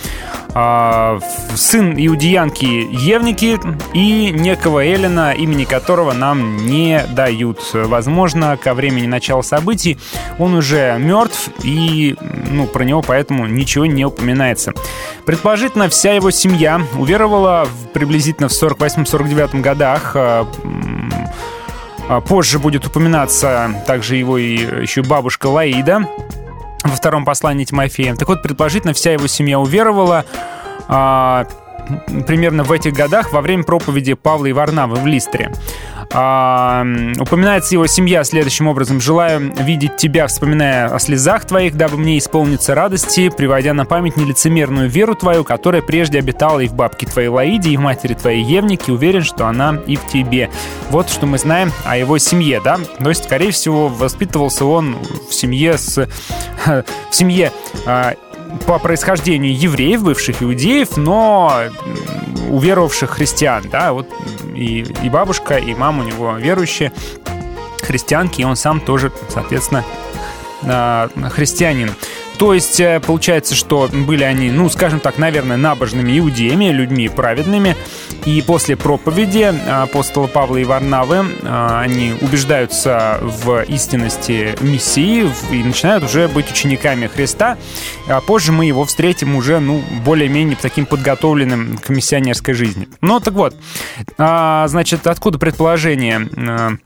А, 0.55 1.19
сын 1.55 1.95
иудеянки 1.97 2.65
Евники 2.91 3.59
и 3.93 4.31
некого 4.31 4.85
Эллина, 4.85 5.33
имени 5.33 5.65
которого 5.65 6.13
нам 6.13 6.57
не 6.67 7.03
дают. 7.11 7.61
Возможно, 7.75 8.57
ко 8.57 8.75
времени 8.75 9.07
начала 9.07 9.43
событий 9.43 9.99
он 10.39 10.55
уже 10.55 10.97
мертв, 10.99 11.51
и 11.63 12.17
ну, 12.51 12.67
про 12.67 12.85
него 12.85 13.03
поэтому 13.03 13.47
ничего 13.47 13.87
не 13.87 14.05
упоминается. 14.05 14.73
Предположительно, 15.27 15.89
вся 15.89 16.13
его 16.13 16.31
семья 16.31 16.81
уверовала 16.97 17.67
в- 17.67 17.89
приблизительно 17.93 18.49
в 18.49 18.53
48-49 18.53 19.61
годах. 19.61 20.13
а, 20.15 20.47
а, 22.09 22.21
Позже 22.23 22.59
будет 22.59 22.87
упоминаться 22.87 23.71
также 23.87 24.17
его 24.17 24.39
и 24.39 24.57
еще 24.83 25.03
бабушка 25.03 25.47
Лаида 25.49 26.09
во 26.85 26.95
втором 26.95 27.25
послании 27.25 27.65
Тимофея. 27.65 28.15
Так 28.15 28.29
вот, 28.29 28.43
предположительно, 28.43 28.93
вся 28.93 29.13
его 29.13 29.27
семья 29.27 29.59
уверовала 29.59 30.25
а, 30.89 31.47
примерно 32.27 32.65
в 32.65 32.73
этих 32.73 32.93
годах 32.93 33.33
во 33.33 33.41
время 33.41 33.65
проповеди 33.65 34.15
Павла 34.15 34.47
и 34.47 34.53
Варнавы 34.53 34.97
в 34.97 35.07
Листре. 35.07 35.53
А, 36.11 36.85
упоминается 37.19 37.75
его 37.75 37.87
семья 37.87 38.25
следующим 38.25 38.67
образом. 38.67 39.01
«Желаю 39.01 39.53
видеть 39.59 39.97
тебя, 39.97 40.27
вспоминая 40.27 40.87
о 40.87 40.99
слезах 40.99 41.45
твоих, 41.45 41.77
дабы 41.77 41.99
мне 41.99 42.19
исполниться 42.19 42.75
радости, 42.75 43.29
приводя 43.29 43.75
на 43.75 43.85
память 43.85 44.17
нелицемерную 44.17 44.89
веру 44.89 45.15
твою, 45.15 45.45
которая 45.45 45.83
прежде 45.83 46.19
обитала 46.19 46.61
и 46.61 46.69
в 46.69 46.75
бабке 46.75 47.07
твоей 47.07 47.29
Лаиде, 47.29 47.71
и 47.71 47.77
в 47.77 47.81
матери 47.81 48.15
твоей 48.15 48.43
Евнике. 48.43 48.93
Уверен, 48.93 49.23
что 49.23 49.47
она 49.47 49.79
и 49.87 49.97
в 49.97 50.07
тебе». 50.07 50.51
Вот 50.91 51.11
что 51.11 51.27
мы 51.27 51.39
знаем 51.39 51.71
о 51.85 51.97
его 51.97 52.17
семье, 52.19 52.61
да? 52.65 52.79
То 53.03 53.11
есть, 53.11 53.25
скорее 53.25 53.51
всего, 53.51 53.89
воспитывался 53.89 54.65
он 54.65 54.97
в 55.29 55.35
семье 55.35 55.77
с... 55.77 56.09
в 56.67 56.85
семье 57.15 57.53
а, 57.87 58.15
по 58.67 58.79
происхождению 58.79 59.57
евреев, 59.57 60.03
бывших 60.03 60.43
иудеев, 60.43 60.97
но 60.97 61.63
уверовавших 62.51 63.11
христиан, 63.11 63.65
да, 63.71 63.93
вот 63.93 64.09
и, 64.55 64.87
и 65.03 65.09
бабушка, 65.09 65.57
и 65.57 65.75
мама 65.75 66.03
у 66.03 66.07
него 66.07 66.37
верующие 66.37 66.93
христианки, 67.83 68.41
и 68.41 68.45
он 68.45 68.57
сам 68.57 68.81
тоже, 68.81 69.13
соответственно, 69.29 69.85
а, 70.65 71.09
христианин. 71.31 71.93
То 72.39 72.55
есть 72.55 72.79
э, 72.79 73.01
получается, 73.01 73.57
что 73.57 73.89
были 73.93 74.23
они, 74.23 74.51
ну, 74.51 74.69
скажем 74.69 75.01
так, 75.01 75.19
наверное, 75.19 75.57
набожными 75.57 76.17
иудеями, 76.19 76.67
людьми 76.67 77.09
праведными. 77.09 77.77
И 78.25 78.41
после 78.43 78.77
проповеди 78.77 79.53
апостола 79.69 80.29
Павла 80.29 80.59
и 80.59 80.65
Варнавы 80.65 81.27
а, 81.43 81.81
они 81.81 82.15
убеждаются 82.21 83.19
в 83.23 83.63
истинности 83.65 84.57
Мессии 84.61 85.29
и 85.51 85.65
начинают 85.65 86.05
уже 86.05 86.29
быть 86.29 86.51
учениками 86.51 87.09
Христа. 87.09 87.59
А 88.07 88.21
позже 88.21 88.53
мы 88.53 88.67
его 88.67 88.85
встретим 88.85 89.35
уже, 89.35 89.59
ну, 89.59 89.83
более-менее 90.05 90.57
таким 90.61 90.87
подготовленным 90.87 91.79
к 91.79 91.89
миссионерской 91.89 92.55
жизни. 92.55 92.89
Ну, 93.01 93.19
так 93.19 93.35
вот, 93.35 93.57
а, 94.17 94.69
значит, 94.69 95.07
откуда 95.07 95.39
предположение? 95.39 96.79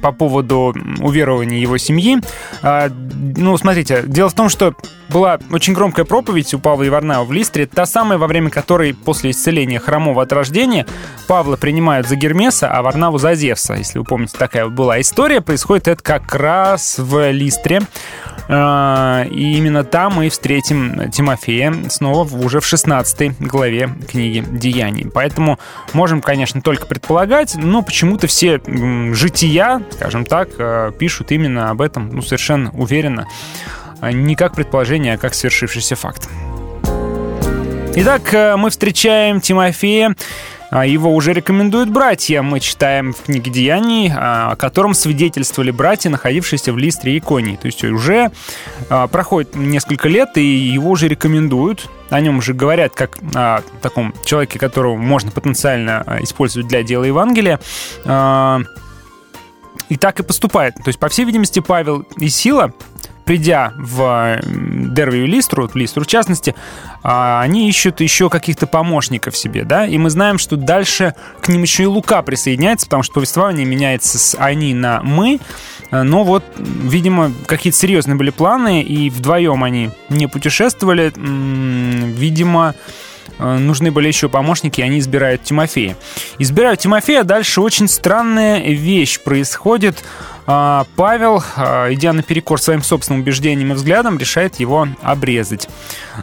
По 0.00 0.12
поводу 0.12 0.74
уверования 1.00 1.60
его 1.60 1.78
семьи. 1.78 2.18
А, 2.62 2.88
Ну, 2.90 3.56
смотрите, 3.56 4.02
дело 4.06 4.28
в 4.28 4.34
том, 4.34 4.48
что 4.48 4.74
была 5.08 5.38
очень 5.50 5.72
громкая 5.72 6.04
проповедь 6.04 6.54
у 6.54 6.58
Павла 6.58 6.84
и 6.84 6.88
Варнава 6.88 7.24
в 7.24 7.32
Листре, 7.32 7.66
та 7.66 7.86
самая, 7.86 8.18
во 8.18 8.26
время 8.26 8.50
которой 8.50 8.94
после 8.94 9.30
исцеления 9.30 9.78
хромого 9.78 10.22
от 10.22 10.32
рождения 10.32 10.86
Павла 11.26 11.56
принимают 11.56 12.08
за 12.08 12.16
Гермеса, 12.16 12.68
а 12.70 12.82
Варнаву 12.82 13.18
за 13.18 13.34
Зевса. 13.34 13.74
Если 13.74 13.98
вы 13.98 14.04
помните, 14.04 14.36
такая 14.38 14.66
была 14.66 15.00
история. 15.00 15.40
Происходит 15.40 15.88
это 15.88 16.02
как 16.02 16.34
раз 16.34 16.98
в 16.98 17.30
Листре. 17.30 17.82
А, 18.48 19.24
И 19.24 19.56
именно 19.56 19.84
там 19.84 20.14
мы 20.14 20.28
встретим 20.28 21.10
Тимофея 21.10 21.74
снова 21.88 22.28
уже 22.36 22.60
в 22.60 22.66
16 22.66 23.40
главе 23.40 23.90
книги 24.08 24.44
«Деяний». 24.48 25.10
Поэтому 25.12 25.58
можем, 25.92 26.20
конечно, 26.20 26.60
только 26.60 26.86
предполагать, 26.86 27.56
но 27.56 27.82
почему-то 27.82 28.26
все 28.26 28.60
жития, 29.12 29.82
скажем 29.90 30.24
так, 30.24 30.48
э, 30.58 30.92
пишут 30.96 31.32
именно 31.32 31.70
об 31.70 31.80
этом, 31.80 32.10
ну, 32.10 32.22
совершенно 32.22 32.70
уверенно. 32.70 33.26
А 34.00 34.12
Не 34.12 34.34
как 34.36 34.54
предположение, 34.54 35.14
а 35.14 35.18
как 35.18 35.34
свершившийся 35.34 35.96
факт. 35.96 36.28
Итак, 37.98 38.34
э, 38.34 38.56
мы 38.56 38.68
встречаем 38.68 39.40
Тимофея. 39.40 40.14
А, 40.70 40.84
Его 40.84 41.14
уже 41.14 41.32
рекомендуют 41.32 41.88
братья. 41.88 42.42
Мы 42.42 42.60
читаем 42.60 43.14
в 43.14 43.22
книге 43.22 43.50
Деяний, 43.50 44.12
а, 44.14 44.50
о 44.52 44.56
котором 44.56 44.92
свидетельствовали 44.92 45.70
братья, 45.70 46.10
находившиеся 46.10 46.74
в 46.74 46.78
Листре 46.78 47.14
и 47.14 47.18
Иконии. 47.18 47.56
То 47.56 47.66
есть 47.66 47.82
уже 47.84 48.32
проходит 48.88 49.54
несколько 49.54 50.08
лет, 50.08 50.36
и 50.36 50.44
его 50.44 50.90
уже 50.90 51.08
рекомендуют. 51.08 51.88
О 52.10 52.20
нем 52.20 52.38
уже 52.38 52.52
говорят 52.52 52.94
как 52.94 53.16
о 53.34 53.62
таком 53.80 54.12
человеке, 54.26 54.58
которого 54.58 54.96
можно 54.96 55.30
потенциально 55.30 56.04
использовать 56.20 56.68
для 56.68 56.82
дела 56.82 57.04
Евангелия. 57.04 57.58
И 59.88 59.96
так 59.96 60.20
и 60.20 60.22
поступает. 60.22 60.74
То 60.74 60.88
есть, 60.88 60.98
по 60.98 61.08
всей 61.08 61.24
видимости, 61.24 61.60
Павел 61.60 62.04
и 62.18 62.28
Сила 62.28 62.72
придя 63.26 63.72
в 63.76 64.40
Дервию 64.46 65.26
Листру, 65.26 65.68
Листру 65.74 66.04
в 66.04 66.06
частности, 66.06 66.54
а, 67.02 67.42
они 67.42 67.68
ищут 67.68 68.00
еще 68.00 68.30
каких-то 68.30 68.66
помощников 68.66 69.36
себе, 69.36 69.64
да, 69.64 69.86
и 69.86 69.98
мы 69.98 70.08
знаем, 70.10 70.38
что 70.38 70.56
дальше 70.56 71.14
к 71.42 71.48
ним 71.48 71.62
еще 71.62 71.82
и 71.82 71.86
Лука 71.86 72.22
присоединяется, 72.22 72.86
потому 72.86 73.02
что 73.02 73.14
повествование 73.14 73.66
меняется 73.66 74.18
с 74.18 74.36
«они» 74.38 74.72
на 74.72 75.02
«мы», 75.02 75.40
А, 75.90 76.02
но 76.02 76.24
вот, 76.24 76.44
видимо, 76.56 77.32
какие-то 77.46 77.78
серьезные 77.78 78.16
были 78.16 78.30
планы, 78.30 78.82
и 78.82 79.10
вдвоем 79.10 79.62
они 79.62 79.90
не 80.08 80.26
путешествовали, 80.26 81.12
видимо, 81.16 82.74
э, 83.38 83.58
нужны 83.58 83.90
были 83.92 84.08
еще 84.08 84.28
помощники, 84.28 84.80
и 84.80 84.84
они 84.84 84.98
избирают 84.98 85.44
Тимофея. 85.44 85.96
Избирают 86.38 86.80
Тимофея, 86.80 87.22
дальше 87.22 87.60
очень 87.60 87.88
странная 87.88 88.60
вещь 88.60 89.20
происходит. 89.20 90.02
А, 90.46 90.86
Павел, 90.94 91.42
а, 91.56 91.92
идя 91.92 92.12
наперекор 92.12 92.60
своим 92.60 92.82
собственным 92.82 93.22
убеждениям 93.22 93.72
и 93.72 93.74
взглядам, 93.74 94.18
решает 94.18 94.56
его 94.56 94.86
обрезать. 95.02 95.68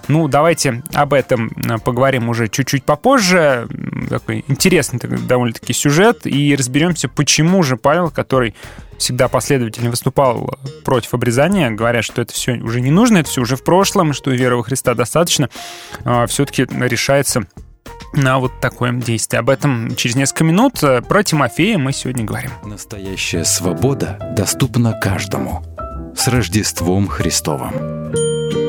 Ну, 0.08 0.28
давайте 0.28 0.82
об 0.94 1.14
этом 1.14 1.52
а, 1.70 1.78
поговорим 1.78 2.30
уже 2.30 2.48
чуть-чуть 2.48 2.86
попозже. 2.86 3.68
Такой 4.10 4.46
интересный 4.48 5.00
довольно-таки 5.00 5.74
сюжет. 5.74 6.26
И 6.26 6.56
разберемся, 6.56 7.10
почему 7.10 7.64
же 7.64 7.76
Павел, 7.76 8.10
который 8.10 8.56
всегда 8.98 9.28
последовательно 9.28 9.90
выступал 9.90 10.58
против 10.86 11.14
обрезания, 11.14 11.70
говоря, 11.72 12.02
что 12.02 12.22
это 12.22 12.34
все 12.34 12.54
уже 12.54 12.80
не 12.80 12.92
нужно, 12.92 13.18
это 13.18 13.30
все 13.30 13.42
уже 13.42 13.58
в 13.58 13.64
прошлом, 13.64 14.14
что 14.14 14.32
веры 14.32 14.56
во 14.56 14.64
Христа 14.64 14.94
достаточно, 14.94 15.50
все-таки 16.28 16.66
решается 16.80 17.48
на 18.14 18.40
вот 18.40 18.60
такое 18.60 18.92
действие. 18.94 19.40
Об 19.40 19.50
этом 19.50 19.96
через 19.96 20.16
несколько 20.16 20.44
минут. 20.44 20.82
Про 21.08 21.24
Тимофея 21.24 21.78
мы 21.78 21.94
сегодня 21.94 22.24
говорим. 22.24 22.52
Настоящая 22.64 23.44
свобода 23.46 24.18
доступна 24.36 24.94
каждому. 25.00 25.64
С 26.16 26.28
Рождеством 26.28 27.08
Христовым! 27.08 28.63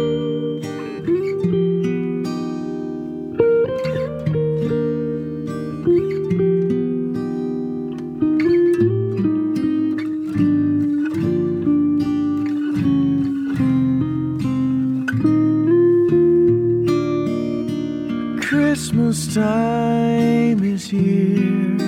Christmas 18.75 19.33
time 19.33 20.65
is 20.65 20.91
here. 20.91 21.79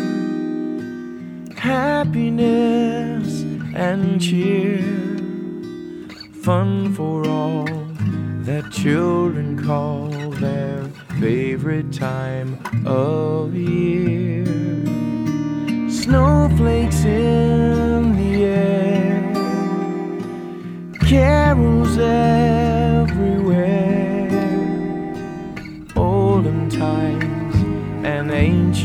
Happiness 1.59 3.43
and 3.75 4.21
cheer 4.21 4.79
fun 6.45 6.95
for 6.95 7.27
all 7.27 7.65
that 8.45 8.71
children 8.71 9.61
call 9.67 10.11
their 10.39 10.85
favorite 11.19 11.93
time 11.93 12.57
of 12.87 13.53
year. 13.53 14.47
Snowflakes 15.91 17.05
in 17.05 18.15
the 18.15 18.45
air, 18.45 19.35
carols 21.01 21.99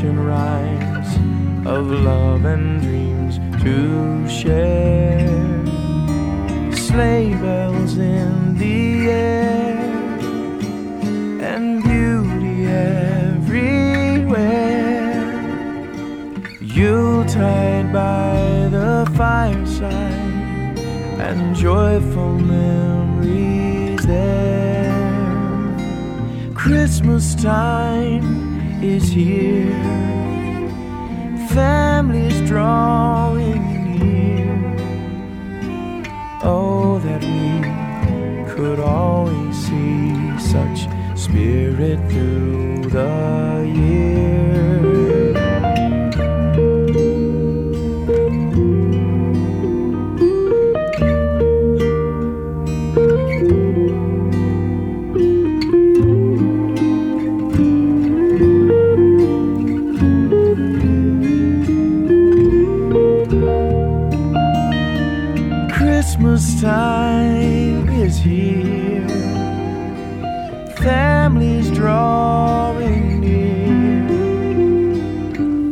rhymes 0.09 1.15
of 1.67 1.85
love 1.87 2.45
and 2.45 2.81
dreams 2.81 3.37
to 3.61 4.27
share. 4.27 5.27
Sleigh 6.75 7.35
bells 7.35 7.97
in 7.97 8.57
the 8.57 9.09
air 9.09 9.77
and 11.41 11.83
beauty 11.83 12.65
everywhere. 12.65 13.61
Yuletide 16.61 17.93
by 17.93 18.69
the 18.71 19.05
fireside 19.15 20.79
and 21.19 21.55
joyful 21.55 22.39
memories 22.39 24.03
there. 24.07 24.91
Christmas 26.55 27.35
time 27.35 28.40
is 28.83 29.09
here, 29.11 29.71
families 31.49 32.41
drawing 32.47 33.61
near. 33.99 34.75
Oh, 36.43 36.99
that 36.99 37.21
we 37.21 38.53
could 38.53 38.79
always 38.79 39.55
see 39.55 40.39
such 40.39 40.87
spirit 41.15 41.99
through 42.09 42.89
the 42.89 43.40
time 66.61 67.89
is 67.89 68.19
here. 68.19 69.07
Families 70.77 71.71
drawing 71.71 73.19
near. 73.19 74.07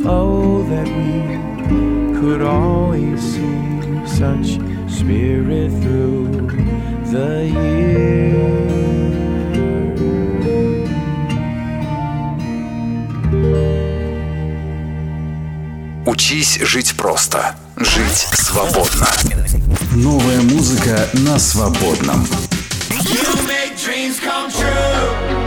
Oh, 0.04 0.64
that 0.64 0.88
we 0.88 2.18
could 2.18 2.42
always 2.42 3.20
see 3.20 4.04
such 4.04 4.58
spirit 4.90 5.70
through 5.80 6.26
the 7.12 7.46
year. 7.46 8.50
Учись 16.04 16.58
жить 16.62 16.96
просто. 16.96 17.54
Жить 17.76 18.26
свободно. 18.32 19.06
Новая 20.02 20.40
музыка 20.40 21.10
на 21.12 21.38
свободном. 21.38 22.26
You 23.04 23.22
make 23.46 23.76
dreams 23.76 24.18
come 24.18 24.50
true. 24.50 25.40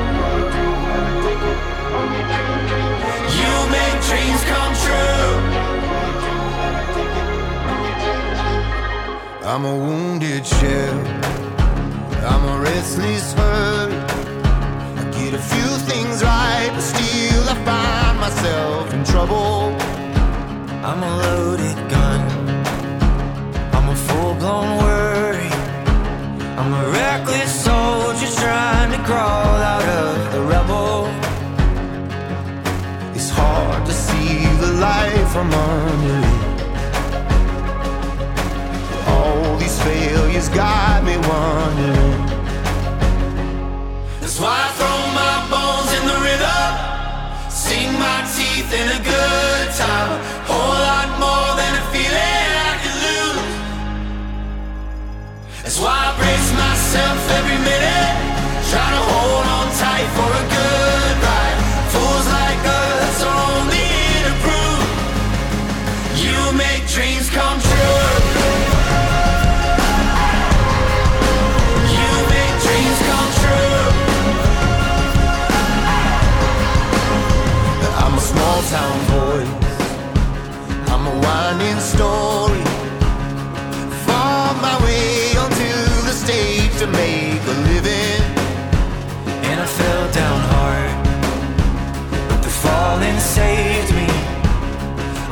I'm 9.43 9.65
a 9.65 9.75
wounded 9.75 10.45
shell. 10.45 10.99
I'm 12.23 12.43
a 12.47 12.59
restless 12.61 13.33
hurt. 13.33 13.91
I 14.99 15.03
get 15.17 15.33
a 15.33 15.41
few 15.51 15.69
things 15.89 16.23
right, 16.23 16.69
but 16.71 16.81
still 16.81 17.43
I 17.49 17.55
find 17.65 18.19
myself 18.19 18.93
in 18.93 19.03
trouble. 19.03 19.75
I'm 20.83 21.01
a 21.01 21.17
loaded 21.17 21.89
gun. 21.89 22.02
I'm 24.43 24.49
blown 24.49 24.77
worry. 24.83 25.49
I'm 26.57 26.73
a 26.73 26.91
reckless 26.91 27.63
soldier 27.63 28.27
trying 28.35 28.91
to 28.91 28.97
crawl 29.05 29.55
out 29.73 29.87
of 29.87 30.33
the 30.33 30.41
rubble. 30.41 31.07
It's 33.15 33.29
hard 33.29 33.85
to 33.85 33.93
see 33.93 34.45
the 34.59 34.73
light 34.81 35.27
from 35.31 35.49
under 35.53 36.19
it. 36.27 36.41
All 39.07 39.57
these 39.57 39.81
failures 39.81 40.49
got 40.49 41.03
me 41.05 41.15
wondering. 41.15 42.27
That's 44.19 44.39
why 44.41 44.55
I 44.67 44.71
throw 44.77 44.99
my 45.21 45.35
bones 45.53 45.91
in 45.99 46.03
the 46.11 46.19
river. 46.29 46.59
Sink 47.49 47.91
my 47.97 48.19
teeth 48.35 48.73
in 48.73 48.87
a 48.89 49.03
good 49.03 49.73
time. 49.75 50.32
That's 55.63 55.79
why 55.79 55.95
I 55.95 56.11
brace 56.19 56.51
myself 56.59 57.23
every 57.39 57.55
minute. 57.55 58.15
Try 58.67 58.83
to 58.83 59.01
hold 59.15 59.47
on 59.47 59.67
tight 59.79 60.09
for 60.11 60.27
a 60.27 60.42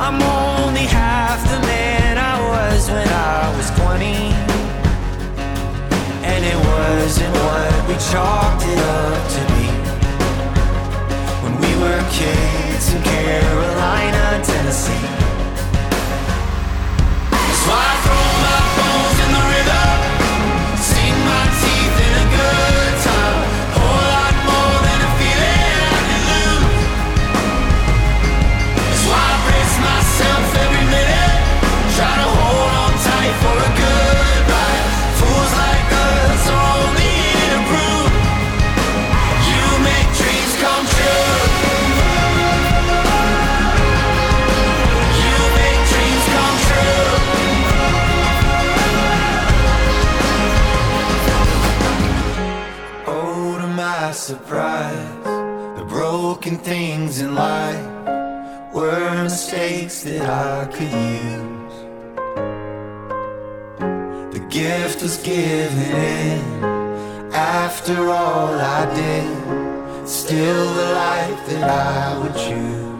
I'm 0.04 0.20
only 0.20 0.86
half 0.86 1.40
the 1.48 1.60
man 1.64 2.18
I 2.18 2.34
was 2.50 2.90
when 2.90 3.06
I 3.06 3.56
was 3.56 3.70
20. 3.70 4.34
And 6.26 6.44
it 6.44 6.58
wasn't 6.70 7.32
what 7.44 7.72
we 7.86 7.94
chalked 8.10 8.64
it 8.66 8.80
up 8.98 9.22
to 9.34 9.40
be. 9.52 9.66
When 11.42 11.54
we 11.62 11.70
were 11.82 12.02
kids 12.10 12.92
in 12.92 13.00
Carolina, 13.04 13.71
broken 56.42 56.58
things 56.58 57.20
in 57.20 57.36
life 57.36 58.74
were 58.74 59.22
mistakes 59.22 60.02
that 60.02 60.28
I 60.28 60.66
could 60.72 60.90
use. 60.90 61.74
The 64.34 64.44
gift 64.50 65.02
was 65.02 65.18
given 65.18 65.78
in 65.78 66.64
after 67.32 67.96
all 68.10 68.54
I 68.54 68.92
did, 68.92 70.08
still 70.08 70.74
the 70.74 70.94
life 70.94 71.46
that 71.46 71.62
I 71.62 72.18
would 72.18 72.34
choose. 72.34 72.91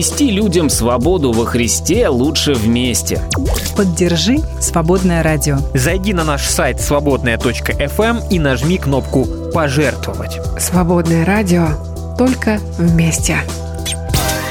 Нести 0.00 0.30
людям 0.30 0.70
свободу 0.70 1.30
во 1.30 1.44
Христе 1.44 2.08
лучше 2.08 2.54
вместе. 2.54 3.20
Поддержи 3.76 4.38
«Свободное 4.58 5.22
радио». 5.22 5.58
Зайди 5.74 6.14
на 6.14 6.24
наш 6.24 6.48
сайт 6.48 6.80
свободная.фм 6.80 8.20
и 8.30 8.38
нажми 8.38 8.78
кнопку 8.78 9.26
«Пожертвовать». 9.52 10.40
Свободное 10.58 11.26
радио 11.26 11.66
только 12.16 12.58
вместе. 12.78 13.40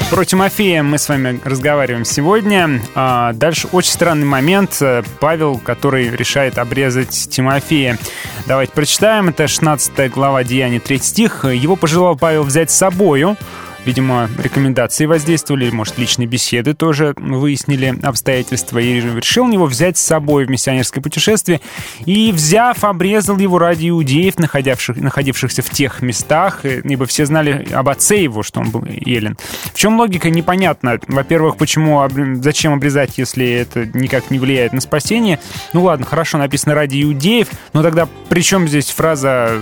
Про 0.08 0.24
Тимофея 0.24 0.84
мы 0.84 0.98
с 0.98 1.08
вами 1.08 1.40
разговариваем 1.44 2.04
сегодня. 2.04 2.80
А 2.94 3.32
дальше 3.32 3.66
очень 3.72 3.90
странный 3.90 4.26
момент. 4.26 4.80
Павел, 5.18 5.58
который 5.58 6.10
решает 6.10 6.58
обрезать 6.58 7.28
Тимофея. 7.28 7.98
Давайте 8.46 8.72
прочитаем. 8.72 9.30
Это 9.30 9.48
16 9.48 10.12
глава 10.12 10.44
Деяний, 10.44 10.78
3 10.78 10.98
стих. 10.98 11.44
Его 11.44 11.74
пожелал 11.74 12.14
Павел 12.14 12.44
взять 12.44 12.70
с 12.70 12.76
собою. 12.76 13.36
Видимо, 13.84 14.28
рекомендации 14.38 15.06
воздействовали, 15.06 15.70
может, 15.70 15.98
личные 15.98 16.26
беседы 16.26 16.74
тоже 16.74 17.14
выяснили 17.16 17.94
обстоятельства. 18.02 18.78
И 18.78 19.00
решил 19.00 19.50
его 19.50 19.66
взять 19.66 19.96
с 19.96 20.02
собой 20.02 20.44
в 20.44 20.50
миссионерское 20.50 21.02
путешествие. 21.02 21.60
И, 22.04 22.30
взяв, 22.30 22.84
обрезал 22.84 23.38
его 23.38 23.58
ради 23.58 23.88
иудеев, 23.88 24.38
находивших, 24.38 24.96
находившихся 24.96 25.62
в 25.62 25.70
тех 25.70 26.02
местах, 26.02 26.64
ибо 26.64 27.06
все 27.06 27.24
знали 27.24 27.66
об 27.72 27.88
отце 27.88 28.22
его, 28.22 28.42
что 28.42 28.60
он 28.60 28.70
был 28.70 28.84
елен. 28.84 29.38
В 29.72 29.78
чем 29.78 29.98
логика, 29.98 30.28
непонятно. 30.28 30.98
Во-первых, 31.08 31.56
почему, 31.56 32.06
зачем 32.42 32.74
обрезать, 32.74 33.16
если 33.16 33.48
это 33.48 33.86
никак 33.94 34.30
не 34.30 34.38
влияет 34.38 34.72
на 34.74 34.80
спасение? 34.80 35.40
Ну 35.72 35.84
ладно, 35.84 36.04
хорошо, 36.04 36.36
написано 36.36 36.74
ради 36.74 37.02
иудеев, 37.02 37.48
но 37.72 37.82
тогда 37.82 38.06
при 38.28 38.42
чем 38.42 38.68
здесь 38.68 38.90
фраза 38.90 39.58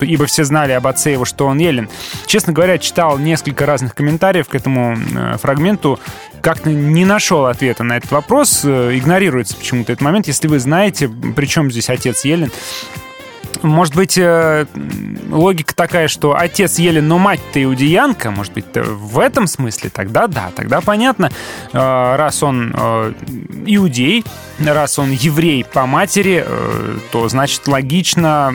«ибо 0.00 0.26
все 0.26 0.44
знали 0.44 0.72
об 0.72 0.86
отце 0.86 1.12
его, 1.12 1.24
что 1.24 1.46
он 1.46 1.58
елен»? 1.58 1.88
Честно 2.26 2.52
говоря, 2.52 2.78
читал 2.78 3.18
несколько 3.18 3.39
несколько 3.40 3.66
разных 3.66 3.94
комментариев 3.94 4.48
к 4.48 4.54
этому 4.54 4.96
э, 4.96 5.36
фрагменту. 5.38 5.98
Как-то 6.42 6.70
не 6.70 7.04
нашел 7.04 7.46
ответа 7.46 7.84
на 7.84 7.96
этот 7.96 8.10
вопрос. 8.10 8.62
Э, 8.64 8.96
игнорируется 8.96 9.56
почему-то 9.56 9.92
этот 9.92 10.02
момент. 10.02 10.26
Если 10.26 10.46
вы 10.46 10.58
знаете, 10.58 11.08
при 11.08 11.46
чем 11.46 11.70
здесь 11.70 11.88
отец 11.88 12.24
Елен, 12.24 12.50
может 13.62 13.94
быть, 13.94 14.16
э, 14.18 14.66
логика 15.30 15.74
такая, 15.74 16.08
что 16.08 16.36
отец 16.36 16.78
Елен, 16.78 17.08
но 17.08 17.18
мать-то 17.18 17.62
иудеянка, 17.62 18.30
может 18.30 18.52
быть, 18.52 18.66
в 18.74 19.18
этом 19.18 19.46
смысле, 19.46 19.90
тогда 19.90 20.26
да, 20.26 20.50
тогда 20.54 20.80
понятно, 20.80 21.30
э, 21.72 22.16
раз 22.16 22.42
он 22.42 22.74
э, 22.76 23.12
иудей, 23.66 24.24
раз 24.58 24.98
он 24.98 25.10
еврей 25.10 25.64
по 25.64 25.86
матери, 25.86 26.44
э, 26.46 26.98
то 27.12 27.28
значит 27.28 27.66
логично, 27.66 28.54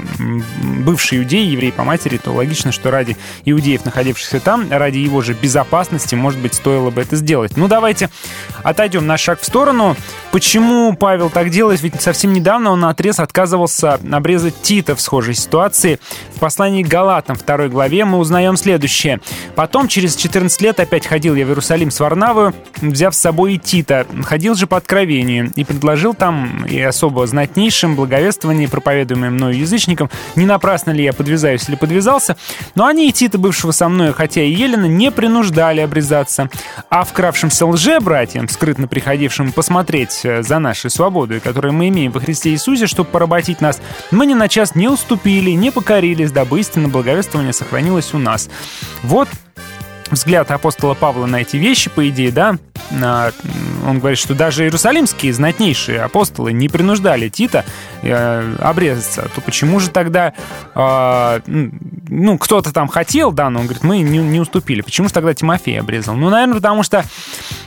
бывший 0.86 1.20
иудей, 1.20 1.46
еврей 1.48 1.72
по 1.72 1.84
матери, 1.84 2.18
то 2.18 2.32
логично, 2.32 2.72
что 2.72 2.92
ради 2.92 3.18
иудеев, 3.46 3.86
находившихся 3.86 4.40
там, 4.40 4.72
ради 4.72 4.98
его 4.98 5.22
же 5.22 5.34
безопасности, 5.34 6.16
может 6.16 6.40
быть, 6.40 6.54
стоило 6.54 6.90
бы 6.90 7.02
это 7.02 7.16
сделать. 7.16 7.58
Ну, 7.58 7.68
давайте 7.68 8.10
отойдем 8.64 9.08
на 9.08 9.18
шаг 9.18 9.42
в 9.42 9.46
сторону. 9.46 9.96
Почему 10.32 10.96
Павел 10.96 11.30
так 11.30 11.50
делает? 11.50 11.82
Ведь 11.82 12.02
совсем 12.02 12.34
недавно 12.34 12.72
он 12.72 12.80
на 12.82 12.90
отрез 12.90 13.20
отказывался 13.20 14.00
обрезать 14.12 14.62
Тита 14.62 14.95
в 14.96 15.02
схожей 15.02 15.34
ситуации. 15.34 16.00
В 16.36 16.40
послании 16.40 16.84
к 16.84 16.88
Галатам, 16.88 17.36
второй 17.36 17.70
главе, 17.70 18.06
мы 18.06 18.18
узнаем 18.18 18.58
следующее. 18.58 19.20
«Потом, 19.56 19.88
через 19.88 20.16
14 20.16 20.62
лет, 20.62 20.80
опять 20.80 21.06
ходил 21.06 21.36
я 21.36 21.46
в 21.46 21.50
Иерусалим 21.50 21.92
с 21.92 22.00
Варнавою, 22.00 22.54
взяв 22.82 23.16
с 23.16 23.20
собой 23.20 23.56
и 23.56 23.58
Тита. 23.58 24.06
Ходил 24.24 24.56
же 24.56 24.68
по 24.68 24.78
откровению 24.78 25.52
и 25.56 25.64
предложил 25.64 26.14
там 26.14 26.66
и 26.66 26.80
особо 26.80 27.26
знатнейшим 27.28 27.96
благовествование, 27.96 28.68
проповедуемое 28.68 29.30
мною 29.30 29.58
язычникам. 29.58 30.10
Не 30.36 30.46
напрасно 30.46 30.92
ли 30.92 31.04
я 31.04 31.14
подвязаюсь 31.14 31.68
или 31.68 31.76
подвязался? 31.76 32.38
Но 32.76 32.86
они 32.86 33.10
и 33.10 33.12
Тита, 33.12 33.38
бывшего 33.38 33.72
со 33.72 33.90
мной, 33.90 34.14
хотя 34.14 34.42
и 34.42 34.52
Елена, 34.52 34.86
не 34.86 35.12
принуждали 35.12 35.82
обрезаться. 35.82 36.50
А 36.90 37.04
вкравшимся 37.04 37.66
лже-братьям, 37.66 38.50
скрытно 38.50 38.88
приходившим 38.88 39.52
посмотреть 39.52 40.26
за 40.40 40.60
нашей 40.60 40.90
свободой, 40.90 41.40
которую 41.40 41.74
мы 41.74 41.90
имеем 41.90 42.12
во 42.12 42.20
Христе 42.20 42.52
Иисусе, 42.52 42.88
чтобы 42.88 43.10
поработить 43.10 43.62
нас, 43.62 43.82
мы 44.12 44.26
ни 44.26 44.34
на 44.34 44.48
час 44.48 44.76
не 44.76 44.85
уступили, 44.88 45.52
не 45.52 45.72
покорились, 45.72 46.32
дабы 46.32 46.60
истинно 46.60 46.90
благовествование 46.90 47.54
сохранилось 47.54 48.14
у 48.14 48.18
нас. 48.18 48.50
Вот 49.04 49.30
взгляд 50.16 50.52
апостола 50.52 50.94
Павла 50.94 51.26
на 51.26 51.42
эти 51.42 51.58
вещи, 51.58 51.90
по 51.90 52.08
идее, 52.10 52.32
да, 52.32 52.58
он 53.86 54.00
говорит, 54.00 54.20
что 54.20 54.34
даже 54.34 54.64
иерусалимские 54.64 55.34
знатнейшие 55.34 56.02
апостолы 56.02 56.54
не 56.54 56.70
принуждали 56.70 57.30
Тита 57.30 57.66
э, 58.02 58.56
обрезаться, 58.60 59.30
то 59.34 59.42
почему 59.42 59.80
же 59.80 59.90
тогда, 59.90 60.34
э, 60.74 61.42
ну, 61.48 62.38
кто-то 62.38 62.74
там 62.74 62.88
хотел, 62.88 63.32
да, 63.32 63.50
но 63.50 63.60
он 63.60 63.66
говорит, 63.66 63.84
мы 63.84 64.00
не, 64.00 64.40
уступили. 64.40 64.82
Почему 64.82 65.08
же 65.08 65.14
тогда 65.14 65.34
Тимофей 65.34 65.80
обрезал? 65.80 66.16
Ну, 66.16 66.30
наверное, 66.30 66.56
потому 66.56 66.84
что, 66.84 67.06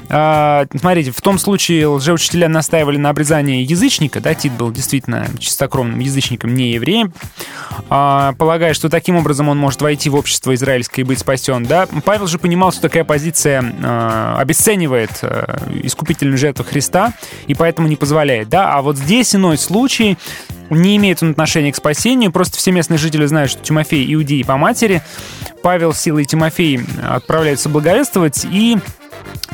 э, 0.08 0.66
смотрите, 0.78 1.10
в 1.10 1.20
том 1.20 1.38
случае 1.38 1.88
лжеучителя 1.88 2.48
настаивали 2.48 2.96
на 2.96 3.10
обрезании 3.10 3.64
язычника, 3.64 4.20
да, 4.20 4.34
Тит 4.34 4.52
был 4.52 4.70
действительно 4.70 5.26
чистокровным 5.38 5.98
язычником, 5.98 6.54
не 6.54 6.72
евреем, 6.72 7.12
э, 7.90 8.32
полагая, 8.38 8.74
что 8.74 8.88
таким 8.88 9.16
образом 9.16 9.48
он 9.48 9.58
может 9.58 9.82
войти 9.82 10.10
в 10.10 10.14
общество 10.14 10.54
израильское 10.54 11.02
и 11.02 11.04
быть 11.04 11.18
спасен, 11.18 11.64
да. 11.64 11.88
Павел 12.04 12.26
же 12.26 12.37
понимал, 12.38 12.72
что 12.72 12.82
такая 12.82 13.04
позиция 13.04 13.62
э, 13.62 14.34
обесценивает 14.38 15.10
э, 15.22 15.58
искупительную 15.82 16.38
жертву 16.38 16.64
Христа, 16.64 17.12
и 17.46 17.54
поэтому 17.54 17.88
не 17.88 17.96
позволяет, 17.96 18.48
да. 18.48 18.74
А 18.74 18.82
вот 18.82 18.96
здесь 18.96 19.34
иной 19.34 19.58
случай, 19.58 20.16
не 20.70 20.96
имеет 20.96 21.22
он 21.22 21.30
отношения 21.30 21.72
к 21.72 21.76
спасению, 21.76 22.32
просто 22.32 22.56
все 22.58 22.72
местные 22.72 22.98
жители 22.98 23.26
знают, 23.26 23.50
что 23.50 23.62
Тимофей 23.62 24.12
иудей 24.14 24.44
по 24.44 24.56
матери, 24.56 25.02
Павел, 25.62 25.92
Сила 25.92 26.18
и 26.18 26.24
Тимофей 26.24 26.80
отправляются 27.08 27.68
благовествовать, 27.68 28.46
и 28.50 28.78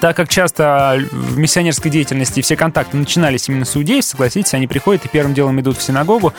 так 0.01 0.17
как 0.17 0.29
часто 0.29 1.01
в 1.13 1.39
миссионерской 1.39 1.91
деятельности 1.91 2.43
все 2.43 2.57
контакты 2.57 2.97
начинались 2.97 3.49
именно 3.49 3.65
с 3.65 3.77
иудеев, 3.77 4.05
согласитесь, 4.05 4.55
они 4.55 4.67
приходят 4.67 5.05
и 5.05 5.09
первым 5.09 5.35
делом 5.35 5.61
идут 5.61 5.79
в 5.79 5.83
синагогу. 5.83 6.35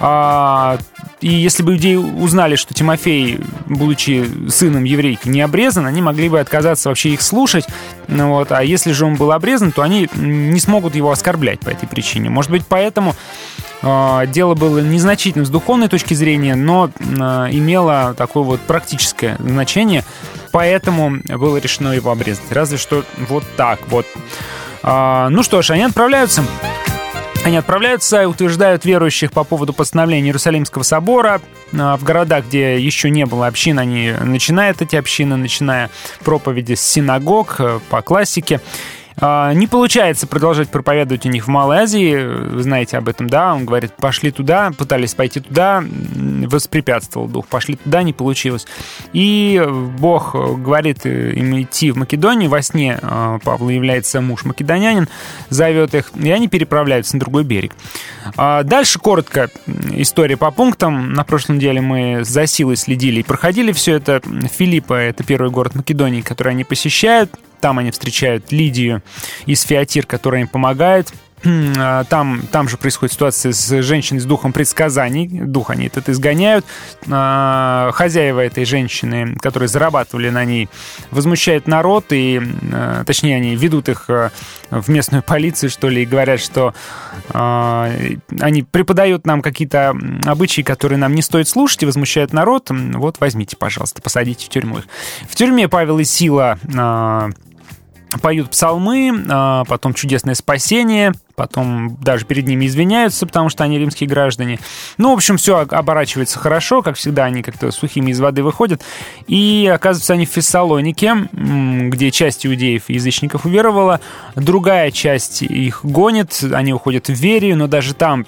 А, 0.00 0.78
и 1.20 1.28
если 1.28 1.62
бы 1.62 1.74
иудеи 1.74 1.94
узнали, 1.94 2.56
что 2.56 2.74
Тимофей, 2.74 3.40
будучи 3.66 4.28
сыном 4.50 4.84
еврейки, 4.84 5.28
не 5.28 5.40
обрезан, 5.40 5.86
они 5.86 6.02
могли 6.02 6.28
бы 6.28 6.40
отказаться 6.40 6.88
вообще 6.88 7.10
их 7.10 7.22
слушать. 7.22 7.66
Ну, 8.08 8.30
вот. 8.30 8.52
А 8.52 8.62
если 8.62 8.92
же 8.92 9.04
он 9.04 9.16
был 9.16 9.32
обрезан, 9.32 9.72
то 9.72 9.82
они 9.82 10.08
не 10.14 10.60
смогут 10.60 10.94
его 10.94 11.10
оскорблять 11.10 11.60
по 11.60 11.70
этой 11.70 11.88
причине. 11.88 12.30
Может 12.30 12.50
быть, 12.50 12.66
поэтому 12.66 13.14
э, 13.82 14.26
дело 14.28 14.54
было 14.54 14.78
незначительным 14.78 15.46
с 15.46 15.50
духовной 15.50 15.88
точки 15.88 16.14
зрения, 16.14 16.54
но 16.54 16.90
э, 16.98 17.02
имело 17.50 18.14
такое 18.16 18.44
вот 18.44 18.60
практическое 18.60 19.36
значение. 19.38 20.04
Поэтому 20.52 21.18
было 21.24 21.58
решено 21.58 21.92
его 21.92 22.10
обрезать. 22.10 22.50
Разве 22.50 22.78
что 22.78 23.04
вот 23.28 23.44
так 23.56 23.80
вот. 23.88 24.06
А, 24.82 25.28
ну 25.30 25.42
что 25.42 25.60
ж, 25.62 25.70
они 25.70 25.82
отправляются. 25.82 26.44
Они 27.46 27.58
отправляются 27.58 28.22
и 28.22 28.24
утверждают 28.24 28.84
верующих 28.84 29.30
по 29.30 29.44
поводу 29.44 29.72
постановления 29.72 30.30
Иерусалимского 30.30 30.82
собора. 30.82 31.40
В 31.70 32.02
городах, 32.02 32.46
где 32.46 32.76
еще 32.76 33.08
не 33.08 33.24
было 33.24 33.46
общин, 33.46 33.78
они 33.78 34.12
начинают 34.20 34.82
эти 34.82 34.96
общины, 34.96 35.36
начиная 35.36 35.90
проповеди 36.24 36.74
с 36.74 36.80
синагог 36.80 37.60
по 37.88 38.02
классике. 38.02 38.60
А, 39.18 39.52
Не 39.54 39.66
получается 39.66 40.26
продолжать 40.26 40.68
проповедовать 40.68 41.24
у 41.26 41.28
них 41.30 41.46
в 41.46 41.48
Малой 41.48 41.78
Азии, 41.78 42.16
вы 42.26 42.62
знаете 42.62 42.98
об 42.98 43.08
этом, 43.08 43.28
да? 43.28 43.54
Он 43.54 43.64
говорит, 43.64 43.92
пошли 43.94 44.30
туда, 44.30 44.70
пытались 44.76 45.14
пойти 45.14 45.40
туда, 45.40 45.82
воспрепятствовал 46.46 47.26
дух, 47.26 47.46
пошли 47.46 47.76
туда, 47.76 48.02
не 48.02 48.12
получилось. 48.12 48.66
И 49.12 49.62
Бог 49.98 50.34
говорит 50.34 51.06
им 51.06 51.62
идти 51.62 51.90
в 51.90 51.96
Македонию, 51.96 52.50
во 52.50 52.60
сне 52.62 52.98
а, 53.00 53.38
Павла 53.42 53.70
является 53.70 54.20
муж 54.20 54.44
македонянин, 54.44 55.08
зовет 55.48 55.94
их, 55.94 56.10
и 56.14 56.30
они 56.30 56.48
переправляются 56.48 57.16
на 57.16 57.20
другой 57.20 57.44
берег. 57.44 57.72
А 58.36 58.62
Дальше 58.62 58.98
коротко 58.98 59.48
история 59.92 60.36
по 60.36 60.50
пунктам. 60.50 61.12
На 61.12 61.24
прошлой 61.24 61.56
неделе 61.56 61.80
мы 61.80 62.24
за 62.24 62.46
силой 62.46 62.76
следили 62.76 63.20
и 63.20 63.22
проходили 63.22 63.72
все 63.72 63.94
это. 63.94 64.20
Филиппа— 64.58 64.94
это 64.94 65.24
первый 65.24 65.50
город 65.50 65.74
Македонии, 65.74 66.20
который 66.20 66.50
они 66.50 66.64
посещают. 66.64 67.30
Там 67.66 67.80
они 67.80 67.90
встречают 67.90 68.52
Лидию 68.52 69.02
из 69.44 69.62
Фиатир, 69.62 70.06
которая 70.06 70.42
им 70.42 70.46
помогает. 70.46 71.12
Там, 71.42 72.42
там 72.50 72.68
же 72.68 72.76
происходит 72.76 73.12
ситуация 73.12 73.52
с 73.52 73.82
женщиной 73.82 74.20
с 74.20 74.24
духом 74.24 74.52
предсказаний. 74.52 75.28
Дух 75.28 75.70
они 75.70 75.86
этот 75.86 76.08
изгоняют. 76.08 76.64
А, 77.10 77.90
Хозяева 77.92 78.40
этой 78.40 78.64
женщины, 78.64 79.36
которые 79.36 79.68
зарабатывали 79.68 80.30
на 80.30 80.44
ней, 80.44 80.68
возмущают 81.10 81.66
народ, 81.66 82.06
и, 82.10 82.40
а, 82.72 83.04
точнее, 83.04 83.36
они 83.36 83.54
ведут 83.54 83.88
их 83.88 84.06
а, 84.08 84.30
в 84.70 84.88
местную 84.88 85.22
полицию, 85.22 85.70
что 85.70 85.88
ли, 85.88 86.02
и 86.02 86.06
говорят, 86.06 86.40
что 86.40 86.74
а, 87.30 87.92
они 88.40 88.62
преподают 88.62 89.26
нам 89.26 89.42
какие-то 89.42 89.94
обычаи, 90.24 90.62
которые 90.62 90.98
нам 90.98 91.14
не 91.14 91.22
стоит 91.22 91.48
слушать, 91.48 91.82
и 91.82 91.86
возмущают 91.86 92.32
народ. 92.32 92.70
Вот 92.70 93.20
возьмите, 93.20 93.56
пожалуйста, 93.56 94.02
посадите 94.02 94.46
в 94.46 94.48
тюрьму 94.48 94.78
их. 94.78 94.84
В 95.28 95.34
тюрьме 95.36 95.68
Павел 95.68 95.98
и 95.98 96.04
Сила 96.04 96.58
а, 96.76 97.30
поют 98.18 98.50
псалмы, 98.50 99.24
а, 99.28 99.64
потом 99.64 99.94
чудесное 99.94 100.34
спасение, 100.34 101.12
потом 101.36 101.96
даже 102.00 102.24
перед 102.24 102.46
ними 102.46 102.66
извиняются, 102.66 103.26
потому 103.26 103.50
что 103.50 103.62
они 103.62 103.78
римские 103.78 104.08
граждане. 104.08 104.58
Ну, 104.96 105.10
в 105.10 105.14
общем, 105.14 105.36
все 105.36 105.58
оборачивается 105.58 106.38
хорошо, 106.38 106.82
как 106.82 106.96
всегда, 106.96 107.24
они 107.24 107.42
как-то 107.42 107.70
сухими 107.70 108.10
из 108.10 108.18
воды 108.18 108.42
выходят. 108.42 108.82
И 109.28 109.70
оказывается, 109.72 110.14
они 110.14 110.26
в 110.26 110.30
Фессалонике, 110.30 111.28
где 111.32 112.10
часть 112.10 112.46
иудеев 112.46 112.84
и 112.88 112.94
язычников 112.94 113.44
уверовала, 113.44 114.00
другая 114.34 114.90
часть 114.90 115.42
их 115.42 115.80
гонит, 115.84 116.42
они 116.52 116.72
уходят 116.72 117.08
в 117.08 117.14
Верию, 117.14 117.56
но 117.56 117.66
даже 117.66 117.94
там 117.94 118.26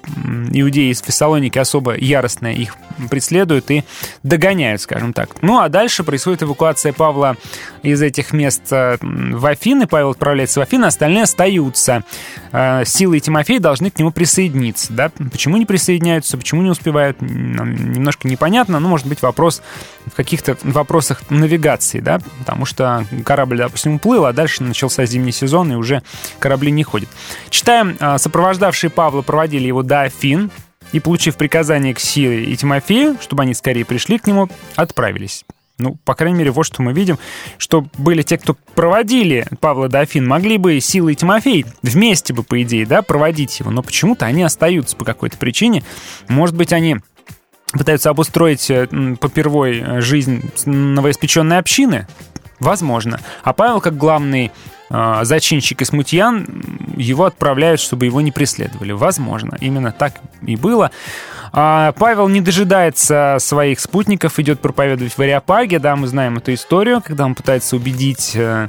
иудеи 0.53 0.93
из 0.93 1.01
Фессалоники 1.01 1.59
особо 1.59 1.97
яростно 1.97 2.49
их 2.49 2.77
преследуют 3.11 3.71
и 3.71 3.85
догоняют, 4.23 4.81
скажем 4.81 5.13
так. 5.13 5.31
Ну, 5.41 5.61
а 5.61 5.69
дальше 5.69 6.05
происходит 6.05 6.43
эвакуация 6.43 6.93
Павла 6.93 7.37
из 7.83 8.03
этих 8.03 8.33
мест 8.33 8.63
э, 8.71 8.97
в 9.01 9.47
Афины. 9.47 9.87
Павел 9.87 10.11
отправляется 10.11 10.61
в 10.61 10.63
Афины, 10.63 10.87
остальные 10.87 11.23
остаются. 11.23 12.03
Сила 12.99 13.15
и 13.15 13.21
Тимофей 13.21 13.61
должны 13.61 13.93
к 13.93 13.99
нему 14.01 14.11
присоединиться. 14.11 14.93
Да? 14.93 15.13
Почему 15.31 15.57
не 15.57 15.67
присоединяются, 15.67 16.37
почему 16.37 16.63
не 16.63 16.71
успевают, 16.71 17.23
немножко 17.23 18.27
непонятно. 18.27 18.81
Ну, 18.81 18.89
может 18.89 19.07
быть, 19.07 19.23
вопрос 19.23 19.63
в 20.07 20.17
каких-то 20.17 20.57
вопросах 20.65 21.23
навигации, 21.31 22.01
да, 22.01 22.19
потому 22.41 22.65
что 22.65 23.07
корабль, 23.25 23.59
допустим, 23.59 23.95
уплыл, 23.95 24.25
а 24.25 24.33
дальше 24.33 24.65
начался 24.65 25.07
зимний 25.07 25.31
сезон, 25.31 25.71
и 25.71 25.77
уже 25.77 26.03
корабли 26.41 26.73
не 26.73 26.83
ходят. 26.83 27.09
Читаем, 27.51 27.97
э, 28.01 28.19
сопровождавшие 28.19 28.91
Павла 28.91 29.23
проводили 29.23 29.69
его 29.69 29.85
до 29.85 30.03
Афин, 30.03 30.51
и, 30.91 30.99
получив 30.99 31.37
приказание 31.37 31.95
к 31.95 32.01
Силе 32.01 32.47
и 32.47 32.57
Тимофею, 32.57 33.17
чтобы 33.21 33.43
они 33.43 33.55
скорее 33.55 33.85
пришли 33.85 34.19
к 34.19 34.27
нему, 34.27 34.49
отправились. 34.75 35.45
Ну, 35.79 35.97
по 36.05 36.14
крайней 36.14 36.39
мере, 36.39 36.51
вот 36.51 36.64
что 36.64 36.83
мы 36.83 36.93
видим, 36.93 37.18
что 37.57 37.87
были 37.97 38.22
те, 38.22 38.37
кто 38.37 38.57
проводили 38.74 39.47
Павла 39.61 39.89
до 39.89 40.01
Афин, 40.01 40.26
могли 40.26 40.59
бы 40.59 40.81
Сила 40.81 41.11
и 41.11 41.14
Тимофей 41.14 41.64
вместе 41.83 42.35
бы, 42.35 42.43
по 42.43 42.61
идее, 42.62 42.85
да, 42.85 43.01
проводить 43.03 43.61
его, 43.61 43.70
но 43.70 43.83
почему-то 43.83 44.26
они 44.26 44.43
остаются 44.43 44.97
по 44.97 45.05
какой-то 45.05 45.37
причине. 45.37 45.85
Может 46.26 46.57
быть, 46.57 46.72
они 46.72 46.97
пытаются 47.72 48.11
обустроить 48.11 48.68
э, 48.70 48.89
попервой 49.20 49.81
э, 49.81 50.01
жизнь 50.01 50.51
новоиспеченной 50.66 51.59
общины? 51.59 52.09
Возможно. 52.61 53.20
А 53.45 53.53
Павел, 53.53 53.81
как 53.81 53.97
главный 53.97 54.51
э, 54.91 55.20
зачинщик 55.22 55.83
и 55.83 55.85
смутьян, 55.85 56.47
его 56.97 57.24
отправляют, 57.24 57.81
чтобы 57.81 58.07
его 58.07 58.20
не 58.20 58.33
преследовали. 58.33 58.93
Возможно. 58.93 59.57
Именно 59.61 59.93
так 59.93 60.14
и 60.43 60.57
было. 60.57 60.91
А 61.53 61.93
Павел 61.93 62.29
не 62.29 62.41
дожидается 62.41 63.37
своих 63.41 63.81
спутников, 63.81 64.39
идет 64.39 64.61
проповедовать 64.61 65.17
в 65.17 65.21
Ариапаге. 65.21 65.79
Да, 65.79 65.97
мы 65.97 66.07
знаем 66.07 66.39
эту 66.39 66.55
историю, 66.55 67.03
когда 67.05 67.25
он 67.25 67.35
пытается 67.35 67.77
убедить 67.77 68.33
э, 68.35 68.69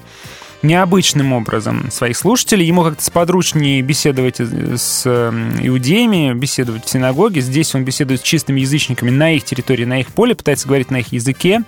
необычным 0.62 1.34
образом 1.34 1.92
своих 1.92 2.18
слушателей. 2.18 2.66
Ему 2.66 2.84
как-то 2.84 3.04
сподручнее 3.04 3.82
беседовать 3.82 4.40
с 4.40 5.04
э, 5.06 5.32
иудеями, 5.62 6.34
беседовать 6.34 6.86
в 6.86 6.90
синагоге. 6.90 7.42
Здесь 7.42 7.74
он 7.76 7.84
беседует 7.84 8.22
с 8.22 8.24
чистыми 8.24 8.62
язычниками 8.62 9.10
на 9.10 9.32
их 9.32 9.44
территории, 9.44 9.86
на 9.86 10.00
их 10.00 10.08
поле, 10.08 10.36
пытается 10.36 10.68
говорить 10.68 10.92
на 10.92 10.98
их 10.98 11.12
языке. 11.12 11.62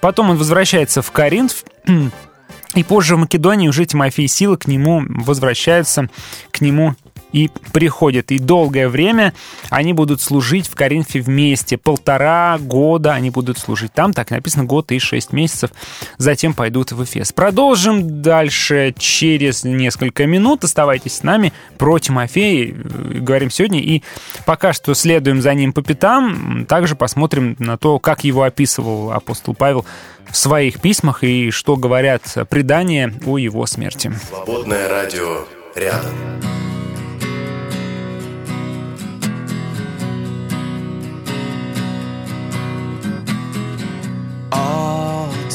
Потом 0.00 0.30
он 0.30 0.36
возвращается 0.36 1.02
в 1.02 1.10
Коринф, 1.10 1.64
и 2.74 2.82
позже 2.82 3.16
в 3.16 3.20
Македонии 3.20 3.68
уже 3.68 3.86
Тимофей 3.86 4.28
Сила 4.28 4.56
к 4.56 4.66
нему 4.66 5.04
возвращаются, 5.08 6.08
к 6.50 6.60
нему 6.60 6.94
и 7.34 7.50
приходят. 7.72 8.30
И 8.30 8.38
долгое 8.38 8.88
время 8.88 9.34
они 9.68 9.92
будут 9.92 10.20
служить 10.20 10.68
в 10.68 10.76
Коринфе 10.76 11.20
вместе. 11.20 11.76
Полтора 11.76 12.56
года 12.60 13.12
они 13.12 13.30
будут 13.30 13.58
служить 13.58 13.92
там. 13.92 14.12
Так 14.12 14.30
написано, 14.30 14.64
год 14.64 14.92
и 14.92 15.00
шесть 15.00 15.32
месяцев. 15.32 15.70
Затем 16.16 16.54
пойдут 16.54 16.92
в 16.92 17.02
Эфес. 17.02 17.32
Продолжим 17.32 18.22
дальше 18.22 18.94
через 18.96 19.64
несколько 19.64 20.26
минут. 20.26 20.62
Оставайтесь 20.62 21.16
с 21.16 21.22
нами. 21.24 21.52
Про 21.76 21.98
Тимофея 21.98 22.68
э, 22.68 22.72
говорим 23.18 23.50
сегодня. 23.50 23.80
И 23.80 24.04
пока 24.46 24.72
что 24.72 24.94
следуем 24.94 25.42
за 25.42 25.54
ним 25.54 25.72
по 25.72 25.82
пятам. 25.82 26.66
Также 26.66 26.94
посмотрим 26.94 27.56
на 27.58 27.76
то, 27.76 27.98
как 27.98 28.22
его 28.22 28.44
описывал 28.44 29.10
апостол 29.10 29.54
Павел 29.54 29.84
в 30.30 30.36
своих 30.36 30.80
письмах 30.80 31.24
и 31.24 31.50
что 31.50 31.74
говорят 31.76 32.22
предания 32.48 33.12
о 33.26 33.38
его 33.38 33.66
смерти. 33.66 34.12
Свободное 34.28 34.88
радио 34.88 35.46
рядом. 35.74 36.12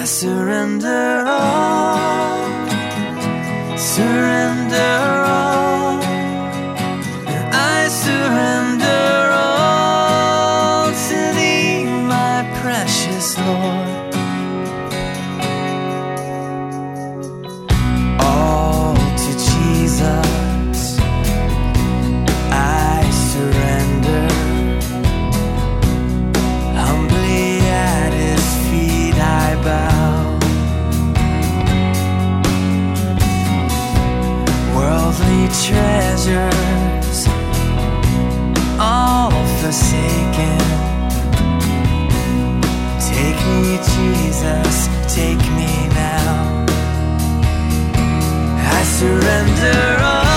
I 0.00 0.04
surrender 0.04 1.24
all, 1.26 2.46
surrender 3.76 5.24
all, 5.26 5.67
treasures, 35.66 37.26
all 38.78 39.30
forsaken. 39.60 40.58
Take 43.00 43.40
me, 43.62 43.78
Jesus, 43.94 44.88
take 45.14 45.42
me 45.58 45.72
now. 45.94 46.66
I 48.76 48.82
surrender 48.84 49.80
all, 50.02 50.27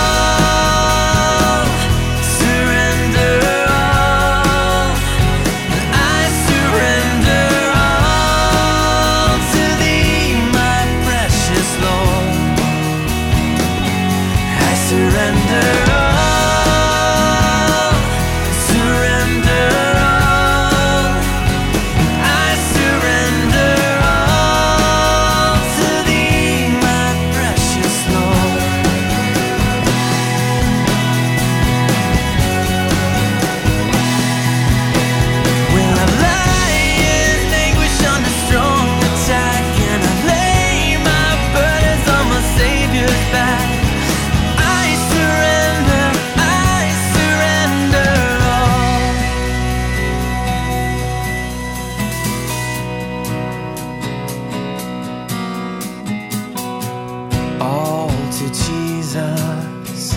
to 58.41 58.47
Jesus, 58.47 60.15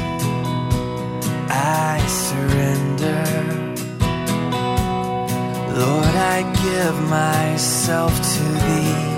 I 1.50 2.02
surrender. 2.08 3.24
Lord, 5.78 6.14
I 6.36 6.42
give 6.64 6.96
myself 7.10 8.12
to 8.16 8.44
thee. 8.66 9.13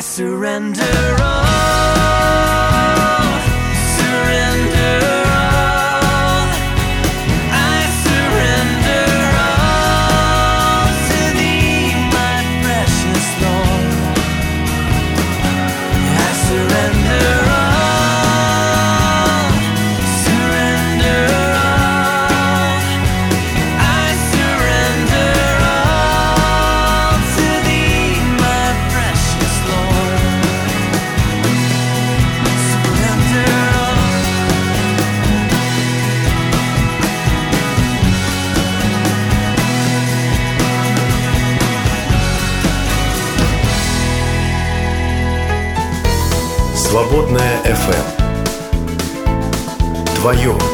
surrender 0.00 1.16
all. 1.20 1.49
FM. 47.70 48.04
Твое 50.16 50.69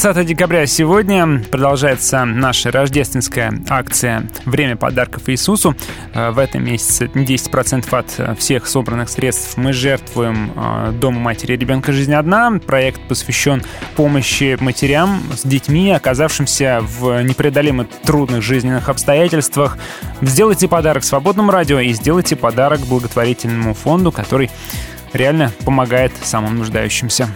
20 0.00 0.26
декабря 0.26 0.64
сегодня 0.66 1.42
продолжается 1.50 2.24
наша 2.24 2.70
рождественская 2.70 3.52
акция 3.68 4.28
«Время 4.44 4.76
подарков 4.76 5.28
Иисусу». 5.28 5.74
Э, 6.14 6.30
В 6.30 6.38
этом 6.38 6.64
месяце 6.64 7.06
10% 7.06 7.84
от 7.90 8.38
всех 8.38 8.68
собранных 8.68 9.08
средств 9.08 9.56
мы 9.56 9.72
жертвуем 9.72 10.52
э, 10.54 10.92
Дому 10.92 11.18
матери 11.18 11.54
и 11.54 11.56
ребенка 11.56 11.90
«Жизнь 11.90 12.14
одна». 12.14 12.60
Проект 12.64 13.00
посвящен 13.08 13.64
помощи 13.96 14.56
матерям 14.60 15.20
с 15.36 15.42
детьми, 15.42 15.90
оказавшимся 15.90 16.78
в 16.80 17.20
непреодолимо 17.24 17.84
трудных 18.04 18.40
жизненных 18.40 18.88
обстоятельствах. 18.88 19.78
Сделайте 20.20 20.68
подарок 20.68 21.02
свободному 21.02 21.50
радио 21.50 21.80
и 21.80 21.92
сделайте 21.92 22.36
подарок 22.36 22.78
благотворительному 22.82 23.74
фонду, 23.74 24.12
который 24.12 24.48
реально 25.12 25.50
помогает 25.64 26.12
самым 26.22 26.58
нуждающимся. 26.58 27.28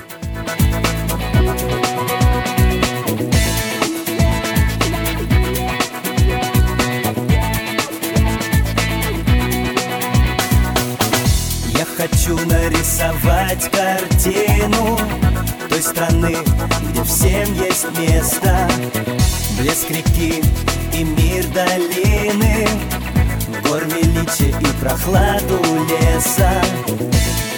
Нарисовать 13.52 13.70
картину 13.70 14.98
той 15.68 15.82
страны, 15.82 16.36
где 16.90 17.02
всем 17.04 17.54
есть 17.54 17.86
место. 17.98 18.68
Блеск 19.58 19.90
реки 19.90 20.42
и 20.92 21.04
мир 21.04 21.44
долины, 21.48 22.68
гор 23.64 23.84
величия 23.84 24.56
и 24.58 24.80
прохладу 24.80 25.60
леса. 25.88 26.62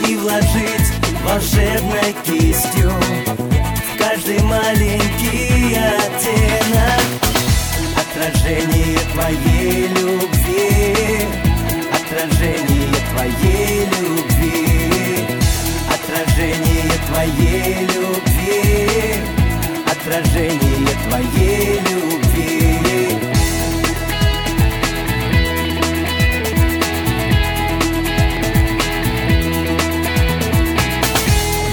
И 0.09 0.17
вложить 0.17 0.93
волшебной 1.25 2.15
кистью 2.25 2.91
в 2.91 3.99
каждый 3.99 4.43
маленький 4.43 5.77
оттенок 5.77 7.05
отражение 7.97 8.99
твоей 9.13 9.89
любви, 9.89 11.27
отражение 11.91 12.95
твоей 13.13 13.87
любви, 13.87 14.34
твоей 17.07 17.87
любви, 17.87 19.23
отражение 19.87 20.95
твоей 21.09 21.81
любви. 21.81 22.79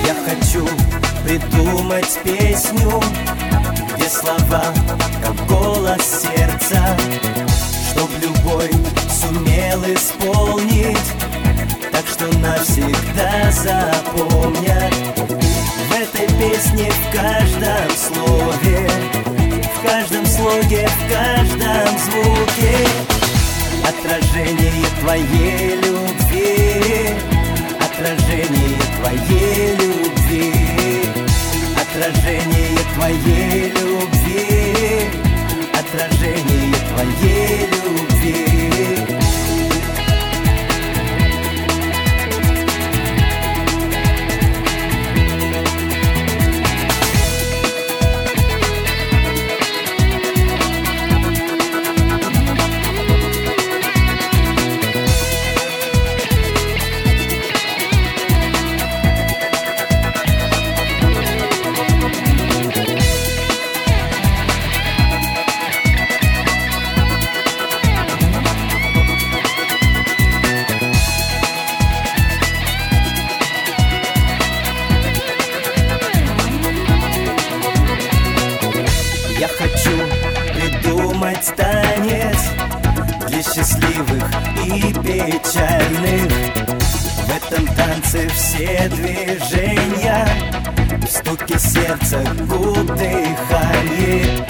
Я 0.05 0.15
хочу 0.25 0.67
придумать 1.23 2.19
песню, 2.23 3.01
где 3.95 4.09
слова, 4.09 4.73
как 5.23 5.35
голос 5.47 6.21
сердца, 6.21 6.97
чтоб 7.91 8.09
любой 8.21 8.69
сумел 9.09 9.83
исполнить, 9.93 10.97
так 12.02 12.10
что 12.10 12.38
навсегда 12.40 13.52
запомнят. 13.52 14.94
В 15.18 15.94
этой 15.94 16.28
песне 16.38 16.90
в 16.90 17.15
каждом 17.15 17.90
слове, 17.95 18.90
в 19.76 19.86
каждом 19.86 20.26
слоге, 20.26 20.88
в 20.88 21.11
каждом 21.11 21.99
звуке 21.99 22.88
отражение 23.88 24.86
твоей 25.02 25.76
любви, 25.76 27.14
отражение 27.80 28.80
твоей 28.99 29.76
любви, 29.76 30.53
отражение 31.76 32.78
твоей 32.95 33.69
любви, 33.69 35.10
отражение 35.73 36.73
твоей 36.90 37.68
любви. 37.68 38.10
Печальных. 85.31 86.31
В 87.25 87.29
этом 87.29 87.67
танце 87.75 88.27
все 88.29 88.89
движения, 88.89 90.27
в 91.01 91.07
стуке 91.07 91.57
сердца, 91.57 92.23
губ 92.47 92.85
дыхание. 92.97 94.45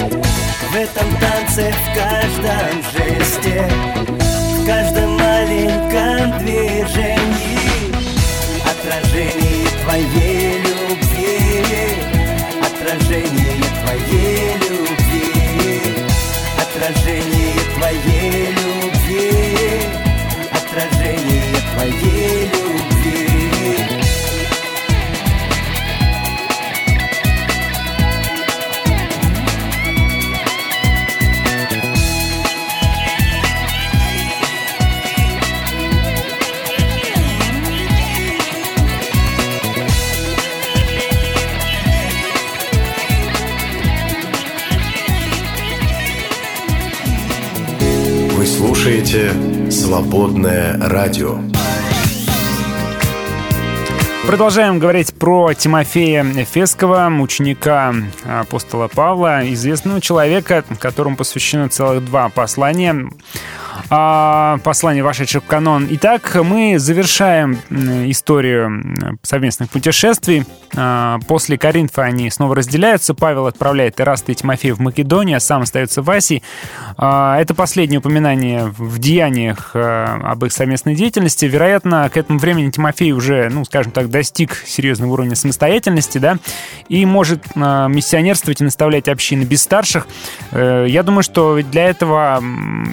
В 0.72 0.76
этом 0.76 1.16
танце, 1.20 1.72
в 1.72 1.96
каждом 1.96 2.82
жесте, 2.94 3.70
в 4.08 4.66
каждом 4.66 5.18
маленьком 5.18 6.40
движении 6.40 7.92
отражение 8.66 9.68
твоей 9.84 10.51
радио». 50.92 51.40
Продолжаем 54.28 54.78
говорить 54.78 55.14
про 55.16 55.54
Тимофея 55.54 56.24
Фескова, 56.24 57.12
ученика 57.20 57.94
апостола 58.24 58.88
Павла, 58.88 59.42
известного 59.52 60.00
человека, 60.00 60.64
которому 60.80 61.18
посвящено 61.18 61.70
целых 61.70 62.06
два 62.06 62.30
послания. 62.30 63.10
А, 63.90 64.58
послание, 64.64 65.04
вошедшее 65.04 65.42
в 65.42 65.46
канон. 65.46 65.88
Итак, 65.92 66.36
мы 66.44 66.80
завершаем 66.80 67.58
историю 68.10 69.18
совместных 69.22 69.70
путешествий. 69.70 70.46
А, 70.76 71.20
После 71.28 71.58
Коринфа 71.58 72.04
они 72.04 72.30
снова 72.30 72.56
разделяются. 72.56 73.14
Павел 73.14 73.48
отправляет 73.48 74.00
Ираста 74.00 74.32
и 74.32 74.36
Тимофея 74.36 74.74
в 74.76 74.80
Македонию, 74.80 75.38
а 75.38 75.40
сам 75.40 75.62
остается 75.64 76.02
в 76.02 76.10
Асии. 76.10 76.44
А, 76.98 77.40
Это 77.40 77.54
последнее 77.54 78.00
упоминание 78.00 78.66
в 78.78 79.00
деяниях 79.00 79.72
об 79.74 80.46
их 80.46 80.52
совместной 80.52 80.96
деятельности. 80.96 81.46
Вероятно, 81.46 82.10
к 82.10 82.18
этому 82.18 82.40
времени 82.40 82.72
Тимофей 82.72 83.12
уже, 83.12 83.50
ну, 83.50 83.66
скажем 83.66 83.92
так, 83.92 84.10
достиг 84.10 84.56
серьезного 84.66 85.12
уровня 85.12 85.36
самостоятельности, 85.36 86.18
да, 86.18 86.38
и 86.88 87.06
может 87.06 87.56
миссионерствовать 87.56 88.62
и 88.62 88.64
наставлять 88.64 89.08
общины 89.08 89.44
без 89.44 89.62
старших. 89.64 90.08
Э, 90.52 90.86
Я 90.88 91.04
думаю, 91.04 91.24
что 91.24 91.60
для 91.62 91.86
этого 91.90 92.42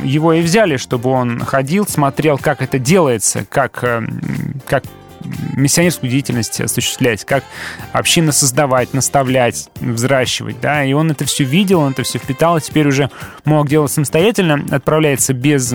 его 0.05 0.33
и 0.33 0.41
взяли, 0.43 0.68
чтобы 0.77 1.11
он 1.11 1.41
ходил, 1.41 1.87
смотрел, 1.87 2.39
как 2.39 2.63
это 2.63 2.79
делается, 2.79 3.45
как, 3.49 3.83
э, 3.83 4.03
как 4.67 4.85
миссионерскую 5.57 6.11
деятельность 6.11 6.61
осуществлять, 6.61 7.25
как 7.25 7.45
общины 7.93 8.33
создавать, 8.33 8.95
наставлять, 8.95 9.69
взращивать, 9.81 10.61
да, 10.61 10.85
и 10.85 10.93
он 10.93 11.11
это 11.11 11.25
все 11.25 11.45
видел, 11.45 11.81
он 11.81 11.93
это 11.93 12.03
все 12.03 12.19
впитал, 12.19 12.57
и 12.57 12.61
теперь 12.61 12.89
уже 12.89 13.11
мог 13.45 13.69
делать 13.69 13.91
самостоятельно, 13.91 14.65
отправляется 14.71 15.33
без 15.33 15.75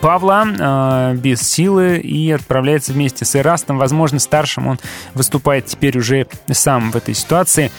Павла 0.00 0.44
э, 0.46 1.14
без 1.16 1.40
силы 1.40 1.98
и 1.98 2.30
отправляется 2.30 2.92
вместе 2.92 3.24
с 3.24 3.36
Ирастом. 3.36 3.78
Возможно, 3.78 4.18
старшим 4.18 4.66
он 4.66 4.78
выступает 5.14 5.66
теперь 5.66 5.96
уже 5.98 6.26
сам 6.50 6.90
в 6.90 6.96
этой 6.96 7.14
ситуации. 7.14 7.70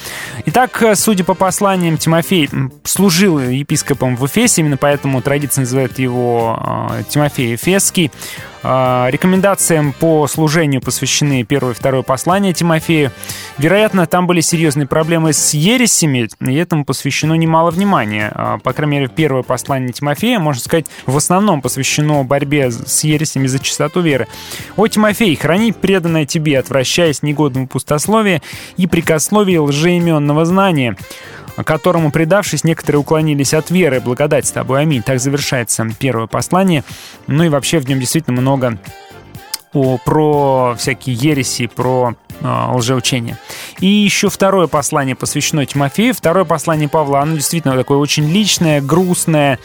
Итак, 0.46 0.82
э, 0.82 0.96
судя 0.96 1.24
по 1.24 1.34
посланиям, 1.34 1.98
Тимофей 1.98 2.50
служил 2.84 3.40
епископом 3.40 4.16
в 4.16 4.26
Эфесе, 4.26 4.62
именно 4.62 4.78
поэтому 4.78 5.22
традиция 5.22 5.62
называет 5.62 6.00
его 6.00 6.90
э, 6.92 7.04
Тимофей 7.10 7.56
Эфесский. 7.56 8.12
Э, 8.64 9.08
Рекомендациям 9.10 9.94
по 9.94 10.28
служению 10.28 10.82
посвящены 10.82 11.44
первое 11.44 11.74
и 11.74 11.76
второе 11.76 12.02
послание 12.02 12.54
Тимофею. 12.54 13.12
Вероятно, 13.58 14.06
там 14.08 14.28
были 14.28 14.42
серьезные 14.42 14.88
проблемы 14.88 15.34
с 15.34 15.54
ересями, 15.54 16.28
и 16.42 16.56
этому 16.56 16.86
посвящено 16.86 17.34
немало 17.34 17.72
внимания. 17.72 18.32
А, 18.34 18.58
По 18.60 18.74
крайней 18.74 18.98
мере, 18.98 19.08
первое 19.08 19.44
послание 19.44 19.92
Тимофея, 19.92 20.40
можно 20.40 20.62
сказать, 20.62 20.86
в 21.06 21.16
основном 21.18 21.62
посвящено 21.62 22.24
борьбе 22.24 22.72
с 22.72 23.04
ересями 23.04 23.48
за 23.48 23.60
чистоту 23.60 24.02
веры. 24.02 24.28
«О, 24.76 24.88
Тимофей, 24.88 25.36
храни 25.36 25.72
преданное 25.72 26.26
тебе, 26.26 26.60
отвращаясь 26.60 27.24
негодному 27.24 27.68
пустословию 27.68 28.42
и 28.78 28.88
прикословию 28.88 29.64
лжеименного 29.64 30.46
знания» 30.46 30.98
которому, 31.64 32.12
предавшись, 32.12 32.64
некоторые 32.64 33.00
уклонились 33.00 33.54
от 33.54 33.70
веры. 33.72 34.00
Благодать 34.00 34.46
с 34.46 34.52
тобой, 34.52 34.82
аминь. 34.82 35.02
Так 35.02 35.20
завершается 35.20 35.88
первое 36.00 36.28
послание. 36.28 36.84
Ну 37.28 37.44
и 37.44 37.50
вообще 37.50 37.80
в 37.80 37.88
нем 37.88 38.00
действительно 38.00 38.40
много 38.40 38.78
о, 39.74 39.98
про 39.98 40.76
всякие 40.78 41.16
ереси, 41.16 41.68
про 41.68 42.16
э, 42.42 42.66
лжеучения. 42.74 43.38
И 43.80 43.88
еще 43.88 44.30
второе 44.30 44.68
послание 44.68 45.16
посвящено 45.16 45.66
Тимофею. 45.66 46.14
Второе 46.14 46.46
послание 46.46 46.90
Павла, 46.90 47.22
оно 47.22 47.36
действительно 47.36 47.76
такое 47.76 47.98
очень 47.98 48.30
личное, 48.30 48.82
грустное, 48.82 49.60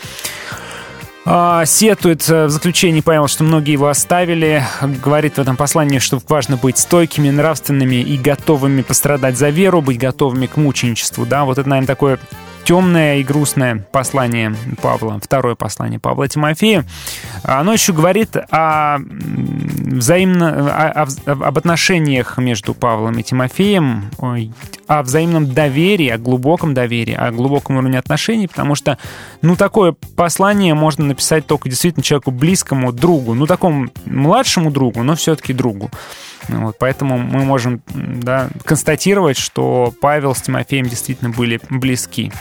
сетует 1.24 2.28
э, 2.28 2.46
в 2.46 2.50
заключении 2.50 3.00
Павел, 3.00 3.28
что 3.28 3.44
многие 3.44 3.72
его 3.72 3.88
оставили. 3.88 4.64
Говорит 4.82 5.34
в 5.34 5.38
этом 5.38 5.56
послании, 5.56 5.98
что 5.98 6.20
важно 6.28 6.56
быть 6.56 6.78
стойкими, 6.78 7.30
нравственными 7.30 7.96
и 7.96 8.18
готовыми 8.18 8.82
пострадать 8.82 9.38
за 9.38 9.50
веру, 9.50 9.82
быть 9.82 9.98
готовыми 9.98 10.46
к 10.46 10.56
мученичеству. 10.56 11.24
Да, 11.24 11.44
вот 11.44 11.58
это, 11.58 11.68
наверное, 11.68 11.86
такое 11.86 12.18
темное 12.64 13.16
и 13.18 13.24
грустное 13.24 13.84
послание 13.93 14.55
Павла, 14.80 15.18
второе 15.22 15.55
послание 15.55 15.98
Павла 15.98 16.28
Тимофею. 16.28 16.84
Оно 17.43 17.72
еще 17.72 17.93
говорит 17.93 18.36
о 18.51 18.98
взаимно, 18.98 20.70
о- 20.72 21.02
о- 21.26 21.32
об 21.32 21.59
отношениях 21.59 22.39
между 22.39 22.74
Павлом 22.74 23.18
и 23.18 23.22
Тимофеем, 23.22 24.10
о 24.86 25.02
взаимном 25.02 25.52
доверии, 25.52 26.09
о 26.09 26.18
глубоком 26.18 26.74
доверии, 26.74 27.14
о 27.14 27.30
глубоком 27.30 27.76
уровне 27.76 27.98
отношений, 27.98 28.47
потому 28.47 28.74
что, 28.74 28.98
ну, 29.43 29.56
такое 29.56 29.94
послание 30.16 30.74
можно 30.74 31.05
написать 31.05 31.47
только 31.47 31.68
действительно 31.68 32.02
человеку 32.02 32.30
близкому, 32.30 32.93
другу, 32.93 33.34
ну, 33.34 33.47
такому 33.47 33.89
младшему 34.06 34.70
другу, 34.70 35.02
но 35.02 35.14
все-таки 35.16 35.52
другу. 35.52 35.90
Вот, 36.48 36.77
поэтому 36.78 37.19
мы 37.19 37.44
можем 37.44 37.82
да, 37.94 38.48
констатировать, 38.64 39.36
что 39.39 39.93
Павел 40.01 40.35
с 40.35 40.43
Тимофеем 40.43 40.86
действительно 40.86 41.31
были 41.31 41.60
близки. 41.70 42.32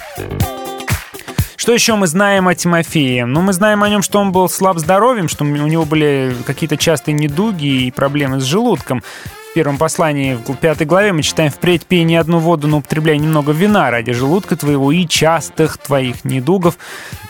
Что 1.55 1.73
еще 1.73 1.93
мы 1.93 2.07
знаем 2.07 2.47
о 2.47 2.55
Тимофее? 2.55 3.25
Ну, 3.25 3.41
мы 3.41 3.53
знаем 3.53 3.83
о 3.83 3.89
нем, 3.89 4.01
что 4.01 4.19
он 4.19 4.31
был 4.31 4.49
слаб 4.49 4.79
здоровьем, 4.79 5.29
что 5.29 5.43
у 5.43 5.47
него 5.47 5.85
были 5.85 6.35
какие-то 6.47 6.75
частые 6.75 7.13
недуги 7.13 7.85
и 7.85 7.91
проблемы 7.91 8.39
с 8.39 8.43
желудком. 8.43 9.03
В 9.51 9.53
первом 9.53 9.77
послании, 9.77 10.35
в 10.35 10.55
пятой 10.55 10.87
главе, 10.87 11.11
мы 11.11 11.23
читаем 11.23 11.51
«Впредь 11.51 11.85
пей 11.85 12.05
не 12.05 12.15
одну 12.15 12.39
воду, 12.39 12.69
но 12.69 12.77
употребляй 12.77 13.17
немного 13.17 13.51
вина 13.51 13.91
ради 13.91 14.13
желудка 14.13 14.55
твоего 14.55 14.93
и 14.93 15.05
частых 15.05 15.77
твоих 15.77 16.23
недугов». 16.23 16.77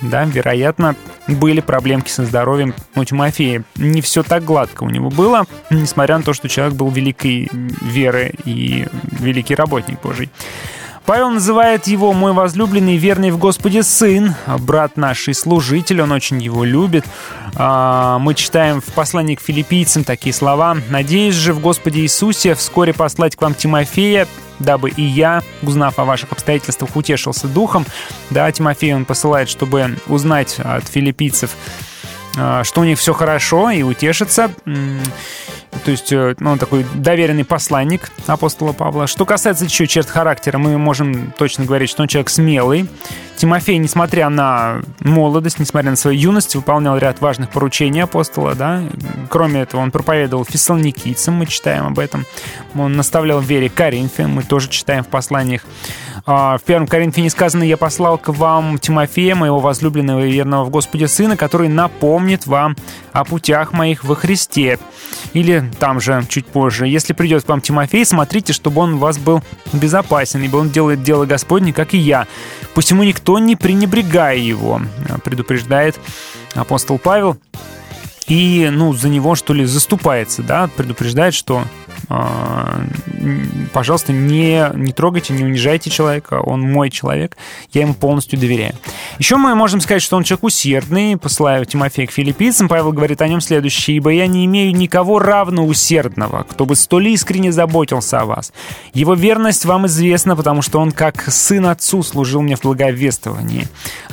Да, 0.01 0.23
вероятно, 0.25 0.95
были 1.25 1.61
проблемки 1.61 2.11
со 2.11 2.23
здоровьем 2.23 2.75
у 2.93 3.03
Тимофея. 3.03 3.63
Не 3.75 4.01
все 4.01 4.21
так 4.21 4.43
гладко 4.43 4.83
у 4.83 4.89
него 4.91 5.09
было, 5.09 5.45
несмотря 5.71 6.19
на 6.19 6.23
то, 6.23 6.33
что 6.33 6.47
человек 6.47 6.75
был 6.75 6.91
великой 6.91 7.49
веры 7.51 8.33
и 8.45 8.85
великий 9.19 9.55
работник 9.55 9.99
Божий. 9.99 10.29
Павел 11.05 11.29
называет 11.31 11.87
его 11.87 12.13
«мой 12.13 12.31
возлюбленный, 12.31 12.97
верный 12.97 13.31
в 13.31 13.37
Господе 13.37 13.83
сын», 13.83 14.35
брат 14.59 14.97
наш 14.97 15.27
и 15.27 15.33
служитель, 15.33 16.01
он 16.01 16.11
очень 16.11 16.41
его 16.41 16.63
любит. 16.63 17.05
А, 17.55 18.19
Мы 18.19 18.33
читаем 18.35 18.81
в 18.81 18.85
послании 18.93 19.35
к 19.35 19.41
филиппийцам 19.41 20.03
такие 20.03 20.33
слова. 20.33 20.77
«Надеюсь 20.89 21.35
же 21.35 21.53
в 21.53 21.59
Господе 21.59 22.01
Иисусе 22.01 22.55
вскоре 22.55 22.93
послать 22.93 23.35
к 23.35 23.41
вам 23.41 23.55
Тимофея, 23.55 24.27
дабы 24.59 24.89
и 24.89 25.01
я, 25.01 25.41
узнав 25.63 25.97
о 25.99 26.05
ваших 26.05 26.31
обстоятельствах, 26.31 26.95
утешился 26.95 27.47
духом». 27.47 27.85
Да, 28.29 28.51
Тимофей 28.51 28.93
он 28.93 29.05
посылает, 29.05 29.49
чтобы 29.49 29.97
узнать 30.07 30.59
от 30.59 30.87
филиппийцев, 30.87 31.51
а, 32.37 32.63
что 32.63 32.81
у 32.81 32.83
них 32.83 32.99
все 32.99 33.13
хорошо 33.13 33.71
и 33.71 33.81
утешиться. 33.81 34.51
То 35.85 35.91
есть, 35.91 36.11
э, 36.11 36.35
ну, 36.39 36.57
такой 36.57 36.85
доверенный 36.95 37.45
посланник 37.45 38.11
апостола 38.27 38.73
Павла. 38.73 39.07
Что 39.07 39.25
касается 39.25 39.65
еще 39.65 39.87
черт 39.87 40.09
характера, 40.09 40.57
мы 40.57 40.77
можем 40.77 41.31
точно 41.37 41.65
говорить, 41.65 41.89
что 41.89 42.03
он 42.03 42.07
человек 42.07 42.29
смелый. 42.29 42.87
Тимофей, 43.37 43.77
несмотря 43.77 44.29
на 44.29 44.81
молодость, 44.99 45.59
несмотря 45.59 45.89
на 45.89 45.95
свою 45.95 46.19
юность, 46.19 46.55
выполнял 46.55 46.97
ряд 46.97 47.21
важных 47.21 47.49
поручений 47.49 48.03
апостола, 48.03 48.53
да. 48.53 48.83
Кроме 49.29 49.61
этого, 49.61 49.81
он 49.81 49.89
проповедовал 49.89 50.45
фессалоникийцам, 50.45 51.33
мы 51.33 51.47
читаем 51.47 51.87
об 51.87 51.97
этом. 51.97 52.25
Он 52.75 52.93
наставлял 52.93 53.39
в 53.39 53.45
вере 53.45 53.69
Коринфян, 53.69 54.31
мы 54.31 54.43
тоже 54.43 54.69
читаем 54.69 55.03
в 55.03 55.07
посланиях. 55.07 55.63
А, 56.25 56.57
В 56.57 56.63
первом 56.63 56.87
Коринфяне 56.87 57.29
сказано, 57.29 57.63
«Я 57.63 57.77
послал 57.77 58.17
к 58.17 58.29
вам 58.29 58.77
Тимофея, 58.77 59.35
моего 59.35 59.59
возлюбленного 59.59 60.25
и 60.25 60.31
верного 60.31 60.65
в 60.65 60.69
Господе 60.69 61.07
сына, 61.07 61.37
который 61.37 61.67
напомнит 61.67 62.45
вам 62.45 62.75
о 63.11 63.23
путях 63.23 63.73
моих 63.73 64.03
во 64.03 64.15
Христе». 64.15 64.79
Или 65.33 65.63
там 65.79 65.99
же, 65.99 66.23
чуть 66.29 66.45
позже, 66.45 66.87
«Если 66.87 67.13
придет 67.13 67.43
к 67.43 67.49
вам 67.49 67.61
Тимофей, 67.61 68.05
смотрите, 68.05 68.53
чтобы 68.53 68.81
он 68.81 68.95
у 68.95 68.97
вас 68.97 69.17
был 69.17 69.41
безопасен, 69.73 70.41
ибо 70.43 70.57
он 70.57 70.69
делает 70.69 71.03
дело 71.03 71.25
Господне, 71.25 71.73
как 71.73 71.93
и 71.93 71.97
я. 71.97 72.27
Посему 72.73 73.03
никто 73.03 73.39
не 73.39 73.55
пренебрегая 73.55 74.37
его», 74.37 74.81
предупреждает 75.23 75.99
апостол 76.53 76.99
Павел. 76.99 77.37
И, 78.27 78.69
ну, 78.71 78.93
за 78.93 79.09
него, 79.09 79.35
что 79.35 79.53
ли, 79.53 79.65
заступается, 79.65 80.41
да, 80.41 80.69
предупреждает, 80.77 81.33
что 81.33 81.63
а, 81.63 81.80
пожалуйста, 83.73 84.13
не, 84.13 84.69
не 84.75 84.93
трогайте, 84.93 85.33
не 85.33 85.43
унижайте 85.43 85.89
человека, 85.89 86.41
он 86.41 86.61
мой 86.61 86.89
человек, 86.89 87.37
я 87.73 87.81
ему 87.81 87.93
полностью 87.93 88.39
доверяю. 88.39 88.73
Еще 89.19 89.37
мы 89.37 89.55
можем 89.55 89.81
сказать, 89.81 90.01
что 90.01 90.17
он 90.17 90.23
человек 90.23 90.43
усердный, 90.43 91.17
посылаю 91.17 91.65
Тимофея 91.65 92.07
к 92.07 92.11
филиппийцам, 92.11 92.67
Павел 92.67 92.91
говорит 92.91 93.21
о 93.21 93.27
нем 93.27 93.41
следующее, 93.41 93.97
«Ибо 93.97 94.11
я 94.11 94.27
не 94.27 94.45
имею 94.45 94.75
никого 94.75 95.19
равно 95.19 95.65
усердного, 95.65 96.45
кто 96.49 96.65
бы 96.65 96.75
столь 96.75 97.09
искренне 97.09 97.51
заботился 97.51 98.19
о 98.19 98.25
вас. 98.25 98.53
Его 98.93 99.13
верность 99.13 99.65
вам 99.65 99.87
известна, 99.87 100.35
потому 100.35 100.61
что 100.61 100.79
он 100.79 100.91
как 100.91 101.21
сын 101.31 101.65
отцу 101.65 102.03
служил 102.03 102.41
мне 102.41 102.55
в 102.55 102.61
благовествовании». 102.61 103.67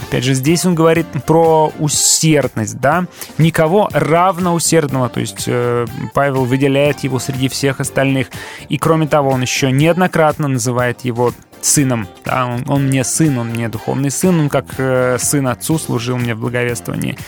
Опять 0.09 0.25
же, 0.25 0.35
здесь 0.35 0.65
он 0.65 0.75
говорит 0.75 1.07
про 1.27 1.73
усердность, 1.79 2.79
да, 2.79 3.07
никого 3.37 3.89
равно 3.93 4.55
усердного, 4.55 5.09
то 5.09 5.20
есть 5.20 5.45
э, 5.47 5.87
Павел 6.15 6.45
выделяет 6.45 7.01
его 7.01 7.19
среди 7.19 7.49
всех 7.49 7.81
остальных. 7.81 7.88
И 8.69 8.78
кроме 8.78 9.06
того, 9.06 9.31
он 9.31 9.43
еще 9.43 9.70
неоднократно 9.70 10.48
называет 10.48 11.01
его 11.02 11.32
сыном. 11.60 12.06
Да, 12.24 12.47
он, 12.47 12.65
он 12.69 12.86
мне 12.86 13.05
сын, 13.05 13.36
он 13.39 13.48
мне 13.48 13.69
духовный 13.69 14.10
сын, 14.10 14.39
он 14.39 14.48
как 14.48 14.66
э, 14.78 15.16
сын 15.19 15.48
отцу 15.48 15.78
служил 15.78 16.16
мне 16.16 16.35
в 16.35 16.40
благовествовании. 16.40 17.19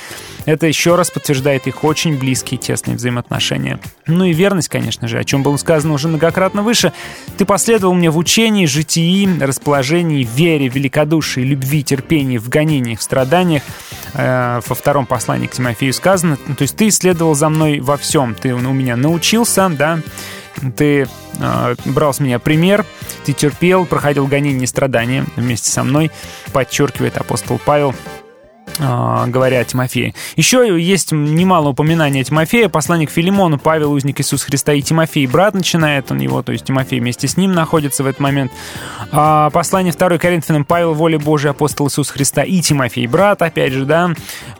Это 0.46 0.66
еще 0.66 0.94
раз 0.94 1.10
подтверждает 1.10 1.66
их 1.66 1.84
очень 1.84 2.18
близкие 2.18 2.58
тесные 2.58 2.96
взаимоотношения. 2.96 3.78
Ну 4.06 4.24
и 4.24 4.32
верность, 4.32 4.68
конечно 4.68 5.06
же, 5.06 5.18
о 5.18 5.24
чем 5.24 5.42
было 5.42 5.56
сказано 5.58 5.92
уже 5.94 6.08
многократно 6.08 6.62
выше. 6.62 6.92
Ты 7.36 7.44
последовал 7.44 7.94
мне 7.94 8.10
в 8.10 8.16
учении, 8.16 8.66
житии, 8.66 9.28
расположении, 9.40 10.24
вере, 10.24 10.68
великодушии, 10.68 11.40
любви, 11.40 11.82
терпении, 11.82 12.38
в 12.38 12.48
гонениях, 12.48 13.00
в 13.00 13.02
страданиях. 13.02 13.62
Э, 14.14 14.60
во 14.66 14.74
втором 14.74 15.06
послании 15.06 15.46
к 15.46 15.52
Тимофею 15.52 15.92
сказано. 15.92 16.36
То 16.36 16.62
есть 16.62 16.76
ты 16.76 16.90
следовал 16.90 17.34
за 17.34 17.48
мной 17.48 17.80
во 17.80 17.96
всем. 17.96 18.34
Ты 18.34 18.54
у 18.54 18.58
меня 18.58 18.96
научился, 18.96 19.68
да, 19.68 20.00
ты 20.76 21.08
э, 21.38 21.74
брал 21.86 22.12
с 22.12 22.20
меня 22.20 22.38
пример, 22.38 22.84
ты 23.24 23.32
терпел, 23.32 23.86
проходил 23.86 24.26
гонения 24.26 24.64
и 24.64 24.66
страдания 24.66 25.24
вместе 25.36 25.70
со 25.70 25.82
мной, 25.82 26.10
подчеркивает 26.52 27.16
апостол 27.16 27.60
Павел 27.64 27.94
э, 28.78 29.24
говоря 29.26 29.60
о 29.60 29.64
Тимофее. 29.64 30.14
Еще 30.36 30.80
есть 30.80 31.12
немало 31.12 31.70
упоминаний 31.70 32.20
о 32.20 32.24
Тимофее. 32.24 32.68
Посланник 32.68 33.10
Филимону, 33.10 33.58
Павел, 33.58 33.92
узник 33.92 34.20
Иисуса 34.20 34.46
Христа 34.46 34.72
и 34.72 34.82
Тимофей, 34.82 35.26
брат 35.26 35.54
начинает 35.54 36.10
он 36.10 36.18
его, 36.18 36.42
то 36.42 36.52
есть 36.52 36.64
Тимофей 36.64 37.00
вместе 37.00 37.28
с 37.28 37.36
ним 37.36 37.52
находится 37.52 38.02
в 38.02 38.06
этот 38.06 38.20
момент. 38.20 38.52
А, 39.12 39.50
послание 39.50 39.92
2 39.92 40.18
Коринфянам, 40.18 40.64
Павел, 40.64 40.94
воля 40.94 41.18
Божия, 41.18 41.50
апостол 41.50 41.88
Иисуса 41.88 42.12
Христа 42.12 42.42
и 42.42 42.60
Тимофей, 42.60 43.06
брат, 43.06 43.42
опять 43.42 43.72
же, 43.72 43.84
да. 43.84 44.10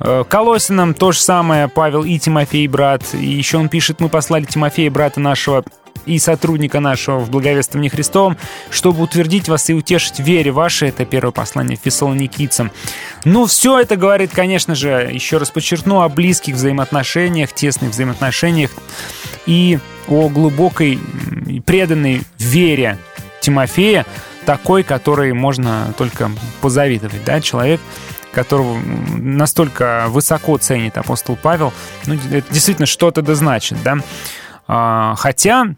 Э, 0.01 0.25
Колосинам 0.29 0.95
то 0.95 1.13
же 1.13 1.21
самое, 1.21 1.69
Павел 1.69 2.05
и 2.05 2.19
Тимофей, 2.19 2.67
брат. 2.67 3.03
И 3.15 3.27
еще 3.27 3.59
он 3.59 3.69
пишет, 3.69 4.01
мы 4.01 4.09
послали 4.09 4.45
Тимофея, 4.45 4.91
брата 4.91 5.21
нашего, 5.21 5.65
и 6.07 6.19
сотрудника 6.19 6.81
нашего 6.81 7.19
в 7.19 7.31
благовествовании 7.31 7.89
Христовом, 7.89 8.37
чтобы 8.71 9.03
утвердить 9.03 9.49
вас 9.49 9.71
и 9.71 9.75
утешить 9.75 10.17
в 10.17 10.23
вере 10.23 10.51
вашей. 10.51 10.89
Это 10.89 11.05
первое 11.05 11.33
послание 11.33 11.79
фессалоникийцам. 11.83 12.71
Ну, 13.25 13.47
все 13.47 13.81
это 13.81 13.97
говорит, 13.97 14.31
конечно 14.33 14.75
же, 14.75 15.11
еще 15.13 15.39
раз 15.39 15.51
подчеркну, 15.51 16.01
о 16.01 16.09
близких 16.09 16.55
взаимоотношениях, 16.55 17.53
тесных 17.53 17.91
взаимоотношениях 17.91 18.71
и 19.47 19.79
о 20.09 20.29
глубокой 20.29 20.99
и 21.47 21.61
преданной 21.61 22.23
вере 22.39 22.99
Тимофея, 23.41 24.07
такой, 24.45 24.83
которой 24.83 25.33
можно 25.33 25.95
только 25.97 26.31
позавидовать, 26.61 27.25
да, 27.25 27.41
человек, 27.41 27.81
которого 28.33 28.79
настолько 29.17 30.07
высоко 30.09 30.57
ценит 30.59 30.97
апостол 30.99 31.37
Павел, 31.41 31.73
ну, 32.07 32.15
это 32.15 32.53
действительно 32.53 32.87
что-то 32.87 33.23
да 33.23 33.35
значит, 33.35 33.83
да. 33.83 33.99
А, 34.69 35.15
Хотя, 35.17 35.75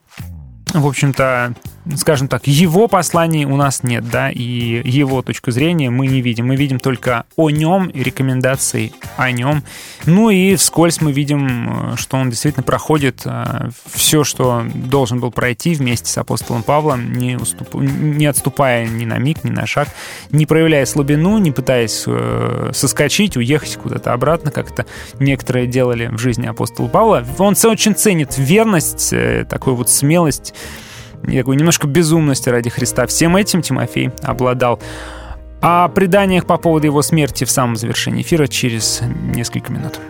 в 0.73 0.87
общем-то, 0.87 1.55
скажем 1.97 2.29
так, 2.29 2.47
его 2.47 2.89
посланий 2.89 3.45
у 3.45 3.57
нас 3.57 3.83
нет, 3.83 4.09
да, 4.09 4.31
и 4.31 4.43
его 4.89 5.23
точку 5.23 5.51
зрения 5.51 5.91
мы 5.91 6.07
не 6.07 6.21
видим. 6.21 6.47
Мы 6.47 6.57
видим 6.57 6.79
только 6.79 7.25
о 7.37 7.51
нем 7.51 7.89
и 7.89 8.03
рекомендации 8.03 8.93
о 9.17 9.31
нем. 9.31 9.63
Ну 10.07 10.31
и 10.31 10.57
вскользь 10.57 11.01
мы 11.01 11.13
видим, 11.13 11.93
э, 11.93 11.97
что 11.97 12.17
он 12.17 12.31
действительно 12.31 12.63
проходит 12.63 13.25
все, 13.93 14.25
что 14.25 14.65
должен 14.75 15.21
был 15.21 15.31
пройти 15.31 15.75
вместе 15.75 16.11
с 16.11 16.19
апостолом 16.19 16.63
Павлом, 16.63 17.13
не, 17.13 17.35
уступ- 17.35 17.81
не 17.81 18.27
отступая 18.27 18.87
ни 18.87 19.05
на 19.05 19.19
миг, 19.19 19.45
ни 19.45 19.51
на 19.51 19.67
шаг, 19.67 19.89
не 20.31 20.47
проявляя 20.47 20.87
слабину, 20.87 21.39
не 21.39 21.53
пытаясь 21.53 22.05
э, 22.07 22.71
соскочить, 22.75 23.37
уехать 23.37 23.77
куда-то 23.77 24.13
обратно, 24.13 24.51
как 24.51 24.71
это 24.71 24.87
некоторые 25.19 25.67
делали 25.67 26.07
в 26.07 26.19
жизни 26.19 26.47
апостола 26.47 26.89
Павла. 26.89 27.25
Он 27.39 27.55
очень 27.65 27.95
ценит 27.95 28.37
верность, 28.39 29.13
э, 29.13 29.47
такую 29.49 29.77
вот 29.77 29.91
смелость, 29.91 30.55
и 31.27 31.37
такую 31.39 31.57
немножко 31.57 31.87
безумности 31.87 32.49
ради 32.49 32.71
Христа. 32.71 33.07
Всем 33.07 33.37
этим 33.37 33.63
Тимофей 33.63 34.11
обладал. 34.23 34.81
О 35.61 35.89
преданиях 35.89 36.47
по 36.47 36.57
поводу 36.57 36.87
его 36.87 37.03
смерти 37.03 37.45
в 37.45 37.51
самом 37.51 37.77
завершении 37.77 38.23
эфира 38.23 38.49
через 38.49 39.01
несколько 39.35 39.73
минут. 39.73 40.01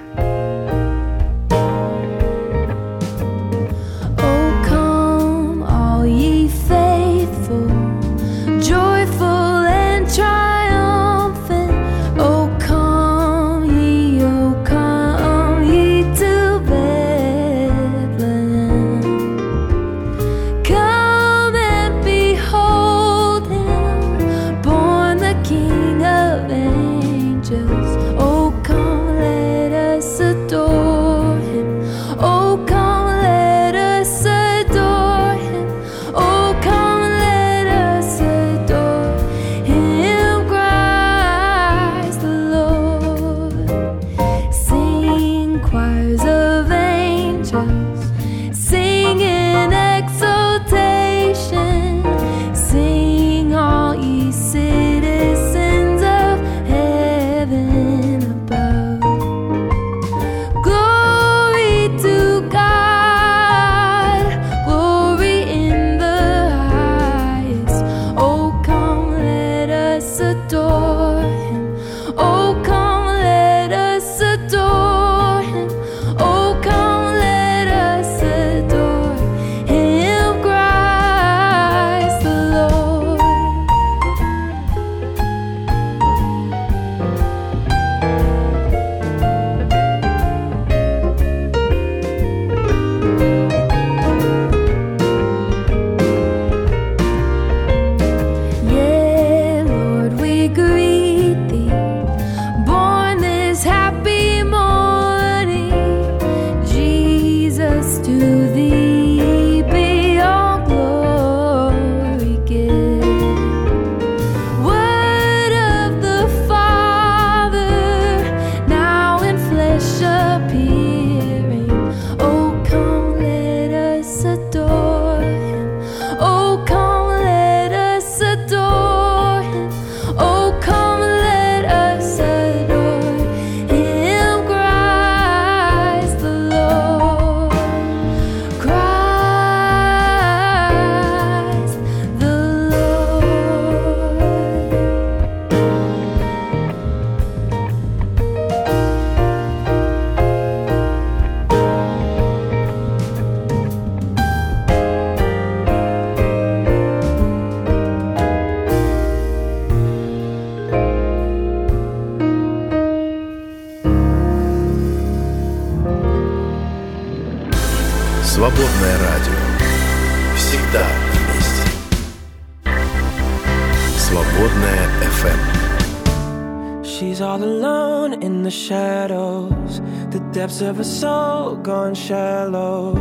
Of 180.62 180.80
a 180.80 180.84
soul 180.84 181.56
gone 181.56 181.94
shallow. 181.94 182.94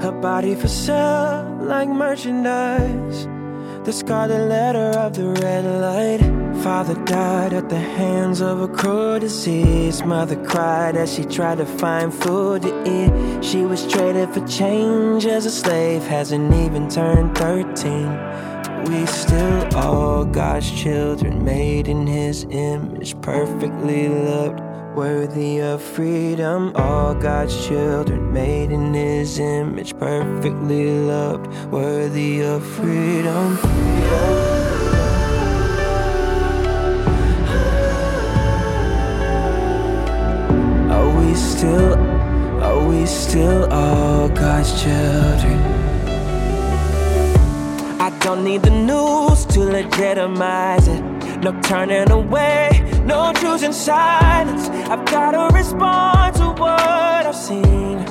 Her 0.00 0.12
body 0.12 0.54
for 0.54 0.68
sale 0.68 1.58
like 1.60 1.88
merchandise. 1.88 3.26
The 3.84 3.92
scarlet 3.92 4.48
letter 4.48 4.98
of 4.98 5.14
the 5.14 5.28
red 5.42 5.64
light. 5.64 6.22
Father 6.62 6.94
died 7.04 7.52
at 7.52 7.68
the 7.68 7.78
hands 7.78 8.40
of 8.40 8.60
a 8.60 8.68
cruel 8.68 9.18
disease. 9.18 10.02
Mother 10.04 10.42
cried 10.44 10.96
as 10.96 11.14
she 11.14 11.24
tried 11.24 11.58
to 11.58 11.66
find 11.66 12.12
food 12.12 12.62
to 12.62 12.72
eat. 12.84 13.44
She 13.44 13.66
was 13.66 13.86
traded 13.86 14.30
for 14.30 14.46
change 14.46 15.26
as 15.26 15.44
a 15.44 15.50
slave, 15.50 16.02
hasn't 16.04 16.54
even 16.54 16.88
turned 16.88 17.36
13. 17.36 18.34
We 18.86 19.06
still 19.06 19.76
all 19.76 20.24
God's 20.26 20.70
children, 20.70 21.42
made 21.44 21.88
in 21.88 22.06
His 22.06 22.44
image, 22.44 23.18
perfectly 23.22 24.08
loved, 24.08 24.53
worthy 24.94 25.58
of 25.60 25.82
freedom. 25.82 26.72
All 26.76 27.14
God's 27.14 27.66
children, 27.66 28.32
made 28.32 28.70
in 28.70 28.94
His 28.94 29.38
image, 29.38 29.96
perfectly 29.98 31.00
loved, 31.00 31.46
worthy 31.72 32.42
of 32.42 32.64
freedom. 32.64 33.58
Are 40.90 41.20
we 41.20 41.34
still, 41.34 41.94
are 42.62 42.88
we 42.88 43.06
still 43.06 43.72
all 43.72 44.28
God's 44.28 44.82
children? 44.82 45.58
I 48.00 48.16
don't 48.20 48.44
need 48.44 48.62
the 48.62 48.70
news 48.70 49.44
to 49.46 49.60
legitimize 49.60 50.86
it. 50.88 51.02
No 51.42 51.52
turning 51.60 52.10
away, 52.10 52.70
no 53.04 53.32
choosing 53.34 53.72
silence. 53.72 54.68
I've 54.86 55.04
gotta 55.06 55.54
respond 55.54 56.36
to 56.36 56.48
what 56.60 57.26
I've 57.26 57.34
seen. 57.34 58.04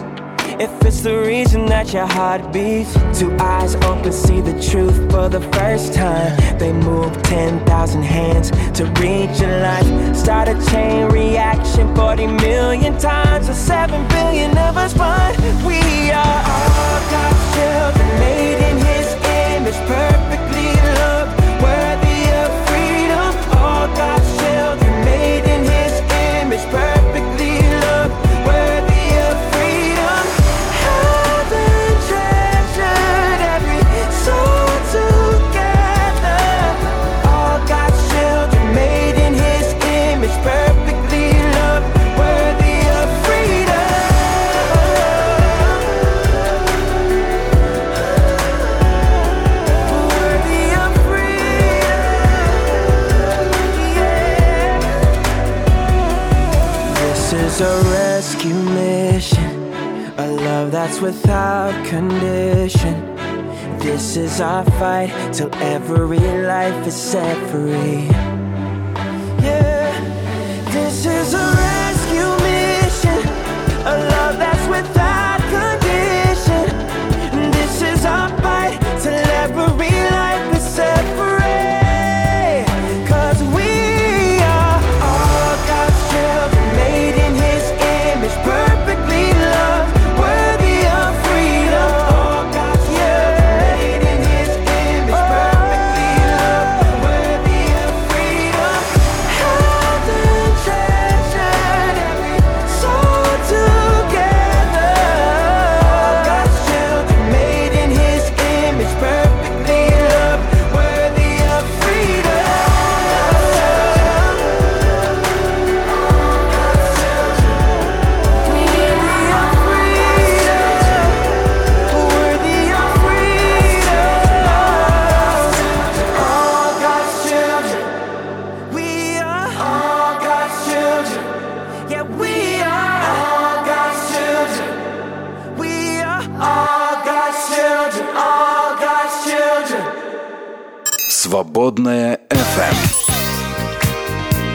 If 0.59 0.71
it's 0.83 1.01
the 1.01 1.19
reason 1.19 1.67
that 1.67 1.93
your 1.93 2.07
heart 2.07 2.51
beats, 2.51 2.93
two 3.17 3.31
eyes 3.39 3.75
open, 3.75 4.11
see 4.11 4.41
the 4.41 4.59
truth 4.59 4.97
for 5.11 5.29
the 5.29 5.41
first 5.53 5.93
time. 5.93 6.35
They 6.57 6.73
move 6.73 7.21
10,000 7.23 8.01
hands 8.01 8.49
to 8.77 8.85
reach 9.01 9.39
your 9.39 9.55
life. 9.61 10.15
Start 10.15 10.47
a 10.47 10.65
chain 10.71 11.09
reaction 11.09 11.95
40 11.95 12.27
million 12.27 12.97
times, 12.97 13.49
or 13.49 13.53
7 13.53 14.07
billion 14.07 14.57
of 14.57 14.75
us 14.75 14.93
find 14.93 15.37
we 15.65 15.79
are 16.11 16.41
all 16.53 16.99
God's 17.13 17.43
children, 17.55 18.07
made 18.19 18.59
in 18.69 18.77
His 18.77 19.13
image, 19.53 19.79
perfectly 19.87 20.22
This 57.53 57.61
a 57.61 57.83
rescue 57.91 58.55
mission, 58.55 59.73
a 60.17 60.25
love 60.25 60.71
that's 60.71 60.99
without 60.99 61.85
condition. 61.85 63.15
This 63.77 64.17
is 64.17 64.41
our 64.41 64.65
fight 64.79 65.11
till 65.31 65.53
every 65.57 66.17
life 66.17 66.87
is 66.87 66.95
set 66.95 67.37
free. 67.51 68.07
Yeah, 69.45 69.93
this 70.71 71.05
is 71.05 71.35
a 71.35 71.45
rescue 71.61 72.31
mission, 72.41 73.19
a 73.85 73.97
love 74.09 74.39
that's 74.39 74.52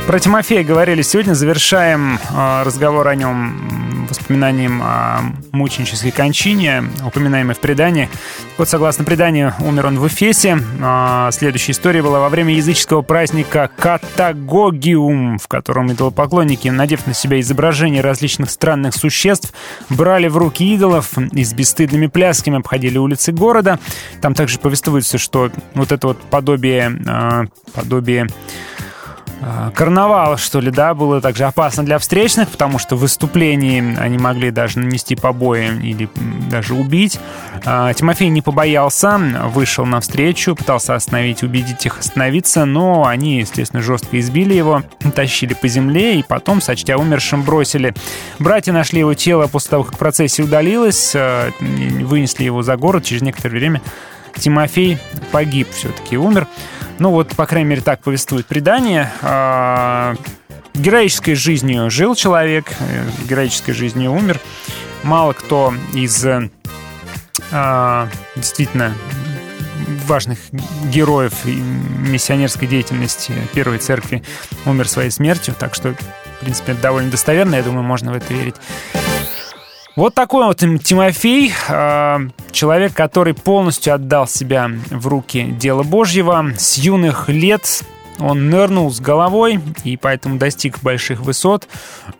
Про 0.08 0.20
Тимофея 0.20 0.64
говорили 0.64 1.02
сегодня. 1.02 1.34
Завершаем 1.34 2.16
э, 2.16 2.62
разговор 2.64 3.08
о 3.08 3.14
нем 3.14 4.06
воспоминанием 4.08 4.80
о 4.82 5.20
мученической 5.52 6.12
кончине, 6.12 6.84
упоминаемой 7.04 7.54
в 7.54 7.58
предании. 7.58 8.08
Вот, 8.56 8.70
согласно 8.70 9.04
преданию, 9.04 9.52
умер 9.60 9.84
он 9.84 9.98
в 9.98 10.06
Эфесе. 10.06 10.60
А, 10.80 11.30
Следующая 11.30 11.72
история 11.72 12.02
была 12.02 12.20
во 12.20 12.30
время 12.30 12.54
языческого 12.54 13.02
праздника 13.02 13.70
Катагогиум, 13.76 15.38
в 15.38 15.46
котором 15.46 15.92
идолопоклонники, 15.92 16.68
надев 16.68 17.06
на 17.06 17.12
себя 17.12 17.38
изображения 17.40 18.00
различных 18.00 18.50
странных 18.50 18.94
существ, 18.94 19.52
брали 19.90 20.28
в 20.28 20.38
руки 20.38 20.74
идолов 20.74 21.18
и 21.18 21.44
с 21.44 21.52
бесстыдными 21.52 22.06
плясками 22.06 22.56
обходили 22.56 22.96
улицы 22.96 23.32
города. 23.32 23.78
Там 24.22 24.32
также 24.32 24.58
повествуется, 24.58 25.18
что 25.18 25.50
вот 25.74 25.92
это 25.92 26.06
вот 26.06 26.18
подобие, 26.30 26.98
а, 27.06 27.44
подобие 27.74 28.26
а, 29.40 29.70
карнавал, 29.70 30.36
что 30.36 30.60
ли, 30.60 30.70
да, 30.70 30.94
было 30.94 31.20
также 31.20 31.44
опасно 31.44 31.84
для 31.84 31.98
встречных, 31.98 32.48
потому 32.48 32.78
что 32.78 32.96
в 32.96 33.00
выступлении 33.00 33.96
они 33.98 34.18
могли 34.18 34.50
даже 34.50 34.78
нанести 34.78 35.14
побои 35.14 35.66
или 35.82 36.08
даже 36.50 36.74
убить. 36.74 37.20
А, 37.64 37.92
Тимофей 37.94 38.28
не 38.28 38.42
побоялся, 38.42 39.18
вышел 39.52 39.86
навстречу, 39.86 40.56
пытался 40.56 40.94
остановить, 40.94 41.42
убедить 41.42 41.86
их 41.86 41.98
остановиться, 41.98 42.64
но 42.64 43.06
они, 43.06 43.38
естественно, 43.38 43.82
жестко 43.82 44.18
избили 44.18 44.54
его, 44.54 44.82
тащили 45.14 45.54
по 45.54 45.68
земле 45.68 46.18
и 46.18 46.24
потом, 46.24 46.60
сочтя 46.60 46.96
умершим, 46.96 47.42
бросили. 47.42 47.94
Братья 48.38 48.72
нашли 48.72 49.00
его 49.00 49.14
тело 49.14 49.46
после 49.46 49.70
того, 49.70 49.84
как 49.84 49.98
процессия 49.98 50.42
удалилась, 50.42 51.12
а, 51.14 51.50
вынесли 51.60 52.44
его 52.44 52.62
за 52.62 52.76
город 52.76 53.04
через 53.04 53.22
некоторое 53.22 53.58
время. 53.58 53.82
Тимофей 54.36 54.98
погиб 55.30 55.68
все-таки, 55.72 56.16
умер. 56.16 56.46
Ну 56.98 57.10
вот, 57.10 57.36
по 57.36 57.46
крайней 57.46 57.68
мере, 57.68 57.80
так 57.82 58.00
повествует 58.00 58.46
предание. 58.46 59.12
А, 59.22 60.14
Героической 60.74 61.34
жизнью 61.34 61.90
жил 61.90 62.14
человек, 62.14 62.72
э, 62.78 63.04
героической 63.28 63.74
жизнью 63.74 64.12
умер. 64.12 64.38
Мало 65.02 65.32
кто 65.32 65.74
из 65.92 66.24
э, 66.24 66.50
а, 67.50 68.08
действительно 68.36 68.94
важных 70.06 70.38
героев 70.84 71.32
миссионерской 71.44 72.68
деятельности 72.68 73.32
Первой 73.54 73.78
Церкви 73.78 74.22
умер 74.66 74.88
своей 74.88 75.10
смертью, 75.10 75.54
так 75.58 75.74
что, 75.74 75.94
в 75.94 76.40
принципе, 76.40 76.74
довольно 76.74 77.10
достоверно, 77.10 77.56
я 77.56 77.62
думаю, 77.62 77.82
можно 77.82 78.12
в 78.12 78.14
это 78.14 78.32
верить. 78.32 78.56
Вот 79.98 80.14
такой 80.14 80.44
вот 80.44 80.58
Тимофей, 80.58 81.52
э, 81.68 82.18
человек, 82.52 82.94
который 82.94 83.34
полностью 83.34 83.94
отдал 83.94 84.28
себя 84.28 84.70
в 84.90 85.08
руки 85.08 85.42
дела 85.42 85.82
Божьего. 85.82 86.52
С 86.56 86.78
юных 86.78 87.28
лет 87.28 87.82
он 88.20 88.48
нырнул 88.48 88.92
с 88.92 89.00
головой 89.00 89.58
и 89.82 89.96
поэтому 89.96 90.38
достиг 90.38 90.80
больших 90.82 91.18
высот. 91.18 91.66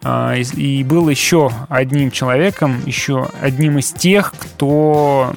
э, 0.02 0.42
И 0.56 0.82
был 0.82 1.08
еще 1.08 1.52
одним 1.68 2.10
человеком, 2.10 2.82
еще 2.84 3.28
одним 3.40 3.78
из 3.78 3.92
тех, 3.92 4.32
кто 4.36 5.32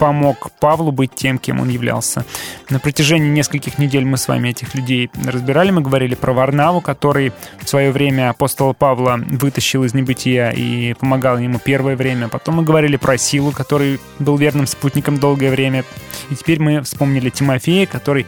помог 0.00 0.50
Павлу 0.60 0.92
быть 0.92 1.14
тем, 1.14 1.38
кем 1.38 1.60
он 1.60 1.68
являлся. 1.68 2.24
На 2.70 2.80
протяжении 2.80 3.28
нескольких 3.28 3.76
недель 3.76 4.06
мы 4.06 4.16
с 4.16 4.28
вами 4.28 4.48
этих 4.48 4.74
людей 4.74 5.10
разбирали. 5.26 5.70
Мы 5.70 5.82
говорили 5.82 6.14
про 6.14 6.32
Варнаву, 6.32 6.80
который 6.80 7.32
в 7.60 7.68
свое 7.68 7.92
время 7.92 8.30
апостола 8.30 8.72
Павла 8.72 9.20
вытащил 9.26 9.84
из 9.84 9.92
небытия 9.92 10.52
и 10.52 10.94
помогал 10.94 11.36
ему 11.36 11.58
первое 11.58 11.96
время. 11.96 12.28
Потом 12.28 12.56
мы 12.56 12.62
говорили 12.62 12.96
про 12.96 13.18
Силу, 13.18 13.52
который 13.52 14.00
был 14.18 14.38
верным 14.38 14.66
спутником 14.66 15.18
долгое 15.18 15.50
время. 15.50 15.84
И 16.30 16.34
теперь 16.34 16.60
мы 16.60 16.80
вспомнили 16.80 17.28
Тимофея, 17.28 17.84
который 17.84 18.26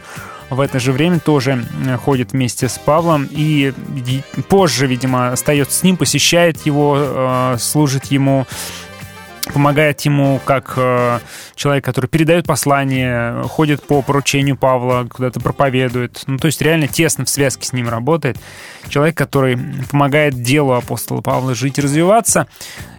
в 0.51 0.59
это 0.59 0.79
же 0.79 0.91
время 0.91 1.19
тоже 1.19 1.65
э, 1.87 1.97
ходит 1.97 2.33
вместе 2.33 2.69
с 2.69 2.77
Павлом 2.77 3.27
и 3.31 3.73
позже, 4.47 4.85
видимо, 4.85 5.31
остается 5.31 5.79
с 5.79 5.81
ним, 5.81 5.97
посещает 5.97 6.63
его, 6.67 6.97
э, 6.99 7.57
служит 7.59 8.05
ему, 8.05 8.45
помогает 9.51 10.01
ему 10.01 10.39
как 10.45 10.73
э, 10.77 11.19
человек, 11.55 11.83
который 11.83 12.07
передает 12.07 12.45
послание, 12.45 13.43
ходит 13.43 13.83
по 13.83 14.01
поручению 14.01 14.55
Павла, 14.55 15.05
куда-то 15.09 15.39
проповедует. 15.39 16.23
Ну, 16.27 16.37
то 16.37 16.47
есть 16.47 16.61
реально 16.61 16.87
тесно 16.87 17.25
в 17.25 17.29
связке 17.29 17.67
с 17.67 17.73
ним 17.73 17.89
работает. 17.89 18.37
Человек, 18.87 19.17
который 19.17 19.57
помогает 19.91 20.41
делу 20.41 20.73
апостола 20.73 21.21
Павла 21.21 21.55
жить 21.55 21.77
и 21.77 21.81
развиваться. 21.81 22.47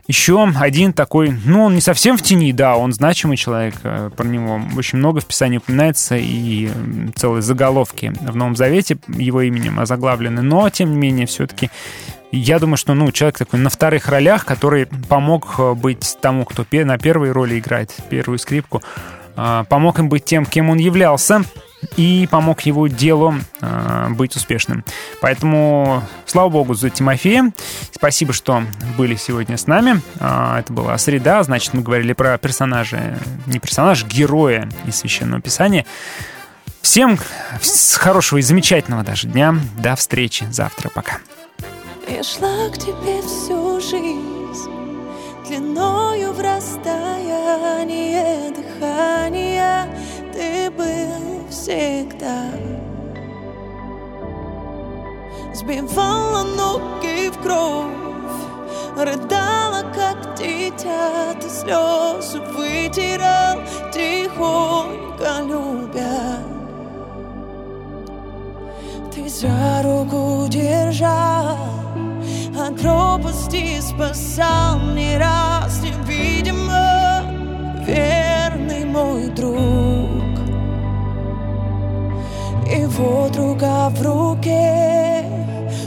еще 0.07 0.47
один 0.57 0.93
такой, 0.93 1.35
ну, 1.45 1.65
он 1.65 1.75
не 1.75 1.81
совсем 1.81 2.19
в 2.19 2.23
тени, 2.23 2.53
да, 2.53 2.77
он 2.77 2.93
значимый 2.93 3.37
человек, 3.37 3.75
э, 3.83 4.11
про 4.15 4.27
него 4.27 4.61
очень 4.77 4.99
много 4.99 5.21
в 5.21 5.27
Писании 5.27 5.59
упоминается, 5.59 6.17
и 6.19 6.71
целые 7.15 7.41
заголовки 7.43 8.13
в 8.21 8.37
Новом 8.37 8.55
Завете 8.55 8.99
его 9.09 9.41
именем 9.41 9.81
озаглавлены, 9.81 10.43
но, 10.43 10.69
тем 10.69 10.91
не 10.91 10.97
менее, 10.97 11.27
все-таки 11.27 11.71
я 12.37 12.59
думаю, 12.59 12.77
что 12.77 12.95
ну, 12.95 13.11
человек 13.13 13.39
такой 13.39 13.61
на 13.61 13.71
вторых 13.71 14.09
ролях, 14.09 14.45
который 14.45 14.87
помог 14.87 15.55
э, 15.59 15.75
быть 15.75 16.19
тому, 16.21 16.45
кто 16.45 16.65
на 16.73 16.99
первой 16.99 17.33
роли 17.33 17.59
играет 17.59 17.95
первую 18.11 18.39
скрипку, 18.39 18.83
э, 19.37 19.65
помог 19.69 19.99
им 19.99 20.09
быть 20.09 20.25
тем, 20.25 20.47
кем 20.47 20.71
он 20.71 20.79
являлся, 20.79 21.45
и 21.97 22.27
помог 22.31 22.63
его 22.63 22.87
делу 22.87 23.35
э, 23.61 24.09
быть 24.11 24.37
успешным. 24.37 24.85
Поэтому 25.21 26.03
слава 26.25 26.49
богу 26.49 26.75
за 26.75 26.91
Тимофея. 26.91 27.53
Спасибо, 27.93 28.33
что 28.33 28.63
были 28.97 29.17
сегодня 29.17 29.59
с 29.59 29.67
нами. 29.67 30.01
Это 30.17 30.67
была 30.69 30.97
среда, 30.97 31.43
значит, 31.43 31.75
мы 31.75 31.83
говорили 31.83 32.15
про 32.15 32.39
персонажа, 32.39 33.19
не 33.47 33.59
персонажа, 33.59 34.07
героя 34.07 34.69
из 34.87 34.97
Священного 34.97 35.43
Писания. 35.43 35.85
Всем 36.81 37.19
хорошего 37.95 38.39
и 38.39 38.43
замечательного 38.43 39.05
даже 39.05 39.27
дня. 39.29 39.55
До 39.79 39.95
встречи 39.97 40.47
завтра. 40.51 40.91
Пока. 40.91 41.19
Я 42.07 42.23
шла 42.23 42.69
к 42.71 42.77
тебе 42.77 43.23
всю 43.23 43.81
жизнь, 43.81 44.71
длиною 45.47 46.33
в 46.33 46.41
расстояние 46.41 48.51
дыхания 48.51 49.89
ты 50.33 50.71
был 50.71 51.49
всегда. 51.49 52.51
Сбивала 55.55 56.45
ноги 56.45 57.31
в 57.31 57.39
кровь, 57.43 57.91
рыдала, 58.99 59.83
как 59.95 60.35
дитя, 60.35 61.33
ты 61.41 61.49
слезы 61.49 62.39
вытирал, 62.53 63.63
тихонько 63.93 65.41
любя. 65.43 66.54
Ты 69.15 69.29
за 69.29 69.83
руку 69.85 70.49
держал, 70.49 71.57
от 72.59 72.81
пропасти 72.81 73.81
спасал 73.81 74.81
не 74.93 75.17
раз 75.17 75.81
невидимо 75.83 77.23
верный 77.87 78.85
мой 78.85 79.29
друг. 79.29 80.35
И 82.69 82.87
вот 82.87 83.37
рука 83.37 83.89
в 83.91 84.03
руке, 84.03 85.23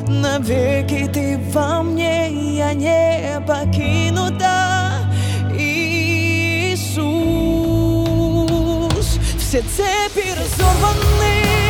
навеки 0.08 1.10
ты 1.12 1.38
во 1.52 1.84
мне, 1.84 2.30
я 2.56 2.74
не 2.74 3.42
покинута. 3.46 4.92
Иисус, 5.54 6.78
все 9.38 9.62
цепи 9.64 10.30
разорваны, 10.32 11.67